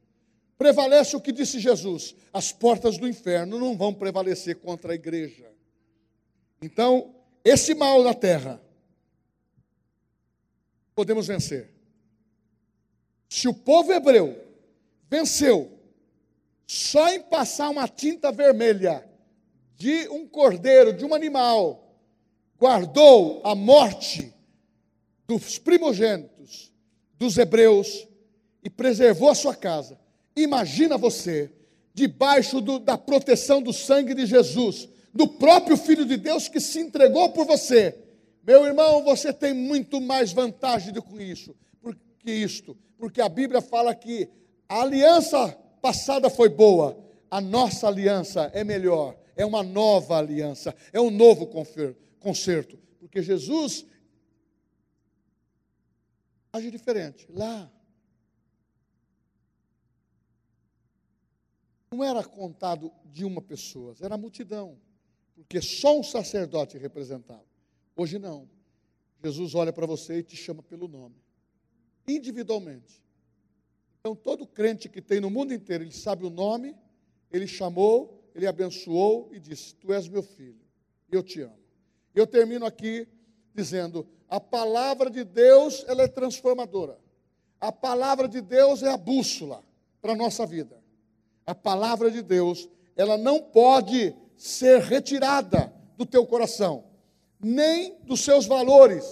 Prevalece 0.56 1.16
o 1.16 1.20
que 1.20 1.32
disse 1.32 1.58
Jesus. 1.58 2.14
As 2.32 2.52
portas 2.52 2.96
do 2.96 3.08
inferno 3.08 3.58
não 3.58 3.76
vão 3.76 3.92
prevalecer 3.92 4.56
contra 4.56 4.92
a 4.92 4.94
igreja. 4.94 5.50
Então, 6.62 7.14
esse 7.44 7.74
mal 7.74 8.02
da 8.02 8.14
terra, 8.14 8.60
podemos 10.94 11.26
vencer. 11.26 11.70
Se 13.28 13.48
o 13.48 13.54
povo 13.54 13.92
hebreu 13.92 14.42
venceu 15.10 15.70
só 16.66 17.08
em 17.10 17.20
passar 17.20 17.68
uma 17.68 17.88
tinta 17.88 18.32
vermelha 18.32 19.06
de 19.76 20.08
um 20.08 20.26
cordeiro, 20.26 20.92
de 20.92 21.04
um 21.04 21.14
animal, 21.14 21.98
guardou 22.58 23.42
a 23.44 23.54
morte 23.54 24.32
dos 25.26 25.58
primogênitos 25.58 26.72
dos 27.18 27.36
hebreus 27.36 28.06
e 28.62 28.70
preservou 28.70 29.28
a 29.28 29.34
sua 29.34 29.54
casa. 29.54 29.98
Imagina 30.36 30.98
você, 30.98 31.50
debaixo 31.92 32.60
do, 32.60 32.78
da 32.78 32.98
proteção 32.98 33.62
do 33.62 33.72
sangue 33.72 34.14
de 34.14 34.26
Jesus, 34.26 34.88
do 35.12 35.28
próprio 35.28 35.76
Filho 35.76 36.04
de 36.04 36.16
Deus 36.16 36.48
que 36.48 36.60
se 36.60 36.80
entregou 36.80 37.30
por 37.30 37.46
você. 37.46 37.96
Meu 38.44 38.66
irmão, 38.66 39.02
você 39.04 39.32
tem 39.32 39.54
muito 39.54 40.00
mais 40.00 40.32
vantagem 40.32 40.92
do 40.92 41.02
que 41.02 41.22
isso, 41.22 41.54
que 42.18 42.32
isto, 42.32 42.76
porque 42.98 43.20
a 43.20 43.28
Bíblia 43.28 43.60
fala 43.60 43.94
que 43.94 44.28
a 44.68 44.80
aliança 44.82 45.48
passada 45.80 46.28
foi 46.28 46.48
boa, 46.48 46.98
a 47.30 47.40
nossa 47.40 47.86
aliança 47.86 48.50
é 48.52 48.64
melhor, 48.64 49.16
é 49.36 49.44
uma 49.44 49.62
nova 49.62 50.18
aliança, 50.18 50.74
é 50.92 51.00
um 51.00 51.10
novo 51.10 51.46
conserto, 52.18 52.78
porque 52.98 53.22
Jesus 53.22 53.86
age 56.52 56.70
diferente. 56.70 57.26
Lá 57.30 57.70
não 61.94 62.04
era 62.04 62.24
contado 62.24 62.92
de 63.06 63.24
uma 63.24 63.40
pessoa, 63.40 63.94
era 64.00 64.14
a 64.14 64.18
multidão, 64.18 64.78
porque 65.34 65.60
só 65.60 65.98
um 65.98 66.02
sacerdote 66.02 66.78
representava. 66.78 67.44
Hoje 67.96 68.18
não. 68.18 68.48
Jesus 69.22 69.54
olha 69.54 69.72
para 69.72 69.86
você 69.86 70.18
e 70.18 70.22
te 70.22 70.36
chama 70.36 70.62
pelo 70.62 70.88
nome 70.88 71.24
individualmente. 72.06 73.02
Então, 74.00 74.14
todo 74.14 74.46
crente 74.46 74.88
que 74.88 75.00
tem 75.00 75.20
no 75.20 75.30
mundo 75.30 75.54
inteiro, 75.54 75.84
ele 75.84 75.92
sabe 75.92 76.24
o 76.24 76.30
nome, 76.30 76.76
ele 77.30 77.46
chamou, 77.46 78.22
ele 78.34 78.46
abençoou 78.46 79.30
e 79.32 79.40
disse: 79.40 79.74
Tu 79.76 79.92
és 79.92 80.08
meu 80.08 80.22
filho, 80.22 80.60
eu 81.10 81.22
te 81.22 81.40
amo. 81.40 81.58
Eu 82.14 82.26
termino 82.26 82.66
aqui 82.66 83.08
dizendo: 83.54 84.06
a 84.28 84.38
palavra 84.38 85.10
de 85.10 85.24
Deus 85.24 85.84
ela 85.88 86.02
é 86.02 86.08
transformadora. 86.08 86.98
A 87.60 87.72
palavra 87.72 88.28
de 88.28 88.42
Deus 88.42 88.82
é 88.82 88.90
a 88.90 88.96
bússola 88.96 89.64
para 90.02 90.12
a 90.12 90.16
nossa 90.16 90.44
vida. 90.44 90.83
A 91.46 91.54
palavra 91.54 92.10
de 92.10 92.22
Deus, 92.22 92.68
ela 92.96 93.16
não 93.16 93.42
pode 93.42 94.14
ser 94.36 94.80
retirada 94.80 95.72
do 95.96 96.04
teu 96.04 96.26
coração, 96.26 96.84
nem 97.40 97.98
dos 98.02 98.20
seus 98.20 98.46
valores, 98.46 99.04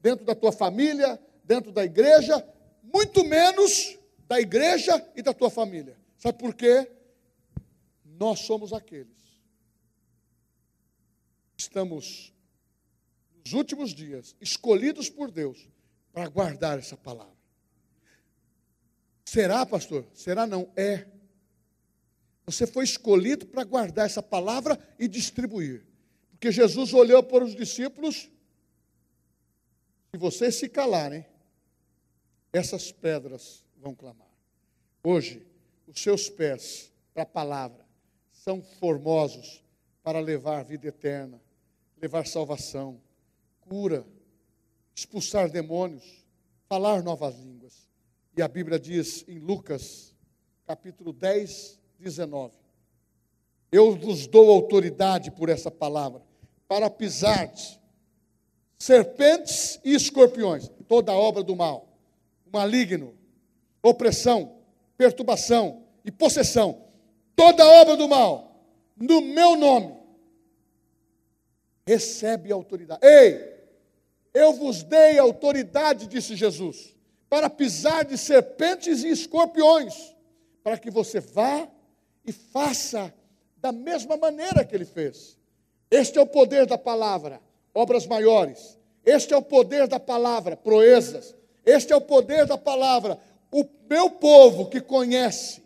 dentro 0.00 0.24
da 0.24 0.34
tua 0.34 0.52
família, 0.52 1.20
dentro 1.44 1.72
da 1.72 1.84
igreja, 1.84 2.46
muito 2.82 3.24
menos 3.24 3.98
da 4.28 4.40
igreja 4.40 5.04
e 5.16 5.22
da 5.22 5.32
tua 5.32 5.50
família. 5.50 5.96
Sabe 6.18 6.38
por 6.38 6.54
quê? 6.54 6.90
Nós 8.04 8.40
somos 8.40 8.72
aqueles. 8.72 9.22
Estamos 11.56 12.32
nos 13.44 13.52
últimos 13.52 13.90
dias 13.90 14.36
escolhidos 14.40 15.08
por 15.08 15.30
Deus 15.30 15.68
para 16.12 16.28
guardar 16.28 16.78
essa 16.78 16.96
palavra. 16.96 17.32
Será, 19.24 19.64
pastor? 19.64 20.06
Será 20.14 20.46
não? 20.46 20.70
É. 20.76 21.06
Você 22.44 22.66
foi 22.66 22.84
escolhido 22.84 23.46
para 23.46 23.64
guardar 23.64 24.06
essa 24.06 24.22
palavra 24.22 24.78
e 24.98 25.06
distribuir. 25.06 25.86
Porque 26.30 26.50
Jesus 26.50 26.92
olhou 26.92 27.22
para 27.22 27.44
os 27.44 27.54
discípulos, 27.54 28.28
se 30.10 30.18
vocês 30.18 30.56
se 30.56 30.68
calarem, 30.68 31.24
essas 32.52 32.90
pedras 32.90 33.64
vão 33.76 33.94
clamar. 33.94 34.30
Hoje, 35.04 35.46
os 35.86 36.00
seus 36.00 36.28
pés 36.28 36.92
para 37.14 37.22
a 37.22 37.26
palavra 37.26 37.84
são 38.32 38.62
formosos 38.62 39.64
para 40.02 40.20
levar 40.20 40.64
vida 40.64 40.88
eterna, 40.88 41.40
levar 42.00 42.26
salvação, 42.26 43.00
cura, 43.60 44.04
expulsar 44.94 45.48
demônios, 45.48 46.26
falar 46.68 47.02
novas 47.02 47.38
línguas. 47.38 47.88
E 48.36 48.42
a 48.42 48.48
Bíblia 48.48 48.78
diz 48.78 49.24
em 49.28 49.38
Lucas, 49.38 50.14
capítulo 50.66 51.12
10, 51.12 51.78
19. 52.02 52.52
Eu 53.70 53.96
vos 53.96 54.26
dou 54.26 54.50
autoridade 54.50 55.30
por 55.30 55.48
essa 55.48 55.70
palavra, 55.70 56.20
para 56.68 56.90
pisar 56.90 57.50
serpentes 58.78 59.80
e 59.84 59.94
escorpiões, 59.94 60.68
toda 60.88 61.12
obra 61.12 61.42
do 61.42 61.56
mal, 61.56 61.88
maligno, 62.52 63.14
opressão, 63.82 64.58
perturbação 64.98 65.84
e 66.04 66.10
possessão, 66.10 66.84
toda 67.34 67.64
obra 67.64 67.96
do 67.96 68.08
mal, 68.08 68.66
no 68.96 69.22
meu 69.22 69.56
nome, 69.56 69.96
recebe 71.86 72.52
autoridade. 72.52 73.06
Ei, 73.06 73.52
eu 74.34 74.52
vos 74.52 74.82
dei 74.82 75.18
autoridade, 75.18 76.06
disse 76.06 76.36
Jesus, 76.36 76.94
para 77.28 77.48
pisar 77.48 78.04
de 78.04 78.18
serpentes 78.18 79.02
e 79.02 79.08
escorpiões, 79.08 80.14
para 80.62 80.78
que 80.78 80.90
você 80.90 81.20
vá 81.20 81.68
e 82.24 82.32
faça 82.32 83.12
da 83.56 83.72
mesma 83.72 84.16
maneira 84.16 84.64
que 84.64 84.74
ele 84.74 84.84
fez. 84.84 85.38
Este 85.90 86.18
é 86.18 86.22
o 86.22 86.26
poder 86.26 86.66
da 86.66 86.78
palavra, 86.78 87.40
obras 87.74 88.06
maiores. 88.06 88.78
Este 89.04 89.34
é 89.34 89.36
o 89.36 89.42
poder 89.42 89.86
da 89.86 90.00
palavra, 90.00 90.56
proezas. 90.56 91.34
Este 91.64 91.92
é 91.92 91.96
o 91.96 92.00
poder 92.00 92.46
da 92.46 92.56
palavra. 92.56 93.18
O 93.50 93.64
meu 93.88 94.10
povo 94.10 94.68
que 94.68 94.80
conhece 94.80 95.62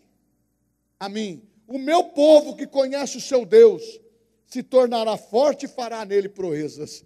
a 0.98 1.08
mim, 1.08 1.42
o 1.66 1.78
meu 1.78 2.04
povo 2.04 2.56
que 2.56 2.66
conhece 2.66 3.16
o 3.18 3.20
seu 3.20 3.44
Deus, 3.44 4.00
se 4.46 4.62
tornará 4.62 5.16
forte 5.16 5.66
e 5.66 5.68
fará 5.68 6.04
nele 6.04 6.28
proezas. 6.28 7.04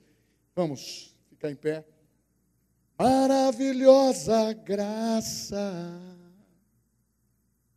Vamos 0.54 1.14
ficar 1.28 1.50
em 1.50 1.56
pé. 1.56 1.84
Maravilhosa 2.98 4.52
graça, 4.52 5.72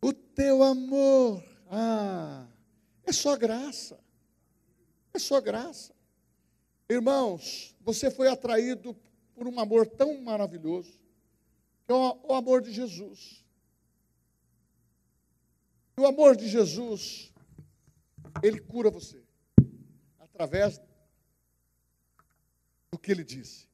o 0.02 0.12
teu 0.12 0.62
amor, 0.62 1.42
ah, 1.76 2.46
é 3.04 3.12
só 3.12 3.36
graça, 3.36 3.98
é 5.12 5.18
só 5.18 5.40
graça. 5.40 5.92
Irmãos, 6.88 7.74
você 7.80 8.12
foi 8.12 8.28
atraído 8.28 8.96
por 9.34 9.48
um 9.48 9.58
amor 9.58 9.84
tão 9.84 10.20
maravilhoso, 10.20 10.92
que 11.84 11.92
é 11.92 11.94
o 11.94 12.32
amor 12.32 12.62
de 12.62 12.72
Jesus. 12.72 13.44
E 15.96 16.00
o 16.00 16.06
amor 16.06 16.36
de 16.36 16.48
Jesus, 16.48 17.32
ele 18.40 18.60
cura 18.60 18.88
você 18.88 19.20
através 20.20 20.80
do 22.92 22.98
que 22.98 23.10
ele 23.10 23.24
disse. 23.24 23.66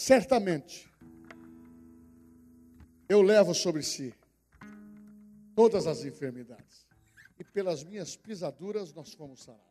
Certamente, 0.00 0.90
eu 3.08 3.22
levo 3.22 3.54
sobre 3.54 3.84
si 3.84 4.12
todas 5.60 5.86
as 5.86 6.06
enfermidades, 6.06 6.88
e 7.38 7.44
pelas 7.44 7.84
minhas 7.84 8.16
pisaduras 8.16 8.94
nós 8.94 9.12
fomos 9.12 9.42
sarados. 9.42 9.69